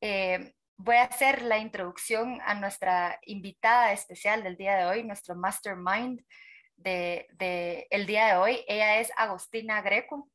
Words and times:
Eh, 0.00 0.54
voy 0.76 0.96
a 0.96 1.04
hacer 1.04 1.42
la 1.42 1.58
introducción 1.58 2.40
a 2.44 2.54
nuestra 2.54 3.18
invitada 3.26 3.92
especial 3.92 4.44
del 4.44 4.56
día 4.56 4.76
de 4.76 4.86
hoy, 4.86 5.02
nuestro 5.02 5.34
mastermind 5.34 6.20
del 6.76 7.26
de, 7.32 7.86
el 7.90 8.06
día 8.06 8.26
de 8.26 8.36
hoy. 8.36 8.64
Ella 8.68 9.00
es 9.00 9.10
Agostina 9.16 9.82
Greco, 9.82 10.30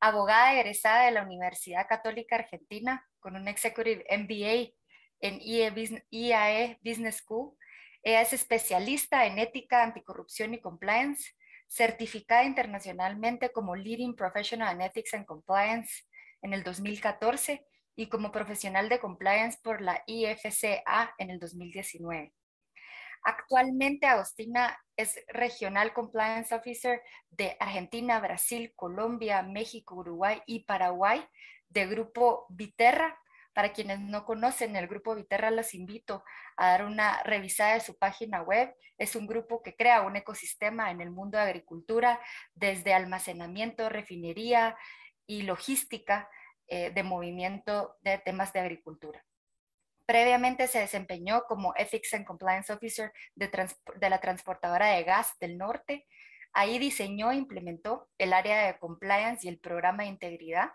abogada 0.00 0.54
egresada 0.54 1.06
de 1.06 1.10
la 1.10 1.22
Universidad 1.22 1.88
Católica 1.88 2.36
Argentina 2.36 3.04
con 3.18 3.34
un 3.34 3.48
Executive 3.48 4.04
MBA 4.08 4.72
en 5.20 5.40
IAE 5.40 6.64
e 6.64 6.78
Business 6.84 7.16
School. 7.16 7.56
Ella 8.04 8.20
es 8.20 8.32
especialista 8.32 9.26
en 9.26 9.40
ética, 9.40 9.82
anticorrupción 9.82 10.54
y 10.54 10.60
compliance, 10.60 11.32
certificada 11.66 12.44
internacionalmente 12.44 13.50
como 13.50 13.74
Leading 13.74 14.14
Professional 14.14 14.76
in 14.76 14.82
Ethics 14.82 15.14
and 15.14 15.26
Compliance 15.26 16.04
en 16.42 16.52
el 16.52 16.62
2014 16.62 17.66
y 17.96 18.08
como 18.08 18.30
profesional 18.30 18.88
de 18.88 19.00
compliance 19.00 19.58
por 19.62 19.80
la 19.80 20.02
IFCA 20.06 21.14
en 21.18 21.30
el 21.30 21.40
2019. 21.40 22.32
Actualmente 23.24 24.06
Agostina 24.06 24.78
es 24.96 25.20
Regional 25.26 25.92
Compliance 25.92 26.54
Officer 26.54 27.02
de 27.30 27.56
Argentina, 27.58 28.20
Brasil, 28.20 28.72
Colombia, 28.76 29.42
México, 29.42 29.96
Uruguay 29.96 30.40
y 30.46 30.64
Paraguay 30.64 31.26
de 31.68 31.86
Grupo 31.86 32.46
Viterra. 32.50 33.18
Para 33.52 33.72
quienes 33.72 33.98
no 34.00 34.26
conocen 34.26 34.76
el 34.76 34.86
Grupo 34.86 35.14
Viterra, 35.14 35.50
los 35.50 35.74
invito 35.74 36.22
a 36.56 36.68
dar 36.68 36.84
una 36.84 37.22
revisada 37.24 37.74
de 37.74 37.80
su 37.80 37.98
página 37.98 38.42
web. 38.42 38.72
Es 38.98 39.16
un 39.16 39.26
grupo 39.26 39.62
que 39.62 39.74
crea 39.74 40.02
un 40.02 40.14
ecosistema 40.14 40.90
en 40.90 41.00
el 41.00 41.10
mundo 41.10 41.38
de 41.38 41.44
agricultura, 41.44 42.20
desde 42.54 42.94
almacenamiento, 42.94 43.88
refinería 43.88 44.76
y 45.26 45.42
logística 45.42 46.28
eh, 46.68 46.90
de 46.90 47.02
movimiento 47.02 47.96
de 48.02 48.18
temas 48.18 48.52
de 48.52 48.60
agricultura. 48.60 49.24
Previamente 50.06 50.68
se 50.68 50.80
desempeñó 50.80 51.44
como 51.44 51.74
Ethics 51.76 52.14
and 52.14 52.24
Compliance 52.24 52.72
Officer 52.72 53.12
de, 53.34 53.50
de, 53.96 54.10
la 54.10 54.20
transportadora 54.20 54.88
de 54.88 55.04
gas 55.04 55.32
del 55.40 55.58
norte. 55.58 56.06
Ahí 56.52 56.78
diseñó 56.78 57.32
e 57.32 57.36
implementó 57.36 58.08
el 58.18 58.32
área 58.32 58.66
de 58.66 58.78
compliance 58.78 59.46
y 59.46 59.50
el 59.50 59.58
programa 59.58 60.04
de 60.04 60.10
integridad. 60.10 60.70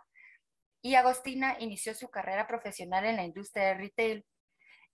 Y 0.82 0.96
Agostina 0.96 1.56
inició 1.60 1.94
su 1.94 2.10
carrera 2.10 2.48
profesional 2.48 3.06
en 3.06 3.16
la 3.16 3.24
industria 3.24 3.68
de 3.68 3.74
retail 3.76 4.26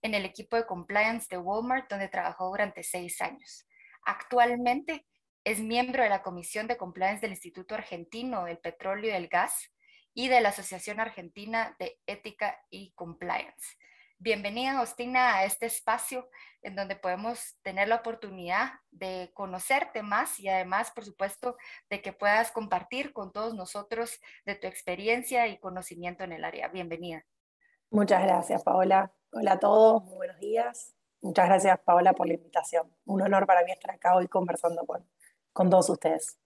en 0.02 0.14
el 0.14 0.24
equipo 0.24 0.56
de 0.56 0.66
compliance 0.66 1.26
de 1.30 1.38
Walmart, 1.38 1.90
donde 1.90 2.08
trabajó 2.08 2.48
durante 2.48 2.82
seis 2.82 3.20
años. 3.20 3.66
Actualmente 4.04 5.06
es 5.44 5.60
miembro 5.60 6.02
de 6.02 6.08
la 6.08 6.22
Comisión 6.22 6.66
de 6.66 6.76
Compliance 6.76 7.20
del 7.20 7.32
Instituto 7.32 7.74
Argentino 7.74 8.44
del 8.44 8.58
Petróleo 8.58 9.10
y 9.10 9.14
del 9.14 9.28
Gas 9.28 9.72
y 10.18 10.26
de 10.26 10.40
la 10.40 10.48
Asociación 10.48 10.98
Argentina 10.98 11.76
de 11.78 12.00
Ética 12.08 12.58
y 12.70 12.90
Compliance. 12.96 13.76
Bienvenida, 14.18 14.72
Agostina, 14.72 15.36
a 15.36 15.44
este 15.44 15.66
espacio 15.66 16.28
en 16.60 16.74
donde 16.74 16.96
podemos 16.96 17.56
tener 17.62 17.86
la 17.86 17.94
oportunidad 17.94 18.80
de 18.90 19.30
conocerte 19.32 20.02
más 20.02 20.40
y 20.40 20.48
además, 20.48 20.90
por 20.90 21.04
supuesto, 21.04 21.56
de 21.88 22.02
que 22.02 22.12
puedas 22.12 22.50
compartir 22.50 23.12
con 23.12 23.30
todos 23.30 23.54
nosotros 23.54 24.18
de 24.44 24.56
tu 24.56 24.66
experiencia 24.66 25.46
y 25.46 25.60
conocimiento 25.60 26.24
en 26.24 26.32
el 26.32 26.44
área. 26.44 26.66
Bienvenida. 26.66 27.24
Muchas 27.88 28.24
gracias, 28.24 28.64
Paola. 28.64 29.12
Hola 29.30 29.52
a 29.52 29.60
todos, 29.60 30.02
muy 30.02 30.16
buenos 30.16 30.40
días. 30.40 30.96
Muchas 31.20 31.46
gracias, 31.46 31.78
Paola, 31.84 32.12
por 32.12 32.26
la 32.26 32.34
invitación. 32.34 32.92
Un 33.04 33.22
honor 33.22 33.46
para 33.46 33.62
mí 33.62 33.70
estar 33.70 33.92
acá 33.92 34.16
hoy 34.16 34.26
conversando 34.26 34.84
con, 34.84 35.08
con 35.52 35.70
todos 35.70 35.88
ustedes. 35.90 36.40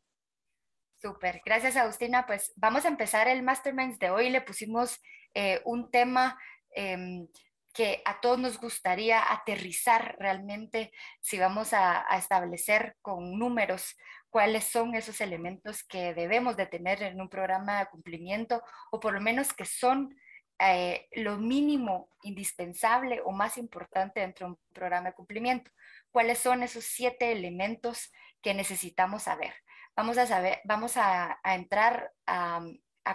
Súper, 1.03 1.42
gracias 1.45 1.75
Agustina. 1.77 2.27
Pues 2.27 2.53
vamos 2.55 2.84
a 2.84 2.89
empezar 2.89 3.27
el 3.27 3.42
Masterminds 3.42 3.98
de 3.98 4.11
hoy. 4.11 4.31
Le 4.31 4.41
pusimos 4.41 5.00
eh, 5.34 5.61
un 5.64 5.91
tema 5.91 6.39
em, 6.70 7.27
que 7.75 8.00
a 8.05 8.20
todos 8.20 8.39
nos 8.39 8.61
gustaría 8.61 9.33
aterrizar 9.33 10.14
realmente 10.20 10.92
si 11.20 11.41
vamos 11.41 11.73
a, 11.73 12.06
establecer 12.17 12.95
con 13.03 13.36
números 13.36 13.97
cuáles 14.30 14.63
son 14.63 14.95
esos 14.95 15.20
elementos 15.20 15.83
que 15.83 16.14
debemos 16.14 16.57
de 16.57 16.67
tener 16.67 17.02
en 17.02 17.20
un 17.20 17.29
programa 17.29 17.80
de 17.80 17.86
cumplimiento 17.86 18.63
o 18.92 19.01
por 19.01 19.13
lo 19.13 19.20
menos 19.20 19.52
que 19.52 19.64
son 19.64 20.17
eh, 20.61 21.08
lo 21.14 21.36
mínimo 21.36 22.11
indispensable 22.23 23.20
o 23.24 23.33
más 23.33 23.58
importante 23.58 24.20
dentro 24.20 24.46
de 24.46 24.52
un 24.52 24.58
programa 24.73 25.08
de 25.08 25.14
cumplimiento. 25.14 25.73
¿Cuáles 26.13 26.39
son 26.39 26.63
esos 26.63 26.84
siete 26.84 27.33
elementos 27.33 28.13
que 28.40 28.55
necesitamos 28.55 29.24
saber? 29.24 29.52
Vamos 29.97 30.19
a 30.19 30.27
saber, 30.27 30.61
vamos 30.64 30.97
a, 30.97 31.39
entrar 31.45 32.13
a, 32.27 32.61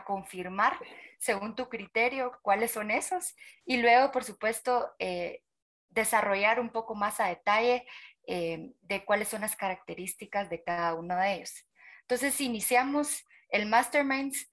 confirmar 0.05 0.77
según 1.17 1.55
tu 1.55 1.69
criterio 1.69 2.37
cuáles 2.41 2.71
son 2.71 2.91
esos 2.91 3.35
y 3.65 3.77
luego, 3.77 4.11
por 4.11 4.23
supuesto, 4.23 4.93
eh, 4.99 5.43
desarrollar 5.89 6.59
un 6.59 6.69
poco 6.69 6.93
más 6.93 7.19
a 7.19 7.27
detalle 7.27 7.87
eh, 8.27 8.73
de 8.81 9.05
cuáles 9.05 9.29
son 9.29 9.41
las 9.41 9.55
características 9.55 10.49
de 10.49 10.63
cada 10.63 10.93
uno 10.93 11.15
de 11.15 11.35
ellos. 11.35 11.67
Entonces, 12.01 12.33
si 12.35 12.45
iniciamos 12.45 13.25
el 13.49 13.65
Masterminds, 13.65 14.51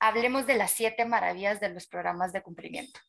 hablemos 0.00 0.46
de 0.46 0.54
las 0.54 0.72
siete 0.72 1.04
maravillas 1.04 1.60
de 1.60 1.68
los 1.68 1.86
programas 1.86 2.32
de 2.32 2.42
cumplimiento. 2.42 3.00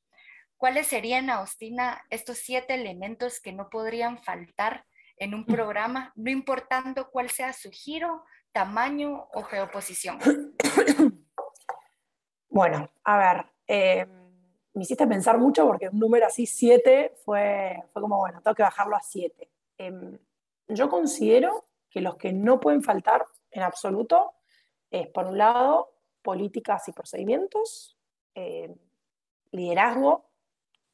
¿Cuáles 0.57 0.87
serían, 0.87 1.29
Agustina, 1.29 2.03
estos 2.09 2.39
siete 2.39 2.73
elementos 2.73 3.39
que 3.39 3.53
no 3.53 3.69
podrían 3.69 4.21
faltar 4.21 4.85
en 5.19 5.35
un 5.35 5.45
programa, 5.45 6.13
no 6.15 6.31
importando 6.31 7.11
cuál 7.11 7.29
sea 7.29 7.53
su 7.53 7.69
giro, 7.71 8.23
tamaño 8.51 9.27
o 9.33 9.43
geoposición? 9.43 10.19
Bueno, 12.51 12.89
a 13.03 13.17
ver, 13.17 13.45
eh, 13.67 14.07
me 14.73 14.81
hiciste 14.81 15.05
pensar 15.05 15.37
mucho 15.37 15.67
porque 15.67 15.87
un 15.87 15.99
número 15.99 16.25
así, 16.25 16.47
7, 16.47 17.13
fue, 17.23 17.83
fue 17.93 18.01
como, 18.01 18.17
bueno, 18.17 18.41
tengo 18.41 18.55
que 18.55 18.63
bajarlo 18.63 18.95
a 18.95 19.01
7. 19.01 19.49
Em, 19.77 20.17
yo 20.67 20.89
considero 20.89 21.67
que 21.89 22.01
los 22.01 22.17
que 22.17 22.33
no 22.33 22.59
pueden 22.59 22.81
faltar 22.81 23.25
en 23.51 23.61
absoluto 23.61 24.33
es, 24.89 25.07
por 25.07 25.27
un 25.27 25.37
lado, 25.37 25.93
políticas 26.21 26.87
y 26.87 26.91
procedimientos, 26.91 27.97
em, 28.33 28.75
liderazgo, 29.51 30.29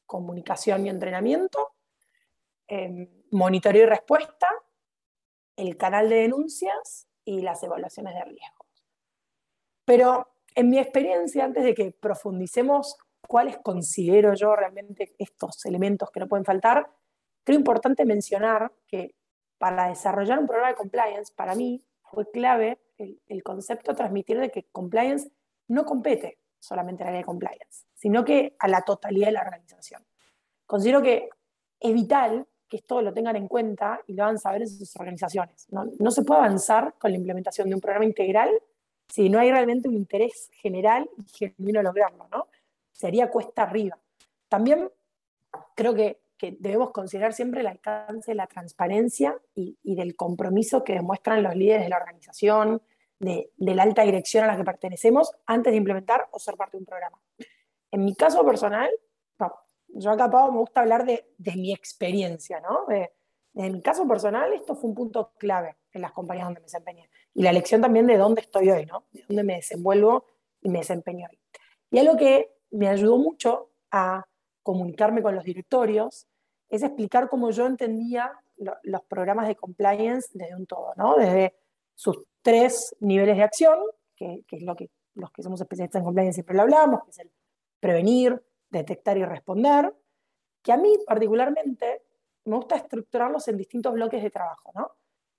comunicación 0.04 0.86
y 0.86 0.90
entrenamiento, 0.90 1.75
eh, 2.68 3.08
monitoreo 3.30 3.84
y 3.84 3.86
respuesta, 3.86 4.48
el 5.56 5.76
canal 5.76 6.08
de 6.08 6.16
denuncias 6.16 7.08
y 7.24 7.40
las 7.40 7.62
evaluaciones 7.62 8.14
de 8.14 8.24
riesgos. 8.24 8.66
Pero 9.84 10.28
en 10.54 10.70
mi 10.70 10.78
experiencia, 10.78 11.44
antes 11.44 11.64
de 11.64 11.74
que 11.74 11.92
profundicemos 11.92 12.96
cuáles 13.26 13.58
considero 13.58 14.34
yo 14.34 14.54
realmente 14.54 15.14
estos 15.18 15.64
elementos 15.64 16.10
que 16.10 16.20
no 16.20 16.28
pueden 16.28 16.44
faltar, 16.44 16.90
creo 17.44 17.58
importante 17.58 18.04
mencionar 18.04 18.72
que 18.86 19.14
para 19.58 19.88
desarrollar 19.88 20.38
un 20.38 20.46
programa 20.46 20.70
de 20.70 20.76
compliance, 20.76 21.32
para 21.34 21.54
mí 21.54 21.84
fue 22.02 22.30
clave 22.30 22.80
el, 22.98 23.20
el 23.26 23.42
concepto 23.42 23.94
transmitir 23.94 24.38
de 24.38 24.50
que 24.50 24.64
compliance 24.64 25.30
no 25.68 25.84
compete 25.84 26.38
solamente 26.58 27.02
al 27.02 27.08
área 27.08 27.20
de 27.20 27.24
compliance, 27.24 27.86
sino 27.94 28.24
que 28.24 28.56
a 28.58 28.68
la 28.68 28.82
totalidad 28.82 29.26
de 29.26 29.32
la 29.32 29.42
organización. 29.42 30.04
Considero 30.66 31.02
que 31.02 31.28
es 31.80 31.94
vital 31.94 32.46
que 32.68 32.78
esto 32.78 33.00
lo 33.00 33.12
tengan 33.12 33.36
en 33.36 33.48
cuenta 33.48 34.00
y 34.06 34.14
lo 34.14 34.24
hagan 34.24 34.38
saber 34.38 34.62
en 34.62 34.68
sus 34.68 34.96
organizaciones. 34.96 35.66
No, 35.70 36.10
se 36.10 36.22
puede 36.22 36.40
avanzar 36.40 36.94
con 36.98 37.10
la 37.10 37.16
implementación 37.16 37.68
de 37.68 37.74
un 37.74 37.80
programa 37.80 38.04
integral 38.04 38.50
si 39.08 39.28
no 39.28 39.38
hay 39.38 39.50
realmente 39.50 39.88
un 39.88 39.94
interés 39.94 40.50
general 40.60 41.08
y 41.16 41.52
genuino 41.54 41.82
lograrlo, 41.82 42.26
¿no? 42.30 42.48
Sería 42.92 43.30
cuesta 43.30 43.62
arriba. 43.62 43.98
También 44.48 44.90
creo 45.74 45.94
que, 45.94 46.20
debemos 46.58 46.90
considerar 46.90 47.32
siempre 47.32 47.60
el 47.60 47.66
alcance 47.66 48.32
de 48.32 48.34
la 48.34 48.46
transparencia 48.46 49.36
y, 49.54 49.76
del 49.82 50.16
compromiso 50.16 50.84
que 50.84 50.92
demuestran 50.92 51.42
los 51.42 51.54
líderes 51.56 51.84
de 51.84 51.88
la 51.88 51.96
organización, 51.96 52.82
de, 53.18 53.50
de, 53.56 53.74
la 53.74 53.84
alta 53.84 54.02
dirección 54.02 54.44
a 54.44 54.48
la 54.48 54.56
que 54.56 54.64
pertenecemos, 54.64 55.32
antes 55.46 55.72
de 55.72 55.78
implementar 55.78 56.28
o 56.32 56.38
ser 56.38 56.56
parte 56.56 56.76
de 56.76 56.82
un 56.82 56.86
programa. 56.86 57.18
En 57.90 58.04
mi 58.04 58.14
caso 58.14 58.44
personal, 58.44 58.90
yo 59.98 60.10
acá, 60.10 60.30
Pau, 60.30 60.52
me 60.52 60.58
gusta 60.58 60.80
hablar 60.80 61.04
de, 61.04 61.24
mi 61.56 61.72
experiencia, 61.72 62.60
¿no? 62.60 62.84
De, 62.86 63.12
en 63.54 63.72
mi 63.72 63.82
caso 63.82 64.06
personal, 64.06 64.52
esto 64.52 64.74
fue 64.74 64.90
un 64.90 64.94
punto 64.94 65.32
clave 65.38 65.76
en 65.92 66.02
las 66.02 66.12
compañías 66.12 66.46
donde 66.46 66.60
me 66.60 66.64
desempeñé. 66.66 67.08
Y 67.34 67.42
la 67.42 67.50
elección 67.50 67.80
también 67.80 68.06
de 68.06 68.18
dónde 68.18 68.42
estoy 68.42 68.70
hoy, 68.70 68.86
¿no? 68.86 69.04
De 69.12 69.24
dónde 69.26 69.44
me 69.44 69.56
desenvuelvo 69.56 70.26
y 70.60 70.68
me 70.68 70.80
desempeño 70.80 71.28
hoy. 71.30 71.38
Y 71.90 71.98
algo 71.98 72.16
que 72.16 72.54
me 72.70 72.88
ayudó 72.88 73.16
mucho 73.18 73.70
a 73.90 74.24
comunicarme 74.62 75.22
con 75.22 75.34
los 75.34 75.44
directorios 75.44 76.26
es 76.68 76.82
explicar 76.82 77.28
cómo 77.28 77.50
yo 77.50 77.66
entendía 77.66 78.32
los 78.56 79.02
programas 79.04 79.46
de 79.46 79.54
compliance 79.54 80.28
desde 80.32 80.56
un 80.56 80.66
todo, 80.66 80.92
¿no? 80.96 81.16
Desde 81.16 81.54
sus 81.94 82.24
tres 82.42 82.94
niveles 83.00 83.36
de 83.36 83.42
acción, 83.42 83.78
que, 84.16 84.42
que 84.46 84.56
es 84.56 84.62
lo 84.62 84.74
que 84.76 84.90
los 85.14 85.30
que 85.32 85.42
somos 85.42 85.60
especialistas 85.60 86.00
en 86.00 86.04
compliance 86.04 86.34
siempre 86.34 86.54
lo 86.54 86.62
hablamos, 86.62 87.02
que 87.04 87.10
es 87.10 87.18
el 87.18 87.32
prevenir, 87.80 88.42
detectar 88.70 89.16
y 89.16 89.24
responder, 89.24 89.94
que 90.62 90.72
a 90.72 90.76
mí 90.76 90.96
particularmente 91.06 92.02
me 92.44 92.56
gusta 92.56 92.76
estructurarlos 92.76 93.46
en 93.48 93.56
distintos 93.56 93.92
bloques 93.92 94.22
de 94.22 94.30
trabajo, 94.30 94.72
¿no? 94.74 94.92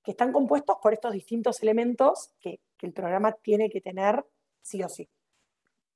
que 0.04 0.12
están 0.12 0.32
compuestos 0.32 0.78
por 0.82 0.94
estos 0.94 1.12
distintos 1.12 1.62
elementos 1.62 2.32
que, 2.40 2.62
el 2.80 2.94
programa 2.94 3.32
tiene 3.32 3.72
que 3.72 3.82
tener 3.82 4.24
sí 4.62 4.84
o 4.84 4.88
sí. 4.88 5.10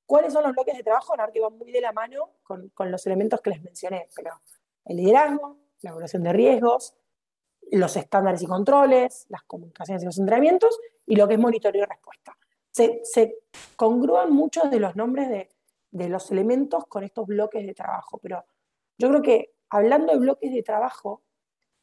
cuáles 0.04 0.32
son 0.32 0.42
los 0.42 0.52
bloques 0.52 0.76
de 0.76 0.82
trabajo, 0.82 1.14
que 1.32 1.40
van 1.40 1.56
muy 1.56 1.70
de 1.70 1.80
la 1.80 1.92
mano 1.92 2.30
con, 2.42 2.70
con 2.70 2.90
los 2.90 3.06
elementos 3.06 3.40
que 3.40 3.50
les 3.50 3.62
mencioné, 3.62 4.08
pero 4.16 4.32
el 4.84 4.96
liderazgo, 4.96 5.58
la 5.80 5.90
evaluación 5.90 6.24
de 6.24 6.32
riesgos, 6.32 6.94
los 7.70 7.96
estándares 7.96 8.42
y 8.42 8.46
controles, 8.46 9.26
las 9.28 9.44
comunicaciones 9.44 10.02
y 10.02 10.06
los 10.06 10.18
entrenamientos, 10.18 10.78
y 11.06 11.16
lo 11.16 11.28
que 11.28 11.34
es 11.34 11.40
monitoreo 11.40 11.84
y 11.84 11.86
respuesta. 11.86 12.36
Se, 12.70 13.00
se 13.04 13.38
congrúan 13.76 14.32
muchos 14.32 14.70
de 14.70 14.80
los 14.80 14.96
nombres 14.96 15.28
de, 15.28 15.50
de, 15.92 16.08
los 16.08 16.30
elementos 16.30 16.86
con 16.86 17.04
estos 17.04 17.26
bloques 17.26 17.64
de 17.64 17.74
trabajo, 17.74 18.18
pero 18.18 18.44
yo 18.98 19.08
creo 19.08 19.22
que 19.22 19.54
hablando 19.70 20.12
de 20.12 20.18
bloques 20.18 20.52
de 20.52 20.62
trabajo, 20.62 21.22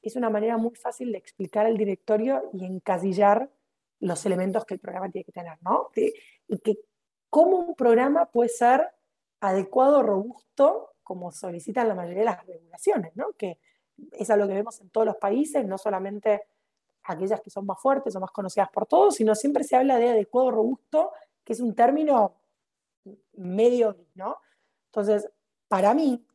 es 0.01 0.15
una 0.15 0.29
manera 0.29 0.57
muy 0.57 0.75
fácil 0.75 1.11
de 1.11 1.17
explicar 1.17 1.65
al 1.65 1.77
directorio 1.77 2.49
y 2.53 2.65
encasillar 2.65 3.49
los 3.99 4.25
elementos 4.25 4.65
que 4.65 4.75
el 4.75 4.79
programa 4.79 5.09
tiene 5.09 5.25
que 5.25 5.31
tener, 5.31 5.57
¿no? 5.61 5.89
Y 5.95 6.59
que 6.59 6.79
cómo 7.29 7.57
un 7.57 7.75
programa 7.75 8.25
puede 8.27 8.49
ser 8.49 8.89
adecuado, 9.41 10.03
robusto, 10.03 10.93
como 11.03 11.31
solicitan 11.31 11.87
la 11.87 11.95
mayoría 11.95 12.19
de 12.19 12.25
las 12.25 12.45
regulaciones, 12.45 13.15
¿no? 13.15 13.33
Que 13.33 13.59
es 14.11 14.29
algo 14.29 14.47
que 14.47 14.53
vemos 14.53 14.79
en 14.81 14.89
todos 14.89 15.07
los 15.07 15.17
países, 15.17 15.65
no 15.65 15.77
solamente 15.77 16.43
aquellas 17.03 17.41
que 17.41 17.49
son 17.49 17.65
más 17.65 17.81
fuertes 17.81 18.15
o 18.15 18.19
más 18.19 18.31
conocidas 18.31 18.69
por 18.69 18.85
todos, 18.85 19.15
sino 19.15 19.35
siempre 19.35 19.63
se 19.63 19.75
habla 19.75 19.97
de 19.97 20.09
adecuado, 20.09 20.51
robusto, 20.51 21.11
que 21.43 21.53
es 21.53 21.59
un 21.59 21.75
término 21.75 22.35
medio, 23.33 23.97
¿no? 24.15 24.37
Entonces, 24.87 25.29
para 25.67 25.93
mí, 25.93 26.25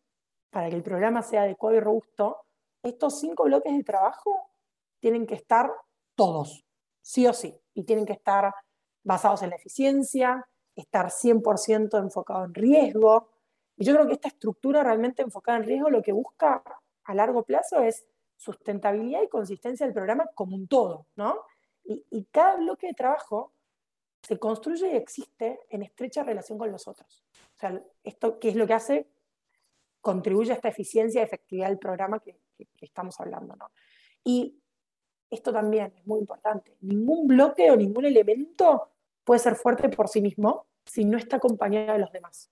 para 0.50 0.70
que 0.70 0.76
el 0.76 0.82
programa 0.82 1.22
sea 1.22 1.42
adecuado 1.42 1.76
y 1.76 1.80
robusto, 1.80 2.38
estos 2.82 3.18
cinco 3.18 3.44
bloques 3.44 3.76
de 3.76 3.82
trabajo 3.82 4.50
tienen 5.00 5.26
que 5.26 5.34
estar 5.34 5.70
todos, 6.14 6.64
sí 7.00 7.26
o 7.26 7.32
sí, 7.32 7.58
y 7.74 7.84
tienen 7.84 8.06
que 8.06 8.12
estar 8.12 8.54
basados 9.02 9.42
en 9.42 9.50
la 9.50 9.56
eficiencia, 9.56 10.46
estar 10.76 11.10
100% 11.10 11.98
enfocado 11.98 12.44
en 12.44 12.54
riesgo. 12.54 13.30
Y 13.76 13.84
yo 13.84 13.94
creo 13.94 14.06
que 14.06 14.14
esta 14.14 14.28
estructura 14.28 14.82
realmente 14.82 15.22
enfocada 15.22 15.58
en 15.58 15.64
riesgo 15.64 15.90
lo 15.90 16.02
que 16.02 16.12
busca 16.12 16.62
a 17.04 17.14
largo 17.14 17.42
plazo 17.42 17.80
es 17.80 18.06
sustentabilidad 18.36 19.22
y 19.22 19.28
consistencia 19.28 19.86
del 19.86 19.94
programa 19.94 20.26
como 20.34 20.56
un 20.56 20.68
todo, 20.68 21.06
¿no? 21.16 21.40
Y, 21.84 22.04
y 22.10 22.24
cada 22.26 22.56
bloque 22.56 22.88
de 22.88 22.94
trabajo 22.94 23.53
se 24.26 24.38
construye 24.38 24.92
y 24.92 24.96
existe 24.96 25.60
en 25.68 25.82
estrecha 25.82 26.22
relación 26.22 26.58
con 26.58 26.72
los 26.72 26.88
otros. 26.88 27.24
O 27.56 27.58
sea, 27.58 27.82
esto, 28.02 28.38
¿qué 28.38 28.48
es 28.48 28.56
lo 28.56 28.66
que 28.66 28.72
hace? 28.72 29.08
Contribuye 30.00 30.52
a 30.52 30.54
esta 30.54 30.68
eficiencia 30.68 31.20
y 31.20 31.24
efectividad 31.24 31.68
del 31.68 31.78
programa 31.78 32.20
que, 32.20 32.38
que, 32.56 32.66
que 32.66 32.86
estamos 32.86 33.20
hablando, 33.20 33.54
¿no? 33.56 33.70
Y 34.24 34.58
esto 35.30 35.52
también 35.52 35.92
es 35.96 36.06
muy 36.06 36.20
importante. 36.20 36.76
Ningún 36.80 37.26
bloque 37.26 37.70
o 37.70 37.76
ningún 37.76 38.06
elemento 38.06 38.92
puede 39.24 39.40
ser 39.40 39.56
fuerte 39.56 39.88
por 39.88 40.08
sí 40.08 40.20
mismo 40.20 40.66
si 40.84 41.04
no 41.04 41.18
está 41.18 41.36
acompañado 41.36 41.92
de 41.92 41.98
los 41.98 42.12
demás. 42.12 42.50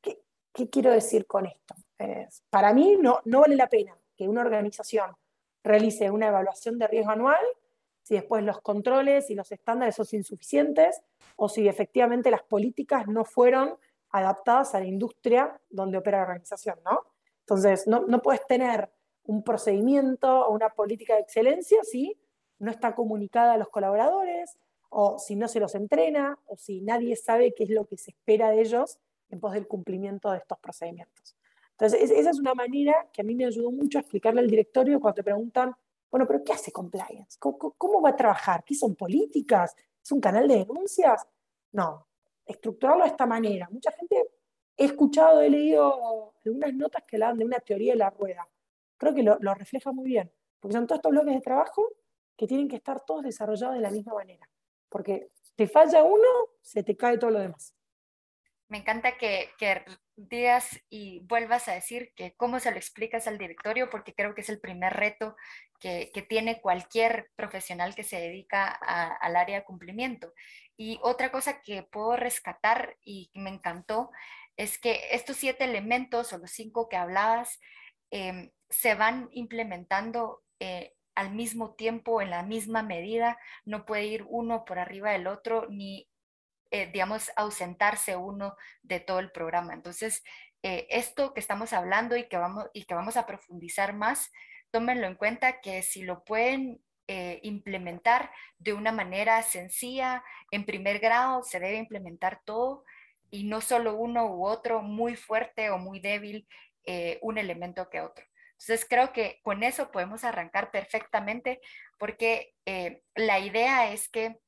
¿Qué, 0.00 0.22
qué 0.52 0.70
quiero 0.70 0.92
decir 0.92 1.26
con 1.26 1.46
esto? 1.46 1.74
para 2.50 2.74
mí 2.74 2.98
no, 3.00 3.20
no 3.24 3.40
vale 3.40 3.56
la 3.56 3.70
pena 3.70 3.96
que 4.14 4.28
una 4.28 4.42
organización 4.42 5.16
realice 5.64 6.10
una 6.10 6.28
evaluación 6.28 6.78
de 6.78 6.86
riesgo 6.86 7.10
anual 7.10 7.42
si 8.06 8.14
después 8.14 8.44
los 8.44 8.60
controles 8.60 9.30
y 9.30 9.34
los 9.34 9.50
estándares 9.50 9.96
son 9.96 10.06
insuficientes 10.12 11.02
o 11.34 11.48
si 11.48 11.66
efectivamente 11.66 12.30
las 12.30 12.44
políticas 12.44 13.08
no 13.08 13.24
fueron 13.24 13.74
adaptadas 14.10 14.76
a 14.76 14.78
la 14.78 14.86
industria 14.86 15.60
donde 15.68 15.98
opera 15.98 16.18
la 16.18 16.22
organización, 16.22 16.78
¿no? 16.84 17.00
Entonces, 17.40 17.88
no, 17.88 18.06
no 18.06 18.22
puedes 18.22 18.46
tener 18.46 18.92
un 19.24 19.42
procedimiento 19.42 20.46
o 20.46 20.54
una 20.54 20.68
política 20.68 21.14
de 21.16 21.22
excelencia 21.22 21.82
si 21.82 22.16
no 22.60 22.70
está 22.70 22.94
comunicada 22.94 23.54
a 23.54 23.58
los 23.58 23.70
colaboradores, 23.70 24.56
o 24.88 25.18
si 25.18 25.34
no 25.34 25.48
se 25.48 25.58
los 25.58 25.74
entrena, 25.74 26.38
o 26.46 26.56
si 26.56 26.82
nadie 26.82 27.16
sabe 27.16 27.54
qué 27.54 27.64
es 27.64 27.70
lo 27.70 27.86
que 27.86 27.98
se 27.98 28.12
espera 28.12 28.50
de 28.50 28.60
ellos 28.60 29.00
en 29.30 29.40
pos 29.40 29.52
del 29.52 29.66
cumplimiento 29.66 30.30
de 30.30 30.38
estos 30.38 30.60
procedimientos. 30.60 31.34
Entonces, 31.72 32.08
esa 32.08 32.30
es 32.30 32.38
una 32.38 32.54
manera 32.54 33.08
que 33.12 33.22
a 33.22 33.24
mí 33.24 33.34
me 33.34 33.46
ayudó 33.46 33.72
mucho 33.72 33.98
a 33.98 34.02
explicarle 34.02 34.42
al 34.42 34.48
directorio 34.48 35.00
cuando 35.00 35.16
te 35.16 35.24
preguntan, 35.24 35.74
bueno, 36.10 36.26
pero 36.26 36.42
¿qué 36.44 36.52
hace 36.52 36.72
compliance? 36.72 37.36
¿Cómo, 37.38 37.74
cómo 37.76 38.00
va 38.00 38.10
a 38.10 38.16
trabajar? 38.16 38.64
¿Qué 38.64 38.74
son 38.74 38.94
políticas? 38.94 39.74
¿Es 40.02 40.12
un 40.12 40.20
canal 40.20 40.48
de 40.48 40.64
denuncias? 40.64 41.26
No, 41.72 42.06
estructurarlo 42.44 43.04
de 43.04 43.10
esta 43.10 43.26
manera. 43.26 43.68
Mucha 43.70 43.90
gente, 43.92 44.30
he 44.76 44.84
escuchado, 44.84 45.40
he 45.42 45.50
leído 45.50 46.32
algunas 46.44 46.74
notas 46.74 47.04
que 47.06 47.16
hablan 47.16 47.38
de 47.38 47.44
una 47.44 47.58
teoría 47.58 47.92
de 47.92 47.98
la 47.98 48.10
rueda. 48.10 48.48
Creo 48.96 49.14
que 49.14 49.22
lo, 49.22 49.36
lo 49.40 49.54
refleja 49.54 49.92
muy 49.92 50.06
bien, 50.06 50.32
porque 50.60 50.74
son 50.74 50.86
todos 50.86 50.98
estos 50.98 51.10
bloques 51.10 51.34
de 51.34 51.40
trabajo 51.40 51.88
que 52.36 52.46
tienen 52.46 52.68
que 52.68 52.76
estar 52.76 53.00
todos 53.04 53.22
desarrollados 53.22 53.74
de 53.76 53.82
la 53.82 53.90
misma 53.90 54.14
manera 54.14 54.48
porque 54.96 55.28
te 55.56 55.66
falla 55.66 56.04
uno, 56.04 56.26
se 56.62 56.82
te 56.82 56.96
cae 56.96 57.18
todo 57.18 57.30
lo 57.32 57.40
demás. 57.40 57.74
Me 58.68 58.78
encanta 58.78 59.16
que, 59.16 59.50
que, 59.58 59.84
digas 60.16 60.80
y 60.88 61.20
vuelvas 61.20 61.68
a 61.68 61.74
decir 61.74 62.12
que 62.16 62.34
cómo 62.36 62.58
se 62.58 62.70
lo 62.70 62.78
explicas 62.78 63.26
al 63.26 63.38
directorio, 63.38 63.90
porque 63.90 64.14
creo 64.14 64.34
que 64.34 64.40
es 64.40 64.48
el 64.48 64.60
primer 64.60 64.94
reto 64.94 65.36
que, 65.78 66.10
tiene 66.28 66.60
cualquier 66.60 67.30
profesional 67.36 67.94
que 67.94 68.02
se 68.02 68.18
dedica 68.18 68.68
al 68.68 69.36
área 69.36 69.58
de 69.58 69.64
cumplimiento. 69.64 70.32
Y 70.76 70.98
otra 71.02 71.30
cosa 71.30 71.60
que 71.62 71.82
puedo 71.82 72.16
rescatar 72.16 72.96
y 73.04 73.30
me 73.34 73.50
encantó 73.50 74.10
es 74.56 74.78
que 74.78 75.00
estos 75.12 75.36
siete 75.36 75.64
elementos 75.64 76.32
o 76.32 76.38
los 76.38 76.50
cinco 76.50 76.88
que 76.88 76.96
hablabas 76.96 77.60
eh, 78.10 78.52
se 78.70 78.94
van 78.94 79.28
implementando 79.32 80.42
eh, 80.60 80.94
al 81.14 81.32
mismo 81.32 81.74
tiempo, 81.74 82.20
en 82.20 82.30
la 82.30 82.42
misma 82.42 82.82
medida, 82.82 83.38
no 83.64 83.86
puede 83.86 84.06
ir 84.06 84.24
uno 84.28 84.64
por 84.64 84.78
arriba 84.78 85.12
del 85.12 85.26
otro, 85.26 85.66
ni, 85.70 86.08
eh, 86.76 86.90
digamos, 86.92 87.30
ausentarse 87.36 88.16
uno 88.16 88.54
de 88.82 89.00
todo 89.00 89.18
el 89.18 89.30
programa. 89.30 89.72
Entonces, 89.72 90.22
eh, 90.62 90.86
esto 90.90 91.32
que 91.32 91.40
estamos 91.40 91.72
hablando 91.72 92.16
y 92.16 92.28
que, 92.28 92.36
vamos, 92.36 92.66
y 92.74 92.84
que 92.84 92.94
vamos 92.94 93.16
a 93.16 93.24
profundizar 93.24 93.94
más, 93.94 94.30
tómenlo 94.70 95.06
en 95.06 95.14
cuenta 95.14 95.62
que 95.62 95.80
si 95.80 96.02
lo 96.02 96.22
pueden 96.22 96.82
eh, 97.08 97.40
implementar 97.42 98.30
de 98.58 98.74
una 98.74 98.92
manera 98.92 99.42
sencilla, 99.42 100.22
en 100.50 100.66
primer 100.66 100.98
grado, 100.98 101.42
se 101.44 101.60
debe 101.60 101.78
implementar 101.78 102.42
todo 102.44 102.84
y 103.30 103.44
no 103.44 103.62
solo 103.62 103.94
uno 103.94 104.26
u 104.26 104.46
otro, 104.46 104.82
muy 104.82 105.16
fuerte 105.16 105.70
o 105.70 105.78
muy 105.78 106.00
débil, 106.00 106.46
un 107.20 107.36
elemento 107.36 107.88
que 107.90 108.00
otro. 108.00 108.24
Entonces 108.58 108.86
creo 108.88 109.12
que 109.12 109.40
con 109.42 109.62
eso 109.62 109.90
podemos 109.90 110.24
arrancar 110.24 110.70
perfectamente 110.70 111.60
porque 111.98 112.54
eh, 112.64 113.02
la 113.14 113.38
idea 113.38 113.92
es 113.92 114.08
que 114.08 114.38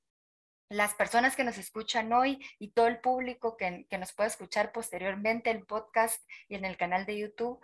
las 0.69 0.95
personas 0.95 1.35
que 1.35 1.45
nos 1.45 1.59
escuchan 1.59 2.13
hoy 2.13 2.45
y 2.59 2.73
todo 2.73 2.87
el 2.87 3.01
público 3.01 3.57
que, 3.57 3.87
nos 3.99 4.13
pueda 4.13 4.29
escuchar 4.29 4.73
posteriormente 4.73 5.51
en 5.51 5.59
el 5.59 5.67
podcast 5.67 6.23
y 6.49 6.57
en 6.57 6.65
el 6.65 6.77
canal 6.77 7.07
de 7.07 7.19
YouTube 7.19 7.61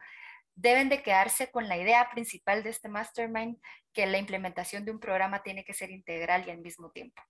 deben 0.55 0.89
de 0.89 1.03
quedarse 1.03 1.51
con 1.51 1.69
la 1.69 1.77
idea 1.77 2.08
principal 2.11 2.63
de 2.63 2.70
este 2.70 2.89
mastermind, 2.89 3.58
que 3.93 4.06
la 4.06 4.19
implementación 4.19 4.84
de 4.84 4.93
un 4.93 5.01
programa 5.01 5.43
tiene 5.43 5.65
que 5.65 5.75
ser 5.75 5.91
integral 5.91 6.46
y 6.46 6.51
al 6.51 6.58
mismo 6.58 6.91
tiempo. 6.91 7.20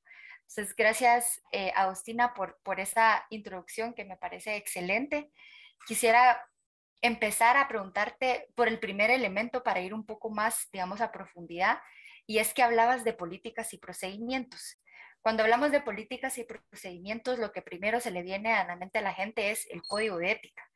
Entonces, 0.40 0.76
gracias, 0.76 1.42
eh, 1.50 1.72
Agustina, 1.74 2.34
por, 2.34 2.60
por 2.62 2.80
esa 2.80 3.26
introducción 3.30 3.94
que 3.94 4.04
me 4.04 4.18
parece 4.18 4.56
excelente. 4.56 5.30
Quisiera 5.86 6.38
empezar 7.00 7.56
a 7.56 7.66
preguntarte 7.66 8.48
por 8.54 8.68
el 8.68 8.78
primer 8.78 9.10
elemento 9.10 9.62
para 9.62 9.80
ir 9.80 9.94
un 9.94 10.04
poco 10.04 10.30
más, 10.30 10.68
digamos, 10.70 11.00
a 11.00 11.10
profundidad, 11.10 11.78
y 12.26 12.38
es 12.38 12.54
que 12.54 12.62
hablabas 12.62 13.04
de 13.04 13.14
políticas 13.14 13.72
y 13.72 13.78
procedimientos. 13.78 14.78
Cuando 15.24 15.42
hablamos 15.42 15.72
de 15.72 15.80
políticas 15.80 16.36
y 16.36 16.44
procedimientos, 16.44 17.38
lo 17.38 17.50
que 17.50 17.62
primero 17.62 17.98
se 17.98 18.10
le 18.10 18.20
viene 18.20 18.52
a 18.52 18.66
la 18.66 18.76
mente 18.76 18.98
a 18.98 19.00
la 19.00 19.14
gente 19.14 19.50
es 19.50 19.66
el 19.70 19.82
código 19.82 20.18
de 20.18 20.32
ética. 20.32 20.70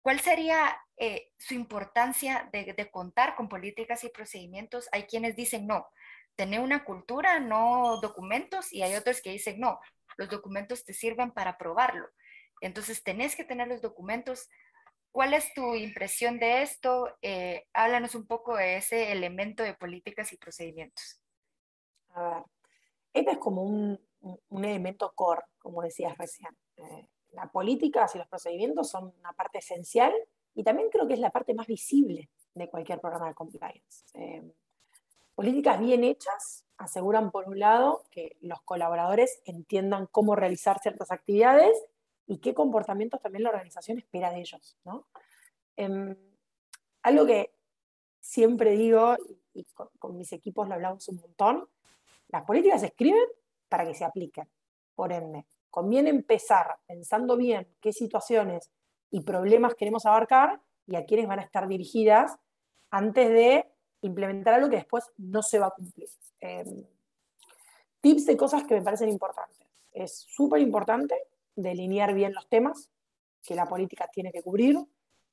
¿Cuál 0.00 0.20
sería 0.20 0.80
eh, 0.96 1.28
su 1.36 1.52
importancia 1.52 2.48
de, 2.54 2.72
de, 2.72 2.90
contar 2.90 3.36
con 3.36 3.50
políticas 3.50 4.02
y 4.02 4.08
procedimientos? 4.08 4.88
Hay 4.92 5.02
quienes 5.02 5.36
dicen 5.36 5.66
no, 5.66 5.90
tener 6.36 6.60
una 6.60 6.86
cultura, 6.86 7.38
no 7.38 8.00
documentos, 8.00 8.72
y 8.72 8.82
hay 8.82 8.94
otros 8.94 9.20
que 9.20 9.32
dicen 9.32 9.60
no, 9.60 9.78
los 10.16 10.30
documentos 10.30 10.86
te 10.86 10.94
sirven 10.94 11.30
para 11.30 11.58
probarlo. 11.58 12.08
Entonces, 12.62 13.02
tenés 13.02 13.36
que 13.36 13.44
tener 13.44 13.68
los 13.68 13.82
documentos 13.82 14.48
¿Cuál 15.12 15.34
es 15.34 15.52
tu 15.54 15.74
impresión 15.74 16.38
de 16.38 16.62
esto? 16.62 17.18
Eh, 17.20 17.66
háblanos 17.72 18.14
un 18.14 18.28
poco 18.28 18.56
de 18.56 18.76
ese 18.76 19.10
elemento 19.10 19.64
de 19.64 19.74
políticas 19.74 20.32
y 20.32 20.36
procedimientos. 20.36 21.20
A 22.14 22.28
ver, 22.28 22.44
este 23.12 23.32
es 23.32 23.38
como 23.38 23.62
un, 23.62 23.98
elemento 24.50 25.12
core, 25.14 25.42
como 25.58 25.82
decías 25.82 26.16
recién. 26.18 26.56
Eh, 26.76 27.08
la 27.32 27.50
política 27.50 28.06
y 28.12 28.18
los 28.18 28.26
procedimientos 28.26 28.90
son 28.90 29.14
una 29.18 29.32
parte 29.32 29.58
esencial 29.58 30.12
y 30.54 30.62
también 30.64 30.90
creo 30.90 31.06
que 31.06 31.14
es 31.14 31.20
la 31.20 31.30
parte 31.30 31.54
más 31.54 31.66
visible 31.66 32.28
de 32.54 32.68
cualquier 32.68 33.00
programa 33.00 33.28
de 33.28 33.34
compliance. 33.34 34.04
Eh, 34.14 34.52
políticas 35.34 35.80
bien 35.80 36.04
hechas 36.04 36.66
aseguran, 36.76 37.30
por 37.30 37.46
un 37.46 37.58
lado, 37.58 38.04
que 38.10 38.36
los 38.40 38.60
colaboradores 38.62 39.42
entiendan 39.44 40.06
cómo 40.06 40.34
realizar 40.34 40.80
ciertas 40.80 41.12
actividades 41.12 41.76
y 42.26 42.38
qué 42.38 42.54
comportamientos 42.54 43.20
también 43.20 43.44
la 43.44 43.50
organización 43.50 43.98
espera 43.98 44.30
de 44.30 44.40
ellos. 44.40 44.76
¿no? 44.84 45.06
Eh, 45.76 46.16
algo 47.02 47.26
que 47.26 47.54
siempre 48.20 48.72
digo, 48.72 49.16
y, 49.54 49.64
con, 49.64 49.88
con, 49.98 50.16
mis 50.16 50.32
equipos 50.32 50.68
lo 50.68 50.74
hablamos 50.74 51.08
un 51.08 51.16
montón, 51.16 51.68
las 52.32 52.44
políticas 52.44 52.80
se 52.80 52.86
escriben 52.88 53.24
para 53.68 53.84
que 53.84 53.94
se 53.94 54.04
apliquen. 54.04 54.48
Por 54.94 55.12
ende, 55.12 55.46
conviene 55.70 56.10
empezar 56.10 56.78
pensando 56.86 57.36
bien 57.36 57.68
qué 57.80 57.92
situaciones 57.92 58.70
y 59.10 59.22
problemas 59.22 59.74
queremos 59.74 60.06
abarcar 60.06 60.60
y 60.86 60.96
a 60.96 61.04
quiénes 61.04 61.26
van 61.26 61.40
a 61.40 61.42
estar 61.42 61.68
dirigidas 61.68 62.36
antes 62.90 63.28
de 63.28 63.66
implementar 64.02 64.54
algo 64.54 64.70
que 64.70 64.76
después 64.76 65.04
no 65.16 65.42
se 65.42 65.58
va 65.58 65.66
a 65.66 65.70
cumplir. 65.70 66.08
Em, 66.40 66.84
tips 68.00 68.26
de 68.26 68.36
cosas 68.36 68.64
que 68.64 68.74
me 68.74 68.82
parecen 68.82 69.08
importantes. 69.08 69.58
Es 69.92 70.18
súper 70.28 70.60
importante 70.60 71.16
delinear 71.54 72.14
bien 72.14 72.32
los 72.32 72.48
temas 72.48 72.90
que 73.42 73.54
la 73.54 73.66
política 73.66 74.08
tiene 74.12 74.32
que 74.32 74.42
cubrir, 74.42 74.78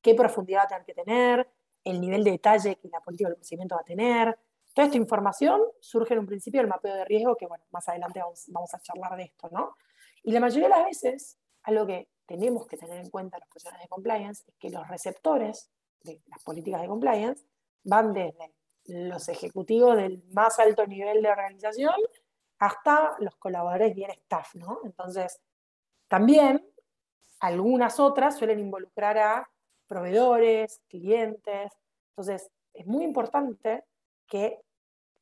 qué 0.01 0.16
profundidad 0.16 0.62
va 0.62 0.63
a 0.63 0.68
tener 0.68 0.86
que 0.86 0.94
tener, 0.94 1.50
el 1.84 2.01
nivel 2.01 2.24
de 2.24 2.32
detalle 2.32 2.75
que 2.75 2.89
la 2.89 3.00
política 3.00 3.30
del 3.30 3.38
procedimiento 3.38 3.75
va 3.75 3.82
a 3.82 3.86
tener. 3.86 4.38
Toda 4.77 4.86
esta 4.86 4.98
información 4.98 5.60
surge 5.79 6.13
en 6.13 6.19
un 6.19 6.27
principio 6.27 6.62
del 6.62 6.69
mapeo 6.69 6.93
de 6.93 7.03
riesgo, 7.03 7.36
que 7.36 7.48
bueno, 7.48 7.63
más 7.72 7.89
adelante 7.89 8.19
vamos, 8.19 8.43
vamos 8.50 8.72
a 8.75 8.79
charlar 8.79 9.17
de 9.17 9.24
esto, 9.24 9.50
¿no? 9.51 9.75
Y 10.22 10.31
la 10.31 10.39
mayoría 10.39 10.69
de 10.69 10.75
las 10.75 10.86
veces, 10.86 11.39
algo 11.63 11.88
que 11.88 12.10
tenemos 12.27 12.67
que 12.67 12.77
tener 12.77 13.00
en 13.00 13.10
cuenta 13.10 13.39
los 13.39 13.48
profesionales 13.48 13.86
de 13.86 13.89
compliance 13.89 14.43
es 14.48 14.55
que 14.60 14.69
los 14.69 14.88
receptores 14.88 15.72
de 16.03 16.22
las 16.27 16.43
políticas 16.43 16.79
de 16.84 16.89
compliance 16.89 17.43
van 17.86 18.13
desde 18.13 18.53
los 18.86 19.27
ejecutivos 19.29 19.98
del 19.98 20.24
más 20.29 20.60
alto 20.60 20.86
nivel 20.86 21.24
de 21.24 21.29
organización 21.31 21.96
hasta 22.60 23.15
los 23.17 23.36
colaboradores 23.38 23.96
bien 23.96 24.12
staff, 24.12 24.53
¿no? 24.53 24.81
Entonces, 24.84 25.41
también 26.07 26.63
algunas 27.39 28.00
otras 28.00 28.38
suelen 28.38 28.60
involucrar 28.60 29.17
a 29.17 29.50
proveedores, 29.88 30.84
clientes. 30.88 31.72
Entonces, 32.12 32.51
es 32.75 32.86
muy 32.86 33.05
importante 33.05 33.84
que 34.27 34.62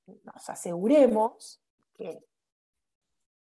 nos 0.08 0.50
aseguremos 0.50 1.60
que 1.94 2.20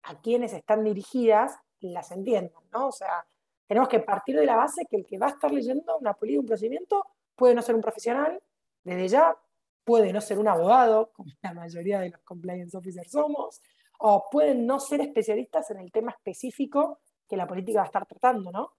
a 0.03 0.19
quienes 0.21 0.53
están 0.53 0.83
dirigidas 0.83 1.57
las 1.79 2.11
entiendan, 2.11 2.63
¿no? 2.71 2.87
O 2.87 2.91
sea, 2.91 3.25
tenemos 3.67 3.89
que 3.89 3.99
partir 3.99 4.35
de 4.35 4.45
la 4.45 4.55
base 4.55 4.85
que 4.89 4.97
el 4.97 5.05
que 5.05 5.17
va 5.17 5.27
a 5.27 5.29
estar 5.29 5.51
leyendo 5.51 5.97
una 5.97 6.13
política, 6.13 6.41
un 6.41 6.47
procedimiento, 6.47 7.05
puede 7.35 7.55
no 7.55 7.61
ser 7.61 7.75
un 7.75 7.81
profesional, 7.81 8.41
desde 8.83 9.07
ya 9.07 9.37
puede 9.83 10.13
no 10.13 10.21
ser 10.21 10.39
un 10.39 10.47
abogado, 10.47 11.11
como 11.13 11.31
la 11.41 11.53
mayoría 11.53 11.99
de 12.01 12.09
los 12.09 12.21
compliance 12.21 12.75
officers 12.77 13.11
somos, 13.11 13.61
o 13.99 14.29
pueden 14.29 14.65
no 14.65 14.79
ser 14.79 15.01
especialistas 15.01 15.71
en 15.71 15.79
el 15.79 15.91
tema 15.91 16.11
específico 16.11 16.99
que 17.27 17.37
la 17.37 17.47
política 17.47 17.79
va 17.79 17.83
a 17.83 17.87
estar 17.87 18.05
tratando, 18.05 18.51
¿no? 18.51 18.73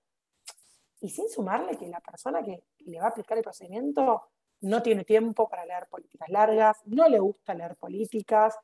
Y 1.00 1.08
sin 1.08 1.28
sumarle 1.28 1.76
que 1.76 1.88
la 1.88 2.00
persona 2.00 2.42
que 2.42 2.64
le 2.80 3.00
va 3.00 3.06
a 3.06 3.08
aplicar 3.08 3.38
el 3.38 3.44
procedimiento 3.44 4.22
no 4.62 4.82
tiene 4.82 5.04
tiempo 5.04 5.48
para 5.48 5.66
leer 5.66 5.86
políticas 5.88 6.28
largas, 6.28 6.78
no 6.86 7.08
le 7.08 7.18
gusta 7.18 7.54
leer 7.54 7.76
políticas. 7.76 8.56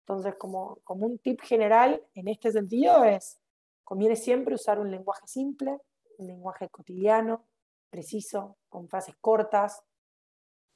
Entonces, 0.00 0.34
como, 0.36 0.78
como 0.84 1.06
un 1.06 1.18
tip 1.18 1.40
general 1.40 2.02
en 2.14 2.28
este 2.28 2.52
sentido 2.52 3.04
es, 3.04 3.38
conviene 3.82 4.16
siempre 4.16 4.54
usar 4.54 4.78
un 4.78 4.90
lenguaje 4.90 5.26
simple, 5.26 5.78
un 6.18 6.26
lenguaje 6.26 6.68
cotidiano, 6.68 7.44
preciso, 7.90 8.58
con 8.68 8.88
frases 8.88 9.16
cortas, 9.20 9.82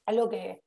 algo 0.06 0.28
que, 0.28 0.62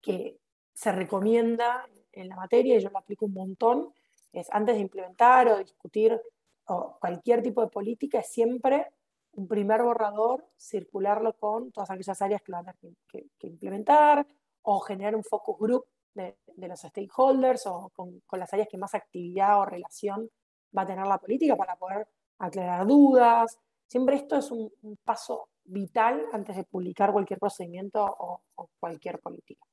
que 0.00 0.38
se 0.72 0.92
recomienda 0.92 1.86
en 2.12 2.28
la 2.28 2.36
materia, 2.36 2.76
y 2.76 2.80
yo 2.80 2.90
lo 2.90 2.98
aplico 2.98 3.26
un 3.26 3.34
montón, 3.34 3.92
es 4.32 4.48
antes 4.50 4.76
de 4.76 4.80
implementar 4.80 5.48
o 5.48 5.58
discutir 5.58 6.20
o 6.66 6.96
cualquier 6.98 7.42
tipo 7.42 7.60
de 7.60 7.68
política, 7.68 8.20
es 8.20 8.32
siempre 8.32 8.86
un 9.32 9.48
primer 9.48 9.82
borrador, 9.82 10.46
circularlo 10.56 11.34
con 11.34 11.72
todas 11.72 11.90
aquellas 11.90 12.20
áreas 12.20 12.42
que 12.42 12.52
van 12.52 12.68
a 12.68 12.74
que, 13.08 13.46
implementar, 13.46 14.26
o 14.62 14.80
generar 14.80 15.16
un 15.16 15.24
focus 15.24 15.58
group 15.58 15.86
de, 16.14 16.36
los 16.56 16.80
stakeholders, 16.80 17.66
o 17.66 17.90
con, 17.94 18.20
con, 18.26 18.38
las 18.38 18.52
áreas 18.52 18.68
que 18.70 18.78
más 18.78 18.94
actividad 18.94 19.60
o 19.60 19.64
relación 19.64 20.28
va 20.76 20.82
a 20.82 20.86
tener 20.86 21.06
la 21.06 21.18
política 21.18 21.56
para 21.56 21.76
poder 21.76 22.06
aclarar 22.38 22.86
dudas. 22.86 23.58
Siempre 23.86 24.16
esto 24.16 24.36
es 24.36 24.50
un, 24.50 24.70
paso 25.04 25.48
vital 25.64 26.26
antes 26.32 26.56
de 26.56 26.64
publicar 26.64 27.12
cualquier 27.12 27.38
procedimiento 27.38 28.04
o 28.04 28.68
cualquier 28.80 29.20
política. 29.20 29.64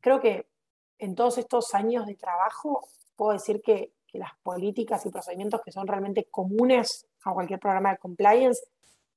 Creo 0.00 0.20
que 0.20 0.46
en 0.98 1.14
todos 1.14 1.38
estos 1.38 1.74
años 1.74 2.06
de 2.06 2.14
trabajo 2.14 2.80
puedo 3.16 3.32
decir 3.32 3.60
que 3.60 3.92
las 4.16 4.32
políticas 4.42 5.04
y 5.06 5.10
procedimientos 5.10 5.60
que 5.62 5.72
son 5.72 5.86
realmente 5.86 6.24
comunes 6.30 7.06
a 7.24 7.32
cualquier 7.32 7.58
programa 7.58 7.90
de 7.90 7.98
compliance, 7.98 8.62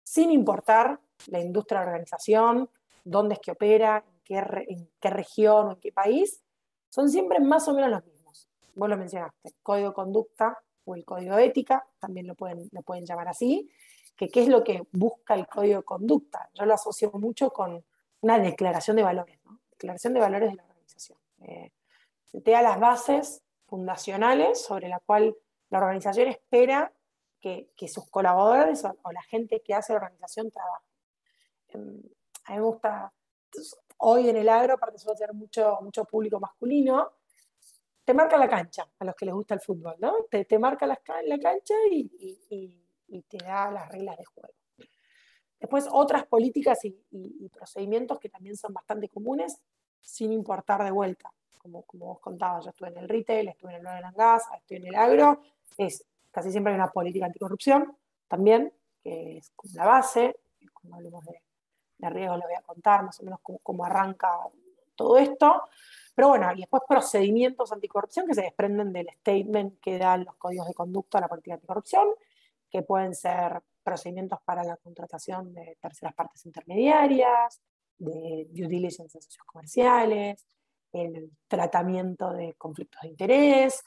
sin 0.04 0.32
importar 0.32 1.00
la 1.28 1.40
industria 1.40 1.82
de 1.82 1.88
organización, 1.88 2.70
dónde 3.04 3.36
es 3.36 3.40
que 3.40 3.52
opera, 3.52 4.04
en 4.08 4.20
qué, 4.24 4.66
en 4.68 4.90
qué 5.00 5.10
región 5.10 5.68
o 5.68 5.72
en 5.72 5.80
qué 5.80 5.92
país, 5.92 6.42
son 6.90 7.10
siempre 7.10 7.40
más 7.40 7.68
o 7.68 7.74
menos 7.74 7.90
los 7.92 8.06
mismos. 8.06 8.48
Vos 8.76 8.90
lo 8.90 8.98
mencionaste, 8.98 9.54
código 9.62 9.90
de 9.90 9.94
conducta 9.94 10.58
o 10.86 10.96
el 10.96 11.06
código 11.06 11.36
de 11.36 11.46
ética, 11.46 11.86
también 12.00 12.28
lo 12.28 12.36
pueden, 12.36 12.68
lo 12.72 12.82
pueden 12.82 13.06
llamar 13.06 13.28
así, 13.28 13.70
que 14.16 14.30
qué 14.30 14.42
es 14.42 14.48
lo 14.50 14.64
que 14.64 14.84
busca 14.92 15.36
el 15.36 15.48
código 15.48 15.78
de 15.78 15.84
conducta. 15.84 16.50
Yo 16.54 16.66
lo 16.66 16.74
asocio 16.74 17.12
mucho 17.14 17.52
con 17.52 17.84
una 18.22 18.40
declaración 18.40 18.98
de 18.98 19.04
valores, 19.04 19.40
¿no? 19.46 19.60
declaración 19.72 20.14
de 20.14 20.20
valores 20.20 20.50
de 20.50 20.56
la 20.56 20.64
organización. 20.64 21.18
Eh, 21.42 21.72
te 22.44 22.52
da 22.52 22.62
las 22.62 22.80
bases 22.80 23.42
fundacionales 23.70 24.62
sobre 24.62 24.90
la 24.90 25.00
cual 25.00 25.36
la 25.70 25.78
organización 25.80 26.28
espera 26.28 26.92
que, 27.40 27.70
sus 27.88 28.10
colaboradores 28.10 28.84
o, 28.84 29.12
la 29.12 29.22
gente 29.24 29.62
que 29.62 29.74
hace 29.74 29.94
la 29.94 30.00
organización 30.00 30.52
trabaje. 30.52 30.86
Em, 31.70 32.02
a 32.46 32.52
mí 32.52 32.58
me 32.58 32.64
gusta, 32.64 33.14
hoy 33.98 34.30
en 34.30 34.38
el 34.38 34.50
agro, 34.50 34.74
aparte 34.74 34.98
suele 34.98 35.18
tener 35.18 35.34
mucho, 35.34 35.80
mucho 35.82 36.04
público 36.06 36.40
masculino, 36.40 37.12
te 38.04 38.14
marca 38.14 38.38
la 38.38 38.50
cancha 38.50 38.90
a 38.98 39.06
los 39.06 39.16
que 39.16 39.26
les 39.26 39.36
gusta 39.36 39.54
el 39.54 39.62
fútbol, 39.62 39.96
¿no? 40.00 40.26
Te, 40.30 40.60
marca 40.60 40.88
la, 40.88 41.00
la 41.26 41.40
cancha 41.40 41.76
y, 41.92 42.10
y, 43.08 43.22
te 43.24 43.38
da 43.38 43.70
las 43.72 43.88
reglas 43.90 44.18
de 44.18 44.26
juego. 44.26 44.54
Después 45.60 45.88
otras 45.92 46.26
políticas 46.26 46.80
y, 46.86 47.50
procedimientos 47.50 48.20
que 48.20 48.30
también 48.30 48.56
son 48.56 48.74
bastante 48.74 49.10
comunes, 49.10 49.62
sin 50.02 50.32
importar 50.32 50.84
de 50.84 50.92
vuelta 50.92 51.32
como, 51.60 51.84
como 51.84 52.08
vos 52.08 52.20
contabas, 52.20 52.66
yo 52.66 52.72
estuve 52.72 52.90
en 52.90 52.98
el 52.98 53.10
retail, 53.10 53.50
estuve 53.50 53.76
en 53.76 53.82
el 53.82 53.88
oil 53.88 54.04
and 54.04 54.18
gas, 54.18 54.44
estoy 54.58 54.78
en 54.78 54.88
el 54.88 54.96
agro, 54.96 55.42
es 55.78 56.04
casi 56.32 56.52
siempre 56.52 56.74
hay 56.74 56.80
una 56.80 56.92
política 56.92 57.28
anticorrupción 57.28 57.96
también, 58.28 58.74
que 59.04 59.38
es 59.38 59.52
como 59.56 59.74
la 59.76 59.86
base, 59.86 60.38
cuando 60.74 60.98
hablemos 60.98 61.26
de, 61.26 61.42
de 61.98 62.10
riesgo 62.10 62.38
le 62.38 62.46
voy 62.46 62.56
a 62.56 62.62
contar 62.62 63.04
más 63.04 63.20
o 63.20 63.24
menos 63.24 63.40
cómo, 63.44 63.60
cómo 63.60 63.86
arranca 63.86 64.30
todo 64.96 65.18
esto, 65.18 65.64
pero 66.16 66.30
bueno, 66.30 66.52
y 66.54 66.58
después 66.58 66.84
procedimientos 66.88 67.72
anticorrupción 67.72 68.28
que 68.28 68.34
se 68.34 68.42
desprenden 68.42 68.92
del 68.92 69.10
statement 69.20 69.80
que 69.80 69.98
dan 69.98 70.26
los 70.26 70.36
códigos 70.36 70.68
de 70.68 70.74
conducta 70.74 71.18
a 71.18 71.22
la 71.22 71.28
política 71.28 71.56
anticorrupción, 71.56 72.08
que 72.70 72.82
pueden 72.82 73.16
ser 73.16 73.62
procedimientos 73.84 74.40
para 74.44 74.64
la 74.64 74.78
contratación 74.78 75.54
de 75.54 75.78
terceras 75.82 76.14
partes 76.14 76.46
intermediarias, 76.46 77.62
de 77.98 78.48
due 78.52 78.68
diligence 78.68 79.18
en 79.18 79.22
socios 79.22 79.46
comerciales, 79.46 80.46
el 80.94 81.32
tratamiento 81.48 82.32
de 82.32 82.54
conflictos 82.54 83.02
de 83.02 83.10
interés, 83.10 83.84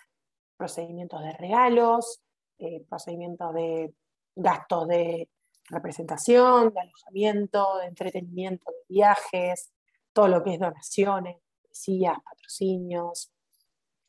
procedimientos 0.57 1.23
de 1.23 1.33
regalos, 1.33 2.23
eh, 2.59 2.85
procedimientos 2.89 3.53
de 3.55 3.95
gastos 4.35 4.89
de 4.89 5.29
representación, 5.69 6.73
de 6.73 6.81
alojamiento, 6.81 7.79
de 7.79 7.87
entretenimiento, 7.87 8.71
de 8.71 8.95
viajes, 8.95 9.73
todo 10.13 10.29
lo 10.29 10.43
que 10.43 10.55
es 10.55 10.61
donaciones, 10.61 11.39
poesías, 11.63 12.19
patrocinios. 12.23 13.33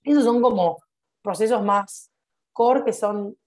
Esos 0.04 0.24
son 0.24 0.42
como 0.42 0.78
procesos 1.22 1.64
más 1.64 2.12
core 2.52 2.84
que 2.84 2.94
son 2.94 3.38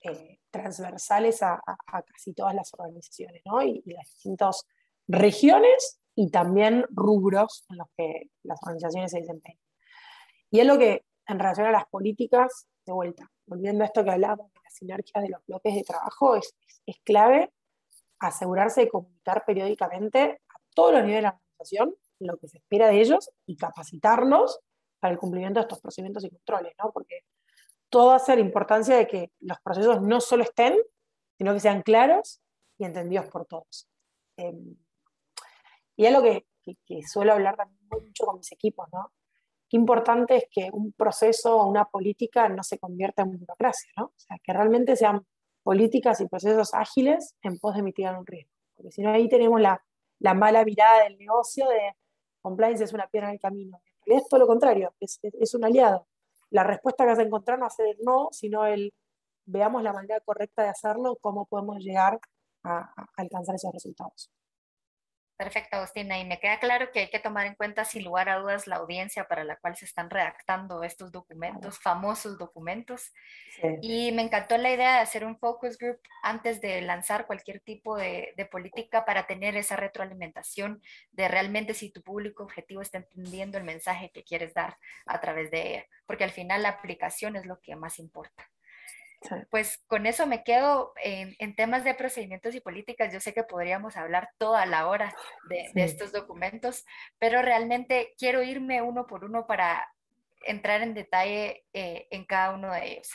eh, 0.00 0.40
transversales 0.50 1.42
a, 1.42 1.60
casi 2.06 2.32
todas 2.32 2.54
las 2.54 2.72
organizaciones 2.74 3.42
¿no? 3.44 3.62
y, 3.62 3.82
y, 3.84 3.92
las 3.92 4.08
distintas 4.08 4.64
regiones 5.06 6.00
y 6.14 6.30
también 6.30 6.84
rubros 6.90 7.64
en 7.68 7.78
los 7.78 7.88
que 7.96 8.30
las 8.42 8.60
organizaciones 8.62 9.10
se 9.10 9.20
desempeñan. 9.20 9.60
Y 10.50 10.60
es 10.60 10.66
lo 10.66 10.78
que, 10.78 11.04
en 11.26 11.38
relación 11.38 11.66
a 11.66 11.72
las 11.72 11.86
políticas, 11.86 12.66
de 12.86 12.92
vuelta, 12.92 13.30
volviendo 13.46 13.82
a 13.82 13.86
esto 13.86 14.04
que 14.04 14.10
hablábamos 14.10 14.52
de 14.52 14.60
la 14.62 14.70
sinergia 14.70 15.20
de 15.20 15.30
los 15.30 15.44
bloques 15.46 15.74
de 15.74 15.82
trabajo, 15.82 16.36
es, 16.36 16.54
es, 16.86 16.96
clave 17.02 17.50
asegurarse 18.20 18.82
de 18.82 18.88
comunicar 18.88 19.44
periódicamente 19.44 20.40
a 20.48 20.54
todos 20.74 20.92
los 20.92 21.02
niveles 21.02 21.18
de 21.18 21.22
la 21.22 21.40
organización 21.40 21.94
lo 22.20 22.36
que 22.38 22.48
se 22.48 22.58
espera 22.58 22.88
de 22.88 23.00
ellos 23.00 23.30
y 23.46 23.56
capacitarlos 23.56 24.60
para 25.00 25.12
el 25.12 25.18
cumplimiento 25.18 25.60
de 25.60 25.64
estos 25.64 25.80
procedimientos 25.80 26.24
y 26.24 26.30
controles, 26.30 26.72
¿no? 26.82 26.92
Porque 26.92 27.20
todo 27.88 28.12
hace 28.12 28.34
la 28.34 28.40
importancia 28.40 28.96
de 28.96 29.06
que 29.06 29.30
los 29.40 29.58
procesos 29.60 30.02
no 30.02 30.20
solo 30.20 30.42
estén, 30.42 30.76
sino 31.36 31.52
que 31.52 31.60
sean 31.60 31.82
claros 31.82 32.40
y 32.78 32.84
entendidos 32.84 33.26
por 33.26 33.46
todos. 33.46 33.88
Em, 34.36 34.76
y 35.96 36.06
es 36.06 36.12
lo 36.12 36.22
que, 36.22 36.46
que, 36.86 37.02
suelo 37.02 37.32
hablar 37.32 37.56
también 37.56 37.80
mucho 37.90 38.26
con 38.26 38.38
mis 38.38 38.50
equipos, 38.52 38.88
¿no? 38.92 39.12
Qué 39.68 39.76
importante 39.76 40.36
es 40.36 40.44
que 40.50 40.70
un 40.72 40.92
proceso 40.92 41.56
o 41.56 41.66
una 41.66 41.84
política 41.86 42.48
no 42.48 42.62
se 42.62 42.78
convierta 42.78 43.22
en 43.22 43.38
burocracia, 43.38 43.90
¿no? 43.96 44.04
O 44.06 44.12
sea, 44.16 44.38
que 44.42 44.52
realmente 44.52 44.96
sean 44.96 45.26
políticas 45.62 46.20
y 46.20 46.28
procesos 46.28 46.74
ágiles 46.74 47.34
en 47.42 47.58
pos 47.58 47.74
de 47.74 47.82
mitigar 47.82 48.18
un 48.18 48.26
riesgo. 48.26 48.52
Porque 48.76 48.92
si 48.92 49.02
no, 49.02 49.10
ahí 49.10 49.28
tenemos 49.28 49.60
la, 49.60 49.82
la 50.18 50.34
mala 50.34 50.64
mirada 50.64 51.04
del 51.04 51.16
negocio 51.16 51.68
de 51.68 51.96
compliance 52.42 52.84
es 52.84 52.92
una 52.92 53.06
piedra 53.08 53.28
en 53.28 53.34
el 53.34 53.40
camino. 53.40 53.80
es 54.06 54.28
todo 54.28 54.40
lo 54.40 54.46
contrario, 54.46 54.94
es, 55.00 55.18
es, 55.22 55.54
un 55.54 55.64
aliado. 55.64 56.06
La 56.50 56.62
respuesta 56.62 57.04
que 57.04 57.10
vas 57.10 57.18
a 57.18 57.22
encontrar 57.22 57.58
no 57.58 57.62
va 57.62 57.68
a 57.68 57.70
ser 57.70 57.88
el 57.88 57.98
no, 58.04 58.28
sino 58.32 58.66
el 58.66 58.92
veamos 59.46 59.82
la 59.82 59.92
manera 59.92 60.20
correcta 60.20 60.62
de 60.62 60.68
hacerlo, 60.68 61.16
cómo 61.20 61.46
podemos 61.46 61.78
llegar 61.78 62.20
a 62.64 62.92
alcanzar 63.16 63.54
esos 63.54 63.72
resultados. 63.72 64.30
Perfecto, 65.36 65.76
Agustina. 65.76 66.16
Y 66.20 66.24
me 66.24 66.38
queda 66.38 66.60
claro 66.60 66.92
que 66.92 67.00
hay 67.00 67.10
que 67.10 67.18
tomar 67.18 67.46
en 67.46 67.56
cuenta, 67.56 67.84
sin 67.84 68.04
lugar 68.04 68.28
a 68.28 68.38
dudas, 68.38 68.68
la 68.68 68.76
audiencia 68.76 69.26
para 69.26 69.42
la 69.42 69.56
cual 69.56 69.76
se 69.76 69.84
están 69.84 70.08
redactando 70.08 70.84
estos 70.84 71.10
documentos, 71.10 71.80
famosos 71.80 72.38
documentos. 72.38 73.12
Y 73.82 74.12
me 74.12 74.22
encantó 74.22 74.56
la 74.58 74.70
idea 74.70 74.94
de 74.94 75.00
hacer 75.00 75.24
un 75.24 75.36
focus 75.36 75.76
group 75.76 75.98
antes 76.22 76.60
de 76.60 76.80
lanzar 76.82 77.26
cualquier 77.26 77.58
tipo 77.60 77.96
de, 77.96 78.32
de, 78.36 78.46
política 78.46 79.04
para 79.04 79.26
tener 79.26 79.56
esa 79.56 79.74
retroalimentación 79.74 80.80
de 81.10 81.26
realmente 81.26 81.74
si 81.74 81.90
tu 81.90 82.02
público 82.02 82.44
objetivo 82.44 82.80
está 82.80 82.98
entendiendo 82.98 83.58
el 83.58 83.64
mensaje 83.64 84.12
que 84.12 84.22
quieres 84.22 84.54
dar 84.54 84.78
a 85.04 85.20
través 85.20 85.50
de 85.50 85.68
ella. 85.68 85.86
Porque 86.06 86.24
al 86.24 86.30
final 86.30 86.62
la 86.62 86.68
aplicación 86.68 87.34
es 87.34 87.44
lo 87.44 87.60
que 87.60 87.74
más 87.74 87.98
importa. 87.98 88.48
Pues 89.50 89.82
con 89.86 90.06
eso 90.06 90.26
me 90.26 90.44
quedo 90.44 90.92
en, 91.02 91.56
temas 91.56 91.84
de 91.84 91.94
procedimientos 91.94 92.54
y 92.54 92.60
políticas. 92.60 93.12
Yo 93.12 93.20
sé 93.20 93.32
que 93.32 93.44
podríamos 93.44 93.96
hablar 93.96 94.30
toda 94.38 94.66
la 94.66 94.88
hora 94.88 95.14
de, 95.48 95.70
estos 95.82 96.12
documentos, 96.12 96.84
pero 97.18 97.42
realmente 97.42 98.14
quiero 98.18 98.42
irme 98.42 98.82
uno 98.82 99.06
por 99.06 99.24
uno 99.24 99.46
para 99.46 99.88
entrar 100.46 100.82
en 100.82 100.94
detalle 100.94 101.64
eh, 101.72 102.06
en 102.10 102.24
cada 102.24 102.54
uno 102.54 102.72
de 102.72 102.92
ellos. 102.92 103.10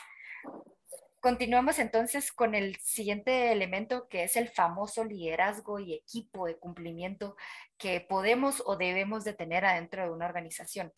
Continuamos 1.20 1.80
entonces 1.80 2.32
con 2.32 2.56
el 2.56 2.78
siguiente 2.78 3.52
elemento 3.52 4.08
que 4.08 4.24
es 4.24 4.38
el 4.38 4.48
famoso 4.48 5.04
liderazgo 5.04 5.80
y 5.80 5.94
equipo 5.94 6.48
de 6.48 6.58
cumplimiento 6.58 7.36
que 7.78 8.00
podemos 8.00 8.64
o 8.66 8.78
debemos 8.78 9.26
de 9.26 9.34
tener 9.34 9.66
adentro 9.66 10.04
de 10.04 10.12
una 10.12 10.26
organización. 10.26 10.94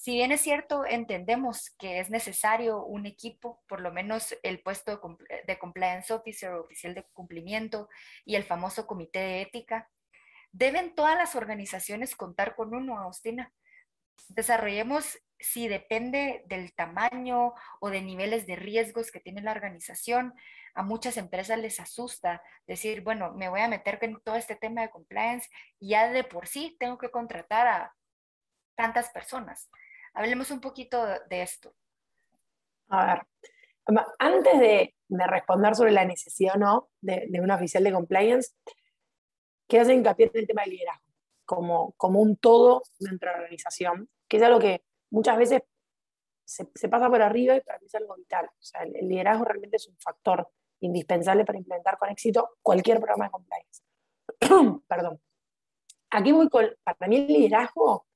Si 0.00 0.12
bien 0.12 0.32
es 0.32 0.40
cierto, 0.40 0.86
entendemos 0.86 1.76
que 1.78 2.00
es 2.00 2.08
necesario 2.08 2.82
un 2.82 3.04
equipo, 3.04 3.62
por 3.68 3.82
lo 3.82 3.92
menos 3.92 4.34
el 4.42 4.62
puesto 4.62 4.98
de, 5.46 5.58
compliance 5.58 6.10
officer 6.10 6.54
o 6.54 6.62
oficial 6.62 6.94
de 6.94 7.04
cumplimiento 7.12 7.86
y 8.24 8.36
el 8.36 8.44
famoso 8.44 8.86
comité 8.86 9.18
de 9.18 9.42
ética, 9.42 9.90
¿deben 10.52 10.94
todas 10.94 11.18
las 11.18 11.36
organizaciones 11.36 12.16
contar 12.16 12.56
con 12.56 12.74
uno, 12.74 12.98
Agustina? 12.98 13.52
Desarrollemos 14.28 15.18
si 15.38 15.68
depende 15.68 16.44
del 16.46 16.74
tamaño 16.74 17.52
o 17.78 17.90
de 17.90 18.00
niveles 18.00 18.46
de 18.46 18.56
riesgos 18.56 19.10
que 19.10 19.20
tiene 19.20 19.42
la 19.42 19.52
organización. 19.52 20.32
A 20.72 20.82
muchas 20.82 21.18
empresas 21.18 21.58
les 21.58 21.78
asusta 21.78 22.42
decir, 22.66 23.02
bueno, 23.02 23.34
me 23.34 23.50
voy 23.50 23.60
a 23.60 23.68
meter 23.68 23.98
con 23.98 24.18
todo 24.22 24.36
este 24.36 24.56
tema 24.56 24.80
de 24.80 24.90
compliance 24.90 25.50
y 25.78 25.90
ya 25.90 26.10
de 26.10 26.24
por 26.24 26.46
sí 26.46 26.78
tengo 26.80 26.96
que 26.96 27.10
contratar 27.10 27.66
a 27.66 27.94
tantas 28.76 29.10
personas. 29.10 29.68
Hablemos 30.14 30.50
un 30.50 30.60
poquito 30.60 31.04
de 31.28 31.42
esto. 31.42 31.74
A 32.88 33.06
ver, 33.06 33.26
antes 34.18 34.58
de, 34.58 34.94
responder 35.08 35.74
sobre 35.74 35.92
la 35.92 36.04
necesidad 36.04 36.56
o 36.56 36.58
no 36.58 36.90
de, 37.00 37.28
un 37.42 37.50
oficial 37.50 37.82
de 37.84 37.92
compliance, 37.92 38.52
quiero 39.68 39.82
hacer 39.82 39.96
hincapié 39.96 40.30
en 40.32 40.40
el 40.40 40.46
tema 40.46 40.62
del 40.62 40.72
liderazgo, 40.72 41.06
como, 41.44 41.92
como 41.96 42.20
un 42.20 42.36
todo 42.36 42.82
dentro 42.98 43.30
de 43.30 43.36
la 43.36 43.42
organización, 43.42 44.08
que 44.28 44.36
es 44.36 44.42
algo 44.42 44.58
que 44.58 44.84
muchas 45.10 45.36
veces 45.36 45.62
se, 46.44 46.88
pasa 46.88 47.08
por 47.08 47.22
arriba 47.22 47.56
y 47.56 47.60
para 47.60 47.78
mí 47.78 47.86
es 47.86 47.94
algo 47.94 48.16
vital. 48.16 48.46
O 48.46 48.62
sea, 48.62 48.82
el, 48.82 49.08
liderazgo 49.08 49.44
realmente 49.44 49.76
es 49.76 49.88
un 49.88 49.96
factor 49.98 50.48
indispensable 50.80 51.44
para 51.44 51.58
implementar 51.58 51.98
con 51.98 52.08
éxito 52.08 52.56
cualquier 52.62 52.98
programa 52.98 53.26
de 53.26 53.30
compliance. 53.30 53.82
Perdón. 54.88 55.20
Aquí 56.10 56.32
voy 56.32 56.48
con, 56.48 56.66
para 56.82 57.08
mí 57.08 57.16
el 57.16 57.26
liderazgo 57.28 58.06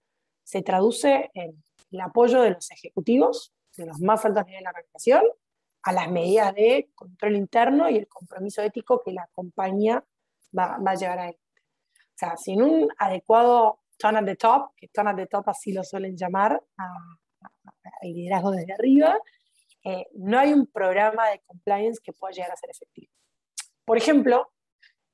se 0.43 0.63
traduce 0.63 1.31
en 1.35 1.63
el 1.95 2.01
apoyo 2.01 2.43
de 2.43 2.51
los 2.51 2.71
ejecutivos, 2.73 3.55
de 3.77 3.87
los 3.87 4.01
más 4.01 4.25
altos 4.25 4.45
niveles 4.47 4.61
de 4.61 4.65
la 4.65 4.71
organización, 4.71 5.23
a 5.83 5.93
las 5.93 6.11
medidas 6.11 6.55
de 6.55 6.91
control 6.95 7.37
interno 7.37 7.89
y 7.89 7.97
el 7.97 8.09
compromiso 8.09 8.63
ético 8.63 9.01
que 9.05 9.13
la 9.13 9.29
compañía 9.33 10.05
va, 10.57 10.77
a 10.85 10.95
llevar 10.95 11.19
adelante. 11.19 11.41
O 11.87 12.17
sea, 12.17 12.37
sin 12.37 12.63
un 12.63 12.89
adecuado 12.99 13.81
turn 13.97 14.17
at 14.17 14.25
the 14.25 14.35
top, 14.35 14.73
que 14.77 14.89
turn 14.89 15.09
at 15.09 15.17
the 15.17 15.27
top 15.27 15.49
así 15.49 15.73
lo 15.73 15.85
suelen 15.85 16.17
llamar, 16.17 16.61
al 16.77 18.13
liderazgo 18.13 18.51
desde 18.51 18.73
arriba, 18.73 19.17
eh, 19.85 20.07
no 20.15 20.39
hay 20.39 20.53
un 20.53 20.67
programa 20.67 21.29
de 21.29 21.41
compliance 21.47 22.01
que 22.03 22.13
pueda 22.13 22.33
llegar 22.33 22.51
a 22.51 22.57
ser 22.57 22.71
efectivo. 22.71 23.13
Por 23.85 23.99
ejemplo, 23.99 24.51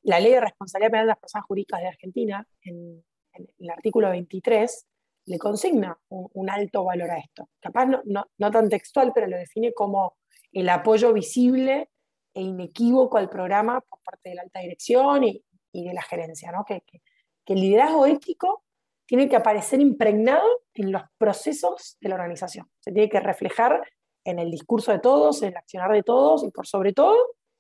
la 0.03 0.19
ley 0.19 0.33
de 0.33 0.41
responsabilidad 0.41 0.93
penal 0.93 1.07
de 1.07 1.11
las 1.11 1.19
personas 1.19 1.47
jurídicas 1.47 1.81
de 1.81 1.89
Argentina, 1.89 2.47
en, 2.63 3.05
en 3.35 3.49
el 3.59 3.71
artículo 3.71 4.09
23, 4.09 4.87
le 5.31 5.39
consigna 5.39 5.97
un, 6.09 6.51
alto 6.51 6.83
valor 6.83 7.09
a 7.13 7.19
esto. 7.19 7.51
Capaz 7.61 7.87
no, 7.87 8.03
no, 8.37 8.51
tan 8.51 8.69
textual, 8.69 9.13
pero 9.15 9.29
lo 9.29 9.37
define 9.37 9.73
como 9.73 10.17
el 10.51 10.69
apoyo 10.69 11.13
visible 11.13 11.89
e 12.35 12.43
inequívoco 12.43 13.17
al 13.17 13.31
programa 13.31 13.81
por 13.81 14.01
parte 14.03 14.31
de 14.31 14.35
la 14.35 14.43
alta 14.43 14.59
dirección 14.59 15.23
y, 15.23 15.45
de 15.73 15.95
la 15.95 16.03
gerencia, 16.03 16.51
¿no? 16.51 16.65
que, 16.65 16.83
que, 16.83 17.01
el 17.47 17.61
liderazgo 17.61 18.07
ético 18.07 18.65
tiene 19.07 19.29
que 19.29 19.37
aparecer 19.37 19.81
impregnado 19.81 20.47
en 20.75 20.91
los 20.91 21.03
procesos 21.17 21.97
de 22.01 22.09
la 22.09 22.17
organización. 22.17 22.69
Se 22.81 22.91
tiene 22.91 23.09
que 23.09 23.21
reflejar 23.21 23.81
en 24.25 24.41
el 24.41 24.51
discurso 24.51 24.91
de 24.91 24.99
todos, 24.99 25.43
en 25.43 25.51
el 25.51 25.57
accionar 25.57 25.93
de 25.93 26.03
todos 26.03 26.43
y 26.43 26.51
por 26.51 26.67
sobre 26.67 26.93
todo 26.93 27.17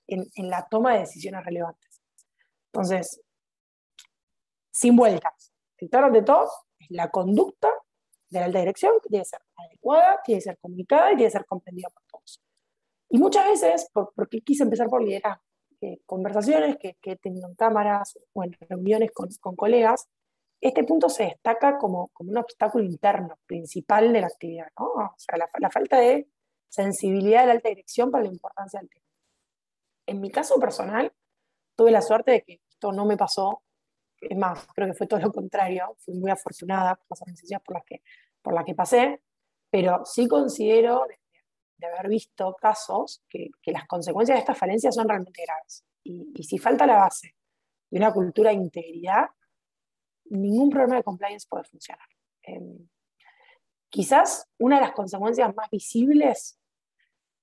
en, 0.08 0.26
en 0.34 0.50
la 0.50 0.66
toma 0.68 0.94
de 0.94 1.00
decisiones 1.00 1.44
relevantes. 1.44 2.02
Entonces, 2.72 3.20
sin 4.72 4.96
vueltas. 4.96 5.52
El 5.78 5.88
de 6.12 6.22
todos 6.22 6.50
la 6.90 7.10
conducta 7.10 7.68
de 8.28 8.40
la 8.40 8.46
alta 8.46 8.58
dirección 8.60 8.92
tiene 9.02 9.22
que 9.22 9.28
ser 9.28 9.40
adecuada, 9.56 10.20
tiene 10.24 10.38
que 10.38 10.44
ser 10.44 10.58
comunicada 10.58 11.12
y 11.12 11.16
tiene 11.16 11.28
que 11.28 11.38
ser 11.38 11.46
comprendida 11.46 11.88
por 11.88 12.02
todos. 12.10 12.40
Y 13.08 13.18
muchas 13.18 13.46
veces, 13.46 13.90
por, 13.92 14.12
porque 14.14 14.40
quise 14.40 14.62
empezar 14.62 14.88
por 14.88 15.02
liderar 15.02 15.40
conversaciones 16.06 16.76
que, 16.76 16.96
que 17.00 17.12
he 17.12 17.16
tenido 17.16 17.48
en 17.48 17.54
cámaras 17.54 18.18
o 18.32 18.44
en 18.44 18.52
reuniones 18.68 19.10
con, 19.12 19.28
con 19.40 19.56
colegas, 19.56 20.08
este 20.60 20.84
punto 20.84 21.08
se 21.08 21.24
destaca 21.24 21.78
como, 21.78 22.08
como, 22.08 22.30
un 22.30 22.36
obstáculo 22.36 22.84
interno 22.84 23.38
principal 23.46 24.12
de 24.12 24.20
la 24.20 24.26
actividad, 24.26 24.68
¿no? 24.78 24.86
O 24.88 25.14
sea, 25.16 25.38
la, 25.38 25.48
la, 25.58 25.70
falta 25.70 25.98
de 25.98 26.28
sensibilidad 26.68 27.40
de 27.40 27.46
la 27.46 27.52
alta 27.52 27.70
dirección 27.70 28.10
para 28.10 28.24
la 28.24 28.30
importancia 28.30 28.78
del 28.78 28.90
tema. 28.90 29.06
En 30.06 30.20
mi 30.20 30.30
caso 30.30 30.60
personal, 30.60 31.12
tuve 31.76 31.90
la 31.90 32.02
suerte 32.02 32.32
de 32.32 32.42
que 32.42 32.60
esto 32.68 32.92
no 32.92 33.06
me 33.06 33.16
pasó 33.16 33.62
es 34.20 34.36
más, 34.36 34.66
creo 34.74 34.88
que 34.88 34.94
fue 34.94 35.06
todo 35.06 35.20
lo 35.20 35.32
contrario, 35.32 35.96
fui 35.98 36.14
muy 36.14 36.30
afortunada 36.30 36.96
por 36.96 37.06
las 37.10 37.22
organizaciones 37.22 37.64
por 37.64 37.76
las 37.76 37.84
que, 37.84 38.02
por 38.42 38.54
las 38.54 38.64
que 38.64 38.74
pasé, 38.74 39.22
pero 39.70 40.04
sí 40.04 40.28
considero 40.28 41.06
de, 41.08 41.86
haber 41.86 42.08
visto 42.08 42.54
casos 42.60 43.22
que, 43.28 43.48
que, 43.62 43.72
las 43.72 43.86
consecuencias 43.86 44.36
de 44.36 44.40
estas 44.40 44.58
falencias 44.58 44.94
son 44.94 45.08
realmente 45.08 45.42
graves. 45.42 45.84
Y, 46.04 46.30
y 46.34 46.44
si 46.44 46.58
falta 46.58 46.86
la 46.86 46.96
base 46.96 47.34
de 47.90 47.98
una 47.98 48.12
cultura 48.12 48.50
de 48.50 48.56
integridad, 48.56 49.30
ningún 50.30 50.70
programa 50.70 50.96
de 50.96 51.02
compliance 51.02 51.46
puede 51.48 51.64
funcionar. 51.64 52.06
Em, 52.42 52.88
quizás 53.88 54.48
una 54.58 54.76
de 54.76 54.82
las 54.82 54.92
consecuencias 54.92 55.54
más 55.54 55.68
visibles 55.70 56.58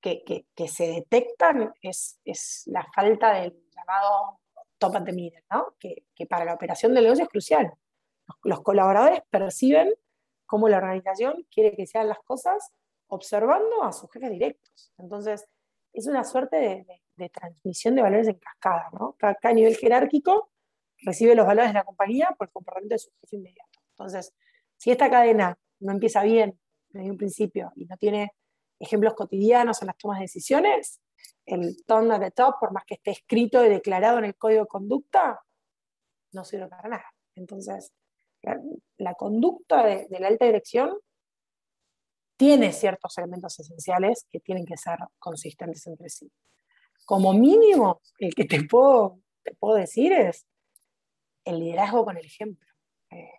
que, 0.01 0.23
que, 0.23 0.47
que 0.55 0.67
se 0.67 0.87
detectan 0.87 1.73
es, 1.81 2.19
es, 2.23 2.63
la 2.67 2.85
falta 2.95 3.33
del 3.33 3.61
llamado 3.75 4.39
top 4.77 4.95
at 4.95 5.03
the 5.03 5.13
middle, 5.13 5.43
¿no? 5.51 5.75
que, 5.79 6.03
para 6.27 6.45
la 6.45 6.53
operación 6.53 6.93
del 6.93 7.03
negocio 7.03 7.23
es 7.23 7.29
crucial. 7.29 7.73
Los, 8.43 8.61
colaboradores 8.61 9.21
perciben 9.29 9.93
cómo 10.45 10.67
la 10.69 10.77
organización 10.77 11.45
quiere 11.51 11.75
que 11.75 11.85
sean 11.85 12.07
las 12.07 12.19
cosas 12.19 12.71
observando 13.07 13.83
a 13.83 13.91
sus 13.91 14.11
jefes 14.11 14.31
directos. 14.31 14.91
Entonces, 14.97 15.47
es 15.93 16.07
una 16.07 16.23
suerte 16.23 16.57
de, 16.57 17.01
de, 17.15 17.29
transmisión 17.29 17.95
de 17.95 18.01
valores 18.01 18.27
en 18.27 18.37
cascada. 18.39 18.89
¿no? 18.93 19.15
Cada, 19.17 19.53
nivel 19.53 19.75
jerárquico 19.75 20.51
recibe 21.03 21.35
los 21.35 21.47
valores 21.47 21.69
de 21.69 21.75
la 21.75 21.83
compañía 21.83 22.35
por 22.37 22.47
el 22.47 22.53
comportamiento 22.53 22.95
de 22.95 22.99
su 22.99 23.11
jefe 23.21 23.37
inmediato. 23.37 23.79
Entonces, 23.91 24.33
si 24.77 24.91
esta 24.91 25.09
cadena 25.09 25.57
no 25.79 25.91
empieza 25.91 26.23
bien 26.23 26.59
desde 26.89 27.11
un 27.11 27.17
principio 27.17 27.71
y 27.75 27.85
no 27.85 27.97
tiene 27.97 28.33
ejemplos 28.79 29.13
cotidianos 29.15 29.81
en 29.81 29.87
las 29.87 29.97
tomas 29.97 30.19
de 30.19 30.23
decisiones, 30.23 30.99
el 31.47 31.83
tone 31.85 32.13
at 32.13 32.19
the 32.19 32.31
top, 32.31 32.59
por 32.59 32.71
más 32.71 32.83
que 32.85 32.95
esté 32.95 33.11
escrito 33.11 33.65
y 33.65 33.69
declarado 33.69 34.19
en 34.19 34.25
el 34.25 34.35
código 34.35 34.61
de 34.61 34.67
conducta, 34.67 35.41
no 36.33 36.43
sirve 36.43 36.67
para 36.67 36.89
nada. 36.89 37.05
Entonces, 37.35 37.93
la, 38.97 39.13
conducta 39.15 39.85
de, 39.85 40.07
la 40.19 40.27
alta 40.27 40.45
dirección 40.45 40.97
tiene 42.35 42.71
ciertos 42.73 43.17
elementos 43.17 43.59
esenciales 43.59 44.27
que 44.29 44.39
tienen 44.39 44.65
que 44.65 44.77
ser 44.77 44.99
consistentes 45.19 45.87
entre 45.87 46.09
sí. 46.09 46.31
Como 47.05 47.33
mínimo, 47.33 48.01
el 48.19 48.35
que 48.35 48.45
te 48.45 48.63
puedo, 48.63 49.21
te 49.43 49.55
puedo 49.55 49.75
decir 49.75 50.11
es 50.11 50.45
el 51.45 51.59
liderazgo 51.59 52.03
con 52.03 52.17
el 52.17 52.25
ejemplo. 52.25 52.67
Eh, 53.09 53.31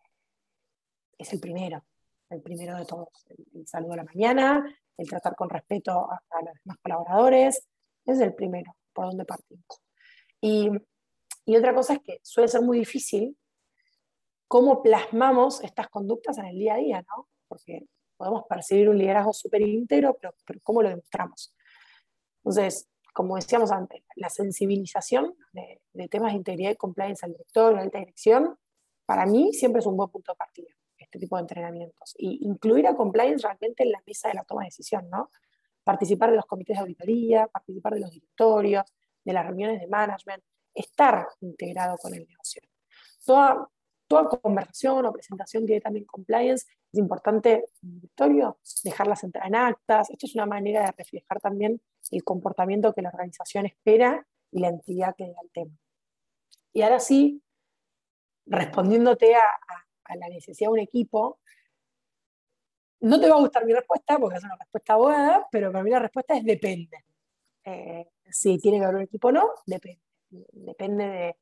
es 1.19 1.33
el 1.33 1.41
primero, 1.41 1.85
el 2.31 2.41
primero 2.41 2.77
de 2.77 2.87
todos. 2.87 3.09
El, 3.55 3.67
saludo 3.67 3.93
a 3.93 3.97
la 3.97 4.05
mañana, 4.05 4.65
el 4.97 5.09
tratar 5.09 5.37
con 5.37 5.51
respeto 5.51 6.11
a, 6.11 6.23
a 6.31 6.43
los 6.43 6.55
demás 6.65 6.79
colaboradores, 6.83 7.68
es 8.13 8.21
el 8.21 8.35
primero, 8.35 8.77
por 8.93 9.07
donde 9.07 9.25
partimos. 9.25 9.83
Y, 10.41 10.71
y 11.45 11.57
otra 11.57 11.75
cosa 11.75 11.95
es 11.95 12.01
que 12.01 12.21
suele 12.23 12.49
ser 12.49 12.63
muy 12.63 12.79
difícil 12.79 13.37
cómo 14.49 14.83
plasmamos 14.83 15.63
estas 15.63 15.89
conductas 15.89 16.39
en 16.39 16.47
el 16.47 16.59
día 16.59 16.75
a 16.75 16.79
día, 16.79 17.03
¿no? 17.03 17.29
Porque 17.47 17.87
podemos 18.17 18.45
percibir 18.49 18.89
un 18.89 18.99
liderazgo 18.99 19.33
súper 19.33 19.63
íntegro, 19.63 20.19
pero, 20.19 20.61
¿cómo 20.63 20.83
lo 20.83 20.89
demostramos? 20.89 21.55
Entonces, 22.39 22.89
como 23.15 23.37
decíamos 23.37 23.71
antes, 23.71 24.03
la 24.17 24.29
sensibilización 24.29 25.35
de, 25.53 26.09
temas 26.09 26.33
de 26.33 26.39
integridad 26.39 26.73
y 26.73 26.77
compliance 26.77 27.25
al 27.25 27.33
director, 27.33 27.73
a 27.73 27.77
la 27.77 27.83
alta 27.83 27.99
dirección, 27.99 28.59
para 29.07 29.27
mí 29.27 29.53
siempre 29.53 29.81
es 29.81 29.87
un 29.87 29.97
buen 29.97 30.11
punto 30.11 30.33
de 30.33 30.37
partida, 30.37 30.69
este 30.99 31.19
tipo 31.19 31.37
de 31.37 31.43
entrenamientos. 31.43 32.15
Y 32.19 32.47
incluir 32.47 32.87
a 32.87 32.97
compliance 32.97 33.43
realmente 33.43 33.85
en 33.85 33.93
la 33.93 34.03
mesa 34.07 34.29
de 34.29 34.35
la 34.35 34.45
toma 34.45 34.63
de 34.63 34.67
decisión, 34.67 35.09
¿no? 35.11 35.31
Participar 35.89 36.29
de 36.29 36.37
los 36.37 36.45
comités 36.45 36.77
de 36.77 36.83
auditoría, 36.83 37.47
participar 37.47 37.95
de 37.95 38.01
los 38.01 38.11
directorios, 38.11 38.85
de 39.25 39.33
las 39.33 39.47
reuniones 39.47 39.81
de 39.81 39.87
management, 39.87 40.45
estar 40.75 41.27
integrado 41.41 41.97
con 41.97 42.13
el 42.13 42.27
negocio. 42.29 42.61
Toda, 43.25 43.71
conversación 44.43 45.07
o 45.07 45.13
presentación 45.15 45.67
que 45.67 45.81
también 45.81 46.05
compliance 46.05 46.67
es 46.93 46.99
importante 46.99 47.65
en 47.83 47.89
el 47.89 47.95
directorio 48.01 48.59
dejarlas 48.85 49.25
entrar 49.25 49.47
en 49.47 49.55
actas. 49.55 50.11
Esto 50.11 50.27
es 50.27 50.35
una 50.35 50.45
manera 50.45 50.83
de 50.85 50.93
reflejar 50.93 51.41
también 51.41 51.81
el 52.11 52.23
comportamiento 52.23 52.93
que 52.93 53.01
la 53.01 53.09
organización 53.09 53.65
espera 53.65 54.27
y 54.51 54.61
la 54.61 54.69
entidad 54.69 55.15
que 55.17 55.25
da 55.25 55.41
el 55.43 55.51
tema. 55.51 55.79
Y 56.75 56.83
ahora 56.83 57.01
sí, 57.01 57.43
respondiéndote 58.45 59.37
a, 59.37 60.17
la 60.17 60.29
necesidad 60.29 60.69
de 60.69 60.73
un 60.73 60.81
equipo, 60.81 61.39
no 63.01 63.21
te 63.21 63.29
va 63.29 63.37
a 63.37 63.41
gustar 63.41 63.65
mi 63.65 63.73
respuesta 63.73 64.19
porque 64.19 64.39
es 64.39 64.45
una 64.45 64.57
respuesta 64.57 64.95
abogada, 64.95 65.47
pero 65.51 65.71
para 65.71 65.85
mí 65.85 65.91
la 65.91 66.01
respuesta 66.01 66.37
es 66.37 66.45
depende. 66.45 67.05
Eh, 67.65 68.07
si 68.31 68.59
tiene 68.59 68.79
que 68.79 68.85
haber 68.85 68.97
un 68.97 69.03
equipo 69.03 69.29
o 69.29 69.33
no, 69.33 69.51
depende. 69.67 70.03
Depende 70.31 71.37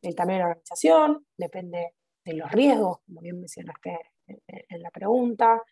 del 0.00 0.14
tamaño 0.14 0.38
de 0.38 0.42
la 0.42 0.48
organización, 0.48 1.26
depende 1.36 1.94
de 2.24 2.34
los 2.34 2.50
riesgos, 2.50 2.98
como 3.06 3.20
bien 3.20 3.38
mencionaste 3.38 3.98
en, 4.26 4.82
la 4.82 4.90
pregunta. 4.90 5.62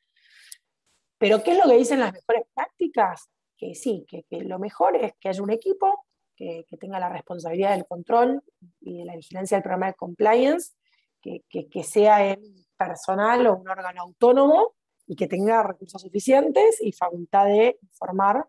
Pero 1.18 1.42
¿qué 1.42 1.52
es 1.52 1.58
lo 1.58 1.70
que 1.70 1.78
dicen 1.78 2.00
las 2.00 2.12
mejores 2.12 2.42
prácticas? 2.54 3.30
Que 3.56 3.74
sí, 3.74 4.06
que, 4.06 4.24
lo 4.30 4.58
mejor 4.58 4.96
es 4.96 5.12
que 5.20 5.28
haya 5.28 5.42
un 5.42 5.50
equipo 5.50 6.04
que, 6.36 6.64
tenga 6.78 7.00
la 7.00 7.08
responsabilidad 7.08 7.72
del 7.72 7.86
control 7.86 8.42
y 8.80 8.98
de 8.98 9.04
la 9.04 9.16
vigilancia 9.16 9.56
del 9.56 9.62
programa 9.62 9.86
de 9.86 9.94
compliance, 9.94 10.74
que, 11.20 11.42
que 11.48 11.82
sea 11.82 12.30
en 12.30 12.40
personal 12.76 13.46
o 13.46 13.56
un 13.56 13.68
órgano 13.68 14.02
autónomo 14.02 14.77
y 15.08 15.16
que 15.16 15.26
tenga 15.26 15.64
recursos 15.64 16.00
suficientes 16.00 16.80
y 16.80 16.92
facultad 16.92 17.46
de 17.46 17.78
informar 17.82 18.46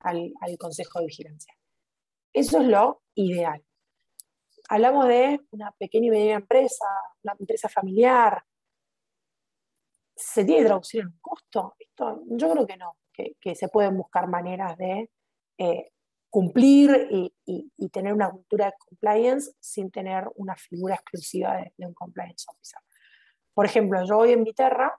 al, 0.00 0.32
Consejo 0.58 0.98
de 0.98 1.06
Vigilancia. 1.06 1.54
Eso 2.32 2.60
es 2.60 2.66
lo 2.66 3.02
ideal. 3.14 3.62
Hablamos 4.68 5.06
de 5.06 5.40
una 5.50 5.70
pequeña 5.72 6.08
y 6.08 6.10
mediana 6.10 6.40
empresa, 6.40 6.86
una 7.22 7.36
empresa 7.38 7.68
familiar, 7.68 8.42
¿Se 10.18 10.44
tiene 10.44 10.62
que 10.62 10.66
traducir 10.66 11.02
en 11.02 11.06
un 11.06 11.18
costo? 11.20 11.76
Esto, 11.78 12.24
yo 12.26 12.50
creo 12.50 12.66
que 12.66 12.76
no, 12.76 12.96
que, 13.12 13.54
se 13.54 13.68
pueden 13.68 13.96
buscar 13.96 14.26
maneras 14.26 14.76
de 14.76 15.10
eh, 15.58 15.92
cumplir 16.28 17.08
y, 17.46 17.88
tener 17.90 18.12
una 18.12 18.30
cultura 18.30 18.66
de 18.66 18.72
compliance 18.78 19.52
sin 19.60 19.90
tener 19.92 20.24
una 20.34 20.56
figura 20.56 20.96
exclusiva 20.96 21.56
de, 21.56 21.86
un 21.86 21.94
compliance 21.94 22.46
officer. 22.48 22.80
Por 23.54 23.64
ejemplo, 23.64 24.04
yo 24.04 24.18
hoy 24.18 24.32
en 24.32 24.42
Viterra, 24.42 24.98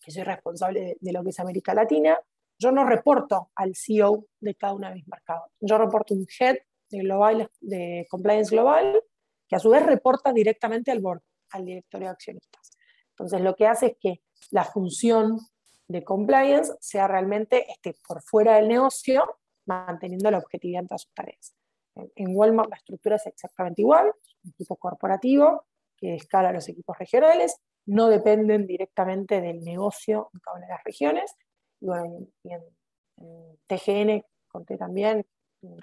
que 0.00 0.10
soy 0.10 0.22
responsable 0.22 0.96
de, 1.00 1.12
lo 1.12 1.22
que 1.22 1.30
es 1.30 1.40
América 1.40 1.74
Latina, 1.74 2.18
yo 2.58 2.72
no 2.72 2.84
reporto 2.84 3.50
al 3.54 3.74
CEO 3.74 4.26
de 4.40 4.54
cada 4.54 4.74
uno 4.74 4.88
de 4.88 4.94
mis 4.96 5.08
mercados. 5.08 5.50
Yo 5.60 5.78
reporto 5.78 6.14
un 6.14 6.26
head 6.38 6.56
de, 6.90 6.98
global, 6.98 7.50
de 7.60 8.06
compliance 8.10 8.54
global, 8.54 9.02
que 9.48 9.56
a 9.56 9.58
su 9.58 9.70
vez 9.70 9.84
reporta 9.84 10.32
directamente 10.32 10.90
al 10.90 11.00
board, 11.00 11.22
al 11.50 11.64
directorio 11.64 12.08
de 12.08 12.12
accionistas. 12.12 12.70
Entonces, 13.10 13.40
lo 13.40 13.54
que 13.54 13.66
hace 13.66 13.86
es 13.86 13.96
que 14.00 14.22
la 14.50 14.64
función 14.64 15.38
de 15.88 16.04
compliance 16.04 16.72
sea 16.80 17.08
realmente 17.08 17.70
esté 17.70 17.94
por 18.06 18.22
fuera 18.22 18.56
del 18.56 18.68
negocio, 18.68 19.24
manteniendo 19.66 20.30
la 20.30 20.38
objetividad 20.38 20.82
en 20.82 20.88
todas 20.88 21.02
sus 21.02 21.12
tareas. 21.12 21.54
En 22.14 22.36
Walmart 22.36 22.70
la 22.70 22.76
estructura 22.76 23.16
es 23.16 23.26
exactamente 23.26 23.82
igual, 23.82 24.12
un 24.44 24.50
equipo 24.50 24.76
corporativo 24.76 25.66
que 25.96 26.14
escala 26.14 26.52
los 26.52 26.68
equipos 26.68 26.96
regionales, 26.98 27.56
no 27.86 28.08
dependen 28.08 28.66
directamente 28.66 29.40
del 29.40 29.60
negocio 29.60 30.30
en 30.34 30.40
cada 30.40 30.56
una 30.56 30.66
de 30.66 30.72
las 30.72 30.84
regiones. 30.84 31.34
Y 31.80 31.86
bueno, 31.86 32.26
en, 32.44 32.62
TGN 33.66 34.24
conté 34.48 34.76
también, 34.76 35.26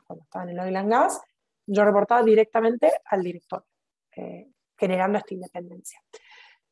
cuando 0.05 0.23
estaba 0.23 0.43
en 0.45 0.51
el 0.51 0.59
oil 0.59 0.75
and 0.75 0.89
gas, 0.89 1.21
yo 1.67 1.85
reportaba 1.85 2.23
directamente 2.23 2.91
al 3.05 3.21
director, 3.21 3.65
eh, 4.15 4.49
generando 4.77 5.17
esta 5.19 5.33
independencia. 5.33 6.01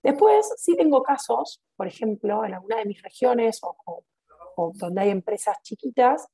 Después, 0.05 0.53
sí 0.57 0.75
tengo 0.77 1.01
casos, 1.01 1.63
por 1.75 1.87
ejemplo, 1.87 2.45
en 2.45 2.53
alguna 2.53 2.77
de 2.77 2.85
mis 2.85 3.01
regiones 3.01 3.59
o, 3.63 4.03
donde 4.75 5.01
hay 5.01 5.09
empresas 5.09 5.57
chiquitas, 5.63 6.27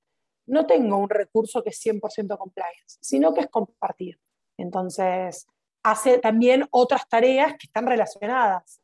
no 0.46 0.66
tengo 0.66 0.98
un 0.98 1.10
recurso 1.10 1.64
que 1.64 1.70
es 1.70 1.82
100% 1.86 2.38
compliance, 2.38 2.98
sino 3.00 3.34
que 3.34 3.40
es 3.40 3.48
compartido. 3.48 4.20
Entonces, 4.58 5.48
hace 5.84 6.18
también 6.18 6.68
otras 6.72 7.08
tareas 7.08 7.54
que 7.54 7.68
están 7.68 7.88
relacionadas. 7.88 8.81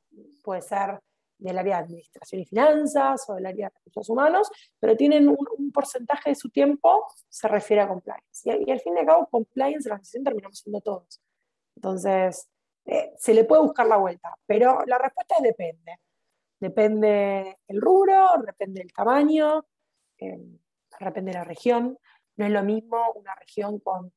Puede 0.48 0.62
ser 0.62 1.02
del 1.38 1.58
área 1.58 1.76
de 1.76 1.84
administración 1.84 2.42
y 2.42 2.46
finanzas 2.46 3.30
o 3.30 3.36
del 3.36 3.48
área 3.48 3.68
de 3.68 3.76
recursos 3.84 4.10
humanos, 4.10 4.50
pero 4.80 4.96
tienen 4.96 5.28
un, 5.28 5.72
porcentaje 5.74 6.30
de 6.30 6.36
su 6.36 6.50
tiempo 6.50 7.06
se 7.28 7.50
refiere 7.50 7.82
a 7.82 7.90
compliance. 7.90 8.44
Y, 8.46 8.72
al 8.72 8.80
fin 8.80 8.96
y 8.96 9.00
al 9.02 9.06
cabo, 9.06 9.28
compliance, 9.28 9.90
la 9.90 9.96
organización 9.96 10.24
terminamos 10.24 10.60
siendo 10.60 10.80
todos. 10.80 11.22
Entonces, 11.76 12.48
eh, 12.86 13.12
se 13.18 13.34
le 13.34 13.44
puede 13.44 13.64
buscar 13.64 13.88
la 13.88 13.98
vuelta, 13.98 14.38
pero 14.46 14.86
la 14.86 14.98
respuesta 14.98 15.36
es 15.36 15.44
depende. 15.44 16.00
Depende 16.62 17.58
el 17.68 17.82
rubro, 17.82 18.30
depende 18.46 18.82
el 18.82 18.94
tamaño, 18.94 19.66
eh, 20.18 20.40
depende 20.98 21.32
de 21.34 21.38
la 21.40 21.44
región. 21.44 22.00
No 22.38 22.46
es 22.46 22.52
lo 22.54 22.64
mismo 22.64 23.12
una 23.16 23.36
región 23.36 23.80
con, 23.80 24.14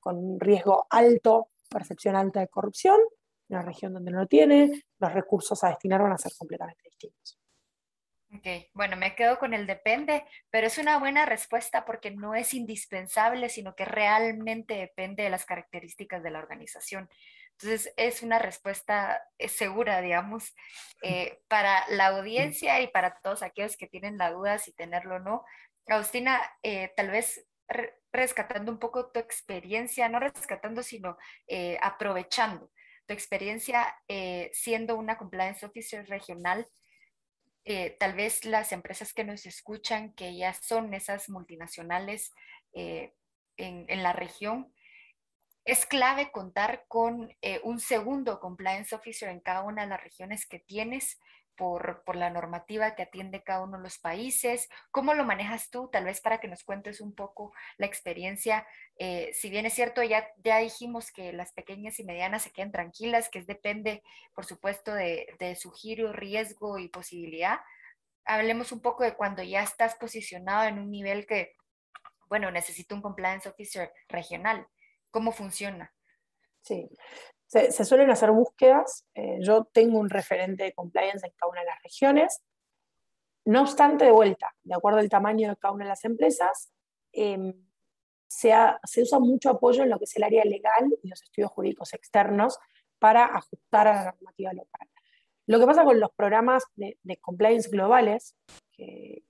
con 0.00 0.40
riesgo 0.40 0.88
alto, 0.90 1.50
percepción 1.70 2.16
alta 2.16 2.40
de 2.40 2.48
corrupción, 2.48 2.98
una 3.48 3.62
región 3.62 3.92
donde 3.92 4.10
no 4.10 4.20
lo 4.20 4.26
tiene, 4.26 4.84
los 4.98 5.12
recursos 5.12 5.62
a 5.64 5.68
destinar 5.68 6.02
van 6.02 6.12
a 6.12 6.18
ser 6.18 6.32
completamente 6.36 6.82
distintos. 6.84 7.38
Ok, 8.36 8.46
bueno, 8.72 8.96
me 8.96 9.14
quedo 9.14 9.38
con 9.38 9.54
el 9.54 9.66
depende, 9.66 10.24
pero 10.50 10.66
es 10.66 10.78
una 10.78 10.98
buena 10.98 11.24
respuesta 11.24 11.84
porque 11.84 12.10
no 12.10 12.34
es 12.34 12.52
indispensable, 12.52 13.48
sino 13.48 13.76
que 13.76 13.84
realmente 13.84 14.74
depende 14.74 15.22
de 15.22 15.30
las 15.30 15.44
características 15.44 16.22
de 16.22 16.30
la 16.30 16.40
organización. 16.40 17.08
Entonces, 17.52 17.94
es 17.96 18.22
una 18.22 18.40
respuesta 18.40 19.22
eh, 19.38 19.48
segura, 19.48 20.00
digamos, 20.00 20.54
eh, 21.02 21.40
para 21.48 21.84
la 21.90 22.08
audiencia 22.08 22.80
y 22.80 22.88
para 22.88 23.20
todos 23.20 23.42
aquellos 23.42 23.76
que 23.76 23.86
tienen 23.86 24.18
la 24.18 24.32
duda 24.32 24.58
si 24.58 24.72
tenerlo 24.72 25.16
o 25.16 25.20
no. 25.20 25.44
Agustina, 25.86 26.40
eh, 26.62 26.92
tal 26.96 27.10
vez 27.10 27.46
rescatando 28.12 28.72
un 28.72 28.78
poco 28.78 29.10
tu 29.10 29.20
experiencia, 29.20 30.08
no 30.08 30.18
rescatando, 30.18 30.82
sino 30.82 31.16
aprovechando 31.80 32.70
tu 33.06 33.14
experiencia 33.14 33.96
siendo 34.52 34.96
una 34.96 35.16
compliance 35.18 35.64
officer 35.64 36.08
regional, 36.08 36.66
tal 37.98 38.14
vez 38.14 38.44
las 38.44 38.72
empresas 38.72 39.12
que 39.12 39.24
nos 39.24 39.46
escuchan, 39.46 40.14
que 40.14 40.36
ya 40.36 40.52
son 40.54 40.94
esas 40.94 41.28
multinacionales 41.28 42.32
en, 42.72 43.12
en, 43.56 44.02
la 44.02 44.12
región, 44.12 44.72
es 45.64 45.86
clave 45.86 46.30
contar 46.30 46.84
con 46.88 47.34
eh, 47.40 47.60
un 47.64 47.80
segundo 47.80 48.38
compliance 48.38 48.94
officer 48.94 49.30
en 49.30 49.40
cada 49.40 49.62
una 49.62 49.82
de 49.82 49.88
las 49.88 50.02
regiones 50.02 50.46
que 50.46 50.58
tienes 50.58 51.18
por, 51.56 52.02
la 52.14 52.30
normativa 52.30 52.94
que 52.94 53.02
atiende 53.02 53.42
cada 53.42 53.62
uno 53.64 53.76
de 53.76 53.82
los 53.82 53.98
países. 53.98 54.68
¿Cómo 54.90 55.14
lo 55.14 55.24
manejas 55.24 55.70
tú? 55.70 55.88
Tal 55.90 56.04
vez 56.04 56.20
para 56.20 56.38
que 56.38 56.48
nos 56.48 56.64
cuentes 56.64 57.00
un 57.00 57.14
poco 57.14 57.52
la 57.76 57.86
experiencia. 57.86 58.66
Eh, 58.98 59.30
si 59.34 59.50
bien 59.50 59.66
es 59.66 59.74
cierto, 59.74 60.02
ya, 60.02 60.26
ya 60.38 60.58
dijimos 60.58 61.10
que 61.10 61.32
las 61.32 61.52
pequeñas 61.52 61.98
y 61.98 62.04
medianas 62.04 62.42
se 62.42 62.52
queden 62.52 62.72
tranquilas, 62.72 63.28
que 63.28 63.42
depende, 63.42 64.02
por 64.34 64.44
supuesto, 64.44 64.92
de, 64.94 65.26
de 65.38 65.56
su 65.56 65.70
giro, 65.70 66.12
riesgo 66.12 66.78
y 66.78 66.88
posibilidad. 66.88 67.60
Hablemos 68.24 68.72
un 68.72 68.80
poco 68.80 69.04
de 69.04 69.14
cuando 69.14 69.42
ya 69.42 69.62
estás 69.62 69.94
posicionado 69.96 70.64
en 70.68 70.78
un 70.78 70.90
nivel 70.90 71.26
que, 71.26 71.54
bueno, 72.28 72.50
necesito 72.50 72.94
un 72.94 73.02
compliance 73.02 73.48
officer 73.48 73.92
regional. 74.08 74.66
¿Cómo 75.10 75.32
funciona? 75.32 75.92
Sí, 76.62 76.88
se, 77.70 77.84
suelen 77.84 78.10
hacer 78.10 78.32
búsquedas. 78.32 79.06
Eh, 79.14 79.38
yo 79.40 79.64
tengo 79.72 79.98
un 79.98 80.10
referente 80.10 80.64
de 80.64 80.72
compliance 80.72 81.26
en 81.26 81.32
cada 81.36 81.50
una 81.50 81.60
de 81.60 81.66
las 81.66 81.82
regiones. 81.82 82.42
No 83.44 83.62
obstante, 83.62 84.06
de 84.06 84.10
vuelta, 84.10 84.54
de 84.62 84.74
acuerdo 84.74 84.98
al 84.98 85.08
tamaño 85.08 85.50
de 85.50 85.56
cada 85.56 85.72
una 85.72 85.84
de 85.84 85.90
las 85.90 86.04
empresas, 86.04 86.72
em, 87.12 87.54
se, 88.26 88.52
usa 89.02 89.18
mucho 89.20 89.50
apoyo 89.50 89.84
en 89.84 89.90
lo 89.90 89.98
que 89.98 90.04
es 90.04 90.16
el 90.16 90.24
área 90.24 90.44
legal 90.44 90.92
y 91.02 91.08
los 91.08 91.22
estudios 91.22 91.50
jurídicos 91.52 91.92
externos 91.94 92.58
para 92.98 93.26
ajustar 93.26 93.86
a 93.86 93.94
la 93.94 94.04
normativa 94.12 94.52
local. 94.52 94.88
Lo 95.46 95.60
que 95.60 95.66
pasa 95.66 95.84
con 95.84 96.00
los 96.00 96.10
programas 96.12 96.64
de, 96.74 96.96
compliance 97.20 97.68
globales, 97.68 98.34
que 98.72 99.22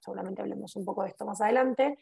seguramente 0.00 0.40
hablemos 0.40 0.74
un 0.76 0.84
poco 0.84 1.02
de 1.02 1.10
esto 1.10 1.26
más 1.26 1.40
adelante, 1.42 1.98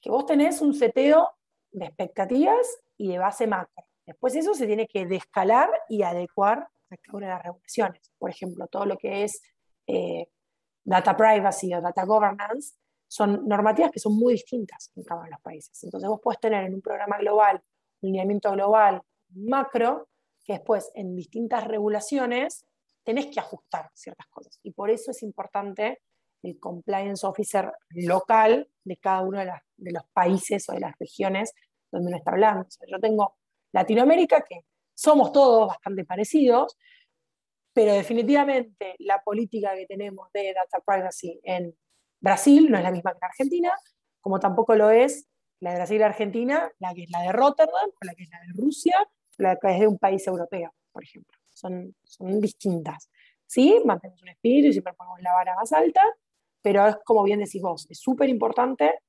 que 0.00 0.10
vos 0.10 0.26
tenés 0.26 0.60
un 0.60 0.74
seteo 0.74 1.30
de 1.72 1.86
expectativas 1.86 2.82
y 2.98 3.08
de 3.08 3.18
base 3.18 3.46
macro. 3.46 3.86
Después 4.06 4.36
eso 4.36 4.54
se 4.54 4.66
tiene 4.66 4.86
que 4.86 5.06
descalar 5.06 5.68
y 5.88 6.02
adecuar 6.02 6.68
a 6.90 6.96
cada 6.96 7.18
una 7.18 7.26
de 7.26 7.32
las 7.34 7.42
regulaciones. 7.42 8.12
Por 8.18 8.30
ejemplo, 8.30 8.66
todo 8.68 8.86
lo 8.86 8.96
que 8.96 9.24
es 9.24 9.42
eh, 9.86 10.28
data 10.84 11.16
privacy 11.16 11.74
o 11.74 11.80
data 11.80 12.04
governance 12.04 12.74
son 13.08 13.46
normativas 13.46 13.90
que 13.90 14.00
son 14.00 14.16
muy 14.16 14.34
distintas 14.34 14.90
en 14.94 15.04
cada 15.04 15.20
uno 15.20 15.26
de 15.26 15.32
los 15.32 15.40
países. 15.40 15.82
Entonces 15.84 16.08
vos 16.08 16.20
puedes 16.22 16.40
tener 16.40 16.64
en 16.64 16.74
un 16.74 16.82
programa 16.82 17.18
global, 17.18 17.62
un 18.00 18.08
lineamiento 18.10 18.52
global, 18.52 19.02
macro, 19.30 20.08
que 20.44 20.54
después 20.54 20.90
en 20.94 21.16
distintas 21.16 21.64
regulaciones 21.64 22.64
tenés 23.02 23.26
que 23.26 23.40
ajustar 23.40 23.90
ciertas 23.94 24.26
cosas. 24.28 24.58
Y 24.62 24.72
por 24.72 24.90
eso 24.90 25.10
es 25.10 25.22
importante 25.22 26.00
el 26.42 26.58
compliance 26.60 27.26
officer 27.26 27.72
local 27.90 28.68
de 28.84 28.96
cada 28.96 29.22
uno 29.22 29.38
de, 29.38 29.92
los 29.92 30.04
países 30.12 30.68
o 30.68 30.72
de 30.72 30.80
las 30.80 30.96
regiones 30.98 31.52
donde 31.90 32.08
uno 32.08 32.16
está 32.16 32.32
hablando. 32.32 32.66
yo 32.88 33.00
tengo 33.00 33.36
Latinoamérica, 33.72 34.44
que 34.48 34.60
somos 34.94 35.32
todos 35.32 35.68
bastante 35.68 36.04
parecidos, 36.04 36.76
pero 37.72 37.92
definitivamente 37.92 38.94
la 39.00 39.20
política 39.22 39.74
que 39.74 39.86
tenemos 39.86 40.32
de 40.32 40.54
data 40.54 40.82
privacy 40.84 41.38
en 41.42 41.76
Brasil 42.20 42.70
no 42.70 42.78
es 42.78 42.82
la 42.82 42.90
misma 42.90 43.12
que 43.12 43.18
en 43.18 43.24
Argentina, 43.24 43.72
como 44.20 44.40
tampoco 44.40 44.74
lo 44.74 44.90
es 44.90 45.26
la 45.60 45.70
de 45.70 45.76
Brasil 45.76 46.00
y 46.00 46.02
Argentina, 46.02 46.70
la 46.78 46.94
que 46.94 47.02
es 47.04 47.10
la 47.10 47.22
de 47.22 47.32
Rotterdam, 47.32 47.90
la 48.00 48.14
que 48.14 48.22
es 48.22 48.30
la 48.30 48.40
de 48.40 48.62
Rusia, 48.62 49.08
la 49.38 49.56
que 49.56 49.72
es 49.72 49.80
de 49.80 49.86
un 49.86 49.98
país 49.98 50.26
europeo, 50.26 50.74
por 50.92 51.04
ejemplo. 51.04 51.36
Son, 51.52 51.94
son 52.02 52.40
distintas. 52.40 53.10
Sí, 53.46 53.80
mantenemos 53.84 54.22
un 54.22 54.28
espíritu 54.28 54.68
y 54.68 54.72
siempre 54.72 54.94
ponemos 54.94 55.20
la 55.20 55.32
vara 55.32 55.54
más 55.54 55.72
alta, 55.72 56.02
pero 56.62 56.86
es 56.86 56.96
como 57.04 57.22
bien 57.22 57.40
decís 57.40 57.62
vos, 57.62 57.86
es 57.90 57.98
súper 57.98 58.28
importante 58.28 59.00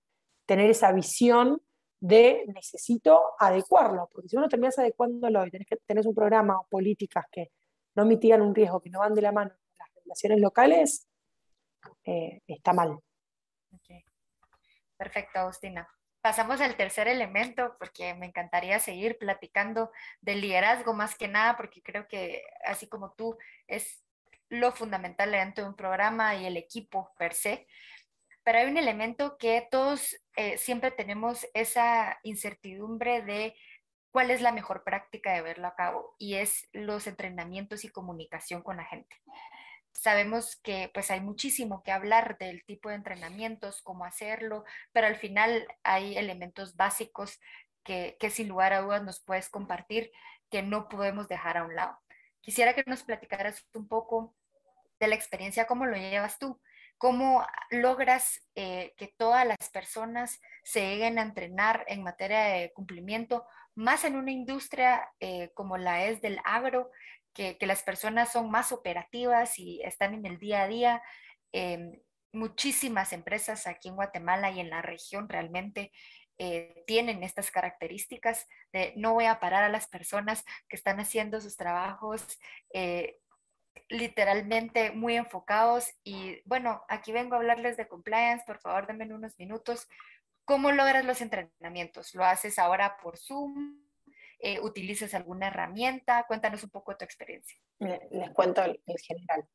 tener 0.45 0.69
esa 0.69 0.91
visión 0.91 1.61
de 1.99 2.45
necesito 2.53 3.33
adecuarlo, 3.39 4.09
porque 4.11 4.29
si 4.29 4.37
uno 4.37 4.47
terminas 4.47 4.77
adecuándolo 4.77 5.45
y 5.45 5.51
tenés 5.51 5.67
que 5.67 5.77
tenés 5.77 6.05
un 6.05 6.15
programa 6.15 6.59
o 6.59 6.67
políticas 6.67 7.25
que 7.31 7.51
no 7.95 8.05
mitigan 8.05 8.41
un 8.41 8.53
riesgo, 8.53 8.81
que 8.81 8.89
no 8.89 8.99
van 8.99 9.15
de 9.15 9.21
la 9.21 9.31
mano 9.31 9.49
con 9.49 9.77
las 9.79 9.95
regulaciones 9.95 10.39
locales, 10.39 11.07
eh, 12.05 12.41
está 12.47 12.73
mal. 12.73 12.99
Perfecto, 14.97 15.39
Agustina. 15.39 15.87
Pasamos 16.21 16.59
al 16.59 16.75
tercer 16.75 17.07
elemento 17.07 17.75
porque 17.77 18.15
me 18.15 18.25
encantaría 18.25 18.79
seguir 18.79 19.17
platicando 19.17 19.91
del 20.21 20.41
liderazgo 20.41 20.93
más 20.93 21.15
que 21.15 21.27
nada 21.27 21.55
porque 21.55 21.81
creo 21.81 22.07
que 22.07 22.43
así 22.65 22.87
como 22.87 23.13
tú 23.13 23.37
es 23.67 24.03
lo 24.49 24.71
fundamental 24.71 25.31
dentro 25.31 25.63
de 25.63 25.69
un 25.69 25.75
programa 25.75 26.35
y 26.35 26.45
el 26.45 26.57
equipo 26.57 27.11
per 27.17 27.33
se. 27.33 27.67
Pero 28.47 28.59
hay 28.59 28.67
un 28.67 28.77
elemento 28.77 29.37
que 29.37 29.67
todos 29.69 30.15
eh, 30.37 30.57
siempre 30.57 30.89
tenemos 30.91 31.45
esa 31.53 32.17
incertidumbre 32.23 33.21
de 33.21 33.53
cuál 34.09 34.31
es 34.31 34.39
la 34.39 34.53
mejor 34.53 34.85
práctica 34.85 35.33
de 35.33 35.41
verlo 35.41 35.67
a 35.67 35.75
cabo 35.75 36.15
y 36.17 36.35
es 36.35 36.69
los 36.71 37.07
entrenamientos 37.07 37.83
y 37.83 37.89
comunicación 37.89 38.61
con 38.63 38.77
la 38.77 38.85
gente. 38.85 39.13
Sabemos 39.91 40.55
que 40.63 40.89
pues 40.93 41.11
hay 41.11 41.19
muchísimo 41.19 41.83
que 41.83 41.91
hablar 41.91 42.37
del 42.37 42.63
tipo 42.63 42.87
de 42.87 42.95
entrenamientos, 42.95 43.81
cómo 43.81 44.05
hacerlo, 44.05 44.63
pero 44.93 45.07
al 45.07 45.17
final 45.17 45.67
hay 45.83 46.17
elementos 46.17 46.77
básicos 46.77 47.41
que, 47.83 48.15
que 48.17 48.29
sin 48.29 48.47
lugar 48.47 48.71
a 48.71 48.79
dudas 48.79 49.03
nos 49.03 49.19
puedes 49.19 49.49
compartir 49.49 50.09
que 50.49 50.61
no 50.63 50.87
podemos 50.87 51.27
dejar 51.27 51.57
a 51.57 51.65
un 51.65 51.75
lado. 51.75 51.99
Quisiera 52.39 52.73
que 52.73 52.85
nos 52.87 53.03
platicaras 53.03 53.67
un 53.73 53.89
poco 53.89 54.33
de 55.01 55.07
la 55.07 55.15
experiencia, 55.15 55.67
cómo 55.67 55.85
lo 55.85 55.97
llevas 55.97 56.39
tú, 56.39 56.61
cómo 56.97 57.45
logras 57.69 58.41
eh, 58.55 58.93
que 58.97 59.13
todas 59.17 59.45
las 59.45 59.69
personas 59.71 60.41
se 60.63 60.81
lleguen 60.81 61.19
a 61.19 61.23
entrenar 61.23 61.85
en 61.87 62.03
materia 62.03 62.41
de 62.43 62.73
cumplimiento, 62.73 63.45
más 63.75 64.03
en 64.03 64.15
una 64.15 64.31
industria 64.31 65.09
eh, 65.19 65.51
como 65.53 65.77
la 65.77 66.05
es 66.05 66.21
del 66.21 66.39
agro, 66.43 66.89
que, 67.33 67.57
las 67.61 67.83
personas 67.83 68.31
son 68.31 68.49
más 68.49 68.71
operativas 68.71 69.59
y 69.59 69.81
están 69.83 70.15
en 70.15 70.25
el 70.25 70.39
día 70.39 70.63
a 70.63 70.67
día. 70.67 71.03
Em, 71.51 71.91
muchísimas 72.33 73.13
empresas 73.13 73.67
aquí 73.67 73.89
en 73.89 73.95
Guatemala 73.95 74.49
y 74.49 74.59
en 74.59 74.71
la 74.71 74.81
región 74.81 75.29
realmente 75.29 75.91
eh, 76.39 76.83
tienen 76.87 77.23
estas 77.23 77.51
características 77.51 78.47
de 78.73 78.93
no 78.97 79.13
voy 79.13 79.25
a 79.25 79.39
parar 79.39 79.63
a 79.63 79.69
las 79.69 79.87
personas 79.87 80.43
que 80.67 80.75
están 80.75 80.99
haciendo 80.99 81.39
sus 81.39 81.57
trabajos 81.57 82.25
literalmente 83.89 84.91
muy 84.91 85.15
enfocados 85.15 85.89
y 86.03 86.41
bueno, 86.45 86.83
aquí 86.89 87.11
vengo 87.11 87.35
a 87.35 87.37
hablarles 87.37 87.77
de 87.77 87.87
compliance, 87.87 88.43
por 88.45 88.59
favor 88.59 88.87
denme 88.87 89.13
unos 89.13 89.37
minutos. 89.39 89.87
¿Cómo 90.45 90.71
logras 90.71 91.03
los 91.05 91.21
entrenamientos? 91.21 92.15
¿Lo 92.15 92.23
haces 92.23 92.57
ahora 92.57 92.97
por 93.01 93.17
Zoom? 93.17 93.87
eh, 94.39 94.59
utilizas 94.61 95.13
alguna 95.13 95.47
herramienta. 95.47 96.25
Cuéntanos 96.27 96.63
un 96.63 96.69
poco 96.69 96.95
tu 96.95 97.05
experiencia. 97.05 97.57
Les 97.79 98.29
cuento 98.31 98.63
el, 98.63 98.79
general. 98.99 99.47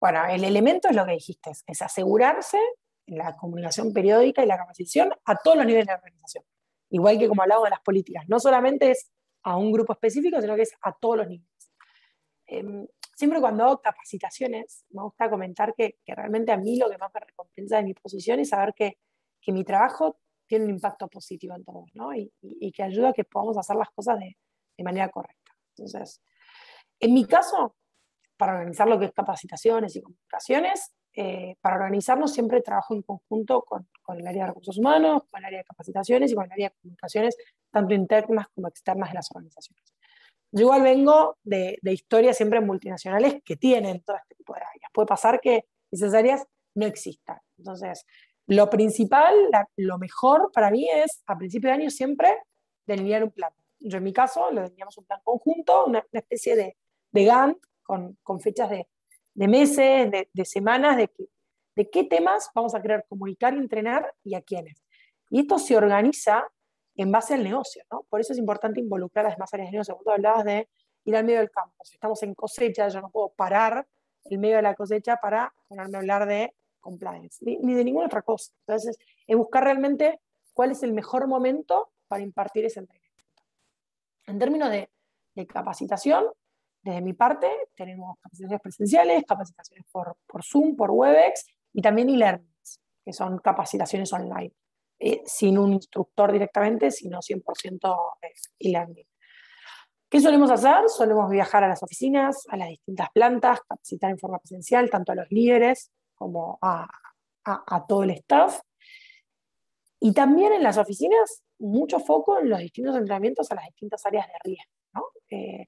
Bueno, 0.00 0.26
el 0.26 0.44
elemento 0.44 0.88
es 0.88 0.96
lo 0.96 1.04
que 1.04 1.12
dijiste, 1.12 1.52
es 1.66 1.82
asegurarse 1.82 2.58
la 3.06 3.36
comunicación 3.36 3.92
periódica 3.92 4.42
y 4.42 4.46
la 4.46 4.56
capacitación 4.56 5.14
a 5.24 5.36
todos 5.36 5.56
los 5.56 5.66
niveles 5.66 5.86
de 5.86 5.92
la 5.92 5.98
organización. 5.98 6.44
Igual 6.90 7.18
que 7.18 7.28
como 7.28 7.42
hablamos 7.42 7.64
de 7.64 7.70
las 7.70 7.80
políticas, 7.80 8.24
no 8.28 8.38
solamente 8.38 8.90
es 8.90 9.10
a 9.42 9.56
un 9.56 9.72
grupo 9.72 9.92
específico, 9.92 10.40
sino 10.40 10.56
que 10.56 10.62
es 10.62 10.72
a 10.80 10.92
todos 10.92 11.18
los 11.18 11.28
niveles. 11.28 11.70
Em, 12.46 12.86
siempre 13.14 13.40
cuando 13.40 13.64
hago 13.64 13.80
capacitaciones, 13.80 14.84
me 14.90 15.02
gusta 15.02 15.30
comentar 15.30 15.74
que, 15.74 15.96
realmente 16.06 16.52
a 16.52 16.56
mí 16.56 16.78
lo 16.78 16.90
que 16.90 16.98
más 16.98 17.10
me 17.12 17.20
recompensa 17.20 17.76
de 17.78 17.84
mi 17.84 17.94
posición 17.94 18.40
es 18.40 18.50
saber 18.50 18.74
que, 18.74 18.98
que 19.40 19.52
mi 19.52 19.64
trabajo 19.64 20.18
tiene 20.46 20.64
un 20.66 20.70
impacto 20.70 21.08
positivo 21.08 21.54
en 21.54 21.64
todos, 21.64 21.86
¿no? 21.94 22.14
Y, 22.14 22.32
y, 22.42 22.70
que 22.72 22.82
ayuda 22.82 23.10
a 23.10 23.12
que 23.12 23.24
podamos 23.24 23.56
hacer 23.56 23.76
las 23.76 23.90
cosas 23.90 24.18
de, 24.18 24.36
de, 24.76 24.84
manera 24.84 25.08
correcta. 25.08 25.52
Entonces, 25.70 26.20
en 27.00 27.14
mi 27.14 27.24
caso, 27.24 27.76
para 28.36 28.52
organizar 28.54 28.88
lo 28.88 28.98
que 28.98 29.06
es 29.06 29.12
capacitaciones 29.12 29.96
y 29.96 30.02
comunicaciones, 30.02 30.94
eh, 31.16 31.56
para 31.60 31.76
organizarnos 31.76 32.32
siempre 32.32 32.60
trabajo 32.60 32.94
en 32.94 33.02
conjunto 33.02 33.62
con, 33.62 33.88
con, 34.02 34.18
el 34.18 34.26
área 34.26 34.42
de 34.42 34.48
recursos 34.48 34.78
humanos, 34.78 35.22
con 35.30 35.38
el 35.40 35.46
área 35.46 35.58
de 35.60 35.64
capacitaciones 35.64 36.32
y 36.32 36.34
con 36.34 36.44
el 36.44 36.52
área 36.52 36.68
de 36.68 36.74
comunicaciones, 36.82 37.36
tanto 37.70 37.94
internas 37.94 38.48
como 38.48 38.68
externas 38.68 39.10
de 39.10 39.14
las 39.14 39.30
organizaciones. 39.30 39.93
Yo 40.54 40.62
igual 40.62 40.82
vengo 40.82 41.36
de, 41.42 41.78
de 41.82 41.92
historias 41.92 42.36
siempre 42.36 42.60
multinacionales 42.60 43.42
que 43.44 43.56
tienen 43.56 44.02
todo 44.02 44.16
este 44.16 44.36
tipo 44.36 44.54
de 44.54 44.60
áreas. 44.60 44.90
Puede 44.92 45.06
pasar 45.06 45.40
que 45.40 45.64
esas 45.90 46.14
áreas 46.14 46.46
no 46.74 46.86
existan. 46.86 47.38
Entonces, 47.58 48.06
lo 48.46 48.70
principal, 48.70 49.34
lo 49.76 49.98
mejor 49.98 50.50
para 50.52 50.70
mí 50.70 50.88
es 50.88 51.22
a 51.26 51.36
principio 51.36 51.70
de 51.70 51.74
año 51.74 51.90
siempre 51.90 52.36
delinear 52.86 53.24
un 53.24 53.30
plan. 53.30 53.50
Yo 53.80 53.98
en 53.98 54.04
mi 54.04 54.12
caso 54.12 54.50
lo 54.50 54.62
delineamos 54.62 54.96
un 54.98 55.04
plan 55.04 55.20
conjunto, 55.24 55.86
una, 55.86 56.04
especie 56.12 56.54
de, 56.54 56.76
de 57.10 57.24
Gantt 57.24 57.58
con, 57.82 58.16
fechas 58.40 58.70
de, 58.70 58.86
meses, 59.34 60.10
de, 60.32 60.44
semanas, 60.44 60.96
de, 60.96 61.90
qué 61.90 62.04
temas 62.04 62.50
vamos 62.54 62.74
a 62.74 62.80
querer 62.80 63.04
comunicar 63.08 63.54
entrenar 63.54 64.14
y 64.22 64.34
a 64.34 64.42
quiénes. 64.42 64.82
Y 65.30 65.40
esto 65.40 65.58
se 65.58 65.76
organiza 65.76 66.46
en 66.96 67.10
base 67.10 67.34
al 67.34 67.44
negocio. 67.44 67.84
Por 68.08 68.20
eso 68.20 68.32
es 68.32 68.38
importante 68.38 68.80
involucrar 68.80 69.26
a 69.26 69.28
las 69.28 69.36
demás 69.36 69.52
áreas 69.52 69.68
de 69.68 69.72
negocio. 69.72 69.98
Tú 70.02 70.10
hablabas 70.10 70.44
de 70.44 70.68
ir 71.04 71.16
al 71.16 71.24
medio 71.24 71.40
del 71.40 71.50
campo. 71.50 71.84
Si 71.84 71.94
estamos 71.94 72.22
en 72.22 72.34
cosecha, 72.34 72.88
yo 72.88 73.00
no 73.00 73.10
puedo 73.10 73.30
parar 73.30 73.86
el 74.24 74.38
medio 74.38 74.56
de 74.56 74.62
la 74.62 74.74
cosecha 74.74 75.16
para 75.16 75.52
ponerme 75.68 75.96
a 75.96 76.00
hablar 76.00 76.26
de 76.26 76.54
compliance, 76.80 77.38
ni, 77.44 77.74
de 77.74 77.84
ninguna 77.84 78.06
otra 78.06 78.22
cosa. 78.22 78.52
Entonces, 78.66 78.98
es 79.26 79.36
buscar 79.36 79.64
realmente 79.64 80.20
cuál 80.52 80.70
es 80.70 80.82
el 80.82 80.92
mejor 80.92 81.26
momento 81.26 81.90
para 82.06 82.22
impartir 82.22 82.64
ese 82.64 82.80
entrenamiento. 82.80 83.42
En 84.26 84.38
términos 84.38 84.70
de, 84.70 84.88
capacitación, 85.46 86.26
desde 86.82 87.00
mi 87.00 87.12
parte, 87.12 87.48
tenemos 87.74 88.16
capacitaciones 88.20 88.60
presenciales, 88.60 89.24
capacitaciones 89.26 89.84
por, 89.90 90.16
por 90.26 90.44
Zoom, 90.44 90.76
por 90.76 90.90
Webex 90.90 91.46
y 91.72 91.82
también 91.82 92.08
e-learnings, 92.08 92.80
que 93.04 93.12
son 93.12 93.38
capacitaciones 93.38 94.12
online, 94.12 94.52
eh, 95.06 95.22
sin 95.26 95.58
un 95.58 95.74
instructor 95.74 96.32
directamente, 96.32 96.90
sino 96.90 97.18
100% 97.18 97.94
e-learning. 98.58 99.06
¿Qué 100.08 100.18
solemos 100.18 100.50
hacer? 100.50 100.88
Solemos 100.88 101.28
viajar 101.28 101.62
a 101.62 101.68
las 101.68 101.82
oficinas, 101.82 102.46
a 102.48 102.56
las 102.56 102.68
distintas 102.68 103.10
plantas, 103.12 103.60
capacitar 103.68 104.10
en 104.10 104.18
forma 104.18 104.38
presencial, 104.38 104.88
tanto 104.88 105.12
a 105.12 105.16
los 105.16 105.26
líderes 105.28 105.92
como 106.14 106.58
a, 106.62 106.88
todo 107.86 108.04
el 108.04 108.12
staff. 108.12 108.62
Y 110.00 110.14
también 110.14 110.54
en 110.54 110.62
las 110.62 110.78
oficinas, 110.78 111.42
mucho 111.58 112.00
foco 112.00 112.38
en 112.38 112.48
los 112.48 112.60
distintos 112.60 112.96
entrenamientos 112.96 113.50
a 113.50 113.56
las 113.56 113.66
distintas 113.66 114.06
áreas 114.06 114.26
de 114.26 114.32
riesgo. 114.42 114.72
¿no? 114.94 115.02
Eh, 115.30 115.66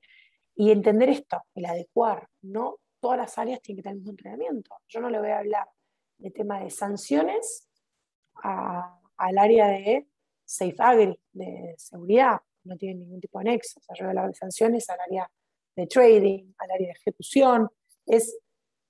y 0.55 0.71
entender 0.71 1.11
esto, 1.11 1.43
el 1.55 1.67
adecuar, 1.67 2.27
no 2.41 2.79
todas 3.01 3.19
las 3.19 3.37
áreas 3.37 3.61
tienen 3.61 3.81
que 3.81 3.83
tener 3.83 3.97
el 3.97 3.99
mismo 3.99 4.13
entrenamiento. 4.13 4.77
Yo 4.89 5.01
no 5.01 5.11
le 5.11 5.19
voy 5.19 5.29
a 5.29 5.41
hablar 5.41 5.69
de 6.17 6.31
tema 6.31 6.61
de 6.61 6.71
sanciones 6.71 7.69
al 9.17 9.39
área 9.39 9.69
de 9.69 10.07
Safe 10.45 10.77
Agri, 10.79 11.19
de 11.33 11.75
seguridad, 11.77 12.41
no 12.65 12.77
tiene 12.77 13.01
ningún 13.01 13.21
tipo 13.21 13.39
de 13.39 13.47
nexo. 13.47 13.81
O 13.81 13.83
sea, 13.83 13.97
yo 13.99 14.09
hablar 14.09 14.29
de 14.29 14.35
sanciones 14.35 14.89
al 14.91 15.01
área 15.01 15.31
de 15.75 15.87
trading, 15.87 16.53
al 16.59 16.71
área 16.71 16.89
de 16.89 16.93
ejecución. 16.93 17.69
Es 18.07 18.39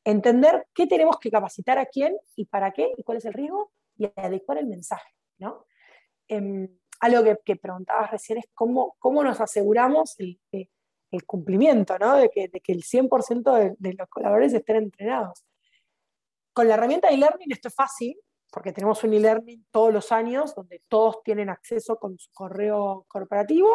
entender 0.05 0.67
qué 0.75 0.87
tenemos 0.87 1.19
que 1.19 1.31
capacitar 1.31 1.79
a 1.79 1.87
quién 1.87 2.17
y 2.37 2.47
para 2.47 2.71
qué 2.73 2.93
y 2.97 3.03
cuál 3.03 3.19
es 3.19 3.25
el 3.25 3.33
riesgo 3.33 3.73
y 3.97 4.07
adecuar 4.17 4.59
el 4.59 4.67
mensaje. 4.67 5.11
¿no? 5.39 5.67
Em, 6.29 6.69
algo 7.01 7.25
que, 7.25 7.39
que, 7.45 7.57
preguntabas 7.57 8.11
recién 8.11 8.39
es 8.39 8.47
cómo, 8.55 8.97
cómo 8.99 9.23
nos 9.23 9.41
aseguramos 9.41 10.17
el, 10.19 10.41
cumplimiento, 11.25 11.99
¿no? 11.99 12.17
de, 12.17 12.29
que, 12.29 12.49
de, 12.49 12.61
que, 12.61 12.73
el 12.73 12.83
100% 12.83 13.55
de, 13.59 13.75
de, 13.79 13.95
los 13.95 14.07
colaboradores 14.09 14.53
estén 14.53 14.77
entrenados. 14.77 15.47
Con 16.53 16.69
la 16.69 16.75
herramienta 16.75 17.09
de 17.09 17.15
e-learning 17.15 17.53
esto 17.53 17.69
es 17.69 17.75
fácil 17.75 18.19
porque 18.51 18.73
tenemos 18.73 19.03
un 19.05 19.13
e-learning 19.13 19.67
todos 19.71 19.93
los 19.93 20.13
años 20.13 20.55
donde 20.55 20.83
todos 20.89 21.23
tienen 21.23 21.51
acceso 21.51 21.97
con 21.97 22.19
su 22.19 22.31
correo 22.33 23.05
corporativo 23.09 23.71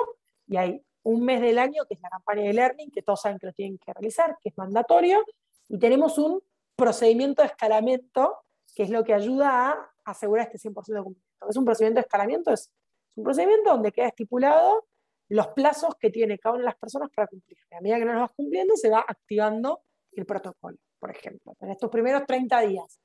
y 0.48 0.58
hay 0.58 0.86
un 1.04 1.24
mes 1.24 1.42
del 1.42 1.60
año 1.60 1.84
que 1.88 1.96
es 1.96 2.02
la 2.02 2.10
campaña 2.10 2.44
de 2.44 2.50
e-learning, 2.50 2.92
que 2.92 3.02
todos 3.02 3.22
saben 3.22 3.40
que 3.40 3.48
lo 3.48 3.54
tienen 3.54 3.78
que 3.78 3.94
realizar, 3.94 4.38
que 4.42 4.50
es 4.50 4.58
mandatorio, 4.58 5.24
y 5.68 5.80
tenemos 5.80 6.18
un 6.18 6.42
procedimiento 6.76 7.42
de 7.42 7.48
escalamiento, 7.48 8.38
que 8.76 8.84
es 8.84 8.90
lo 8.90 9.04
que 9.04 9.14
ayuda 9.14 9.72
a 9.72 10.12
asegurar 10.12 10.50
este 10.52 10.70
100% 10.70 10.74
de 10.74 11.04
cumplimiento. 11.04 11.50
Es 11.50 11.58
un 11.58 11.66
procedimiento 11.66 12.00
de 12.00 12.02
escalamiento, 12.02 12.52
es, 12.52 12.72
un 13.16 13.24
procedimiento 13.24 13.72
donde 13.72 13.92
queda 13.92 14.08
estipulado 14.08 14.88
los 15.30 15.48
plazos 15.50 15.96
que 16.00 16.10
tiene 16.10 16.38
cada 16.38 16.56
una 16.56 16.62
de 16.62 16.66
las 16.66 16.78
personas 16.78 17.10
para 17.16 17.28
cumplir. 17.28 17.58
A 17.72 17.82
medida 17.82 18.00
que 18.00 18.06
no 18.06 18.14
los 18.14 18.22
vas 18.22 18.34
cumpliendo, 18.36 18.76
se 18.76 18.90
va 18.90 19.06
activando 19.08 19.82
el 20.12 20.26
protocolo, 20.26 20.78
por 21.00 21.12
ejemplo. 21.12 21.56
En 21.60 21.72
estos 21.72 21.90
primeros 21.90 22.26
30 22.26 22.62
días, 22.62 23.00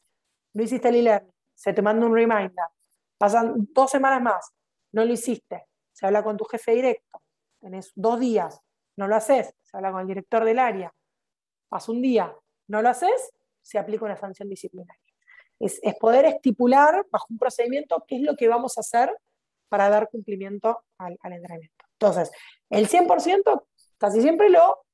no 0.53 0.63
hiciste 0.63 0.89
el 0.89 0.97
e-learning, 0.97 1.33
se 1.57 1.73
te 1.73 1.83
manda 1.83 2.07
un 2.07 2.15
reminder, 2.15 2.67
pasan 3.19 3.55
dos 3.73 3.91
semanas 3.91 4.23
más, 4.23 4.53
no 4.93 5.05
lo 5.05 5.13
hiciste, 5.13 5.67
se 5.93 6.07
habla 6.07 6.23
con 6.23 6.37
tu 6.37 6.45
jefe 6.45 6.73
directo, 6.73 7.23
tenés 7.61 7.91
dos 7.95 8.21
días, 8.21 8.61
no 8.97 9.09
lo 9.09 9.17
haces, 9.17 9.55
se 9.63 9.77
habla 9.77 9.91
con 9.91 10.03
el 10.03 10.07
director 10.07 10.45
del 10.45 10.59
área, 10.59 10.95
pasa 11.69 11.91
un 11.91 12.03
día, 12.03 12.35
no 12.69 12.83
lo 12.83 12.89
haces, 12.91 13.33
se 13.63 13.79
aplica 13.79 14.05
una 14.05 14.17
sanción 14.17 14.49
disciplinaria. 14.49 15.03
Es, 15.59 15.81
poder 15.99 16.27
estipular 16.27 17.07
bajo 17.11 17.27
un 17.31 17.39
procedimiento 17.39 18.05
qué 18.07 18.17
es 18.17 18.23
lo 18.23 18.37
que 18.37 18.47
vamos 18.47 18.77
a 18.77 18.83
hacer 18.83 19.11
para 19.71 19.89
dar 19.89 20.11
cumplimiento 20.11 20.85
al, 20.99 21.17
entrenamiento. 21.23 21.85
Entonces, 21.93 22.31
el 22.69 22.89
100% 22.89 23.67
casi 23.97 24.21
siempre 24.21 24.51
lo, 24.51 24.85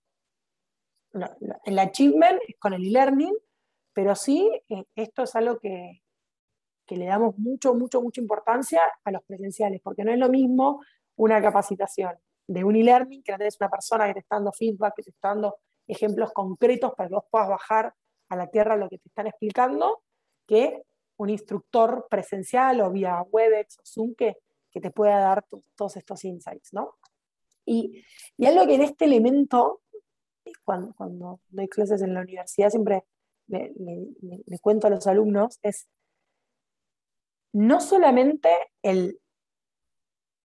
el 1.64 1.78
achievement 1.80 2.40
es 2.46 2.56
con 2.60 2.74
el 2.74 2.86
e-learning, 2.86 3.36
pero 3.92 4.14
sí, 4.14 4.48
eh, 4.68 4.84
esto 4.94 5.24
es 5.24 5.34
algo 5.34 5.58
que, 5.58 6.01
que 6.92 6.98
le 6.98 7.06
damos 7.06 7.38
mucho, 7.38 7.72
mucho, 7.74 8.02
mucha 8.02 8.20
importancia 8.20 8.82
a 9.02 9.10
los 9.10 9.22
presenciales, 9.22 9.80
porque 9.82 10.04
no 10.04 10.12
es 10.12 10.18
lo 10.18 10.28
mismo 10.28 10.82
una 11.16 11.40
capacitación 11.40 12.12
de 12.46 12.64
un 12.64 12.76
e-learning 12.76 13.22
que 13.22 13.34
es 13.40 13.56
una 13.58 13.70
persona 13.70 14.06
que 14.08 14.12
te 14.12 14.20
está 14.20 14.36
dando 14.36 14.52
feedback, 14.52 14.96
que 14.96 15.02
te 15.04 15.08
está 15.08 15.28
dando 15.28 15.56
ejemplos 15.86 16.32
concretos 16.34 16.92
para 16.94 17.08
que 17.08 17.14
vos 17.14 17.24
puedas 17.30 17.48
bajar 17.48 17.94
a 18.28 18.36
la 18.36 18.46
tierra 18.48 18.76
lo 18.76 18.90
que 18.90 18.98
te 18.98 19.08
están 19.08 19.26
explicando, 19.26 20.02
que 20.46 20.82
un 21.16 21.30
instructor 21.30 22.06
presencial 22.10 22.82
o 22.82 22.90
vía 22.90 23.22
Webex 23.22 23.78
o 23.78 23.82
Zoom 23.86 24.14
que, 24.14 24.36
que 24.70 24.82
te 24.82 24.90
pueda 24.90 25.18
dar 25.18 25.46
todos 25.74 25.96
estos 25.96 26.22
insights, 26.26 26.74
¿no? 26.74 26.96
Y, 27.64 28.04
y, 28.36 28.44
algo 28.44 28.66
que 28.66 28.74
en 28.74 28.82
este 28.82 29.06
elemento, 29.06 29.80
cuando, 30.62 30.92
cuando 30.92 31.40
doy 31.48 31.68
clases 31.68 32.02
en 32.02 32.12
la 32.12 32.20
universidad, 32.20 32.68
siempre 32.68 33.04
le, 33.46 33.72
le, 33.78 34.58
cuento 34.58 34.88
a 34.88 34.90
los 34.90 35.06
alumnos, 35.06 35.58
es 35.62 35.88
no 37.52 37.80
solamente 37.80 38.50
el 38.82 39.18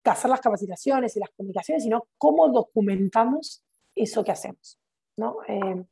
hacer 0.09 0.29
las 0.29 0.41
capacitaciones 0.41 1.15
y 1.15 1.19
las 1.19 1.29
comunicaciones, 1.29 1.83
sino 1.83 2.07
cómo 2.17 2.49
documentamos 2.49 3.63
eso 3.95 4.23
que 4.23 4.31
hacemos. 4.31 4.79
¿no? 5.17 5.37
Eh, 5.47 5.85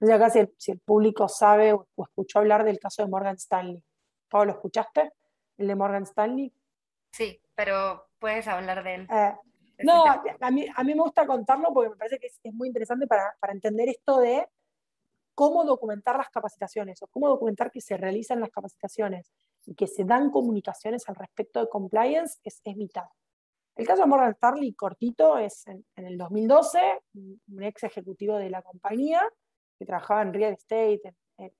no 0.00 0.06
sé 0.06 0.12
acá 0.12 0.30
si 0.30 0.70
el, 0.70 0.80
público 0.80 1.28
sabe 1.28 1.72
o, 1.72 1.88
escuchó 1.98 2.38
hablar 2.38 2.64
del 2.64 2.78
caso 2.78 3.02
de 3.02 3.08
Morgan 3.08 3.36
Stanley. 3.36 3.82
Pablo, 4.28 4.46
¿lo 4.46 4.52
escuchaste? 4.52 5.12
¿El 5.56 5.68
de 5.68 5.74
Morgan 5.74 6.02
Stanley? 6.02 6.52
Sí, 7.12 7.40
pero 7.54 8.08
puedes 8.18 8.46
hablar 8.46 8.84
de 8.84 8.94
él. 8.94 9.08
Eh, 9.10 9.34
no, 9.84 10.04
a 10.06 10.50
mí, 10.50 10.66
a 10.74 10.84
mí 10.84 10.94
me 10.94 11.02
gusta 11.02 11.26
contarlo 11.26 11.72
porque 11.72 11.90
me 11.90 11.96
parece 11.96 12.18
que 12.18 12.28
es, 12.28 12.54
muy 12.54 12.68
interesante 12.68 13.06
para, 13.06 13.36
para, 13.40 13.52
entender 13.52 13.88
esto 13.88 14.20
de 14.20 14.46
cómo 15.34 15.64
documentar 15.64 16.16
las 16.16 16.30
capacitaciones 16.30 17.02
o 17.02 17.06
cómo 17.08 17.28
documentar 17.28 17.70
que 17.70 17.80
se 17.80 17.96
realizan 17.96 18.40
las 18.40 18.50
capacitaciones 18.50 19.32
y 19.66 19.74
que 19.74 19.86
se 19.86 20.04
dan 20.04 20.30
comunicaciones 20.30 21.08
al 21.08 21.16
respecto 21.16 21.60
de 21.60 21.68
compliance 21.68 22.38
es, 22.44 22.60
es. 22.64 22.76
El 23.76 23.86
caso 23.86 24.02
de 24.02 24.08
Morgan 24.08 24.30
Stanley, 24.32 24.72
cortito, 24.72 25.36
es 25.36 25.66
en, 25.66 25.84
el 25.96 26.16
2012, 26.16 27.00
un 27.14 27.62
ex 27.62 27.82
ejecutivo 27.84 28.36
de 28.36 28.48
la 28.48 28.62
compañía 28.62 29.22
que 29.78 29.84
trabajaba 29.84 30.22
en 30.22 30.32
real 30.32 30.52
estate 30.54 31.14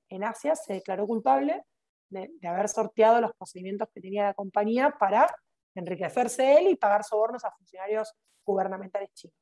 en, 0.09 0.23
Asia 0.23 0.55
se 0.55 0.73
declaró 0.73 1.05
culpable 1.05 1.63
de, 2.09 2.31
haber 2.47 2.69
sorteado 2.69 3.21
los 3.21 3.33
procedimientos 3.35 3.89
que 3.93 4.01
tenía 4.01 4.23
la 4.23 4.33
compañía 4.33 4.95
para 4.97 5.27
enriquecerse 5.75 6.57
él 6.57 6.69
y 6.69 6.75
pagar 6.75 7.03
sobornos 7.03 7.45
a 7.45 7.51
funcionarios 7.51 8.13
gubernamentales 8.43 9.13
chinos. 9.13 9.37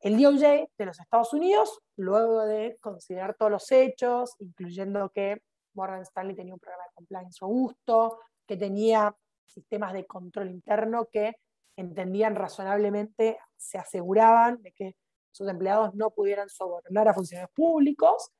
El 0.00 0.20
DOJ 0.20 0.68
de 0.78 0.86
los 0.86 1.00
Estados 1.00 1.32
Unidos, 1.32 1.80
luego 1.96 2.44
de 2.46 2.78
considerar 2.80 3.34
todos 3.34 3.50
los 3.50 3.70
hechos, 3.72 4.34
incluyendo 4.38 5.10
que 5.10 5.42
Morgan 5.76 6.02
Stanley 6.02 6.34
tenía 6.34 6.54
un 6.54 6.60
programa 6.60 6.84
de 6.84 6.94
compliance 6.94 7.38
robusto, 7.40 8.20
que 8.46 8.56
tenía 8.56 9.14
sistemas 9.44 9.92
de 9.92 10.06
control 10.06 10.50
interno 10.50 11.06
que 11.06 11.36
entendían 11.76 12.34
razonablemente, 12.34 13.38
se 13.56 13.78
aseguraban 13.78 14.62
de 14.62 14.72
que 14.72 14.96
sus 15.30 15.48
empleados 15.48 15.94
no 15.94 16.10
pudieran 16.10 16.48
sobornar 16.48 17.08
a 17.08 17.14
funcionarios 17.14 17.50
públicos, 17.54 18.30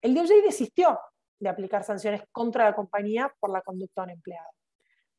el 0.00 0.14
DOJ 0.14 0.42
desistió 0.42 0.98
de 1.38 1.48
aplicar 1.48 1.84
sanciones 1.84 2.22
contra 2.32 2.64
la 2.64 2.74
compañía 2.74 3.32
por 3.38 3.50
la 3.50 3.62
conducta 3.62 4.02
de 4.02 4.04
un 4.06 4.10
empleado. 4.12 4.48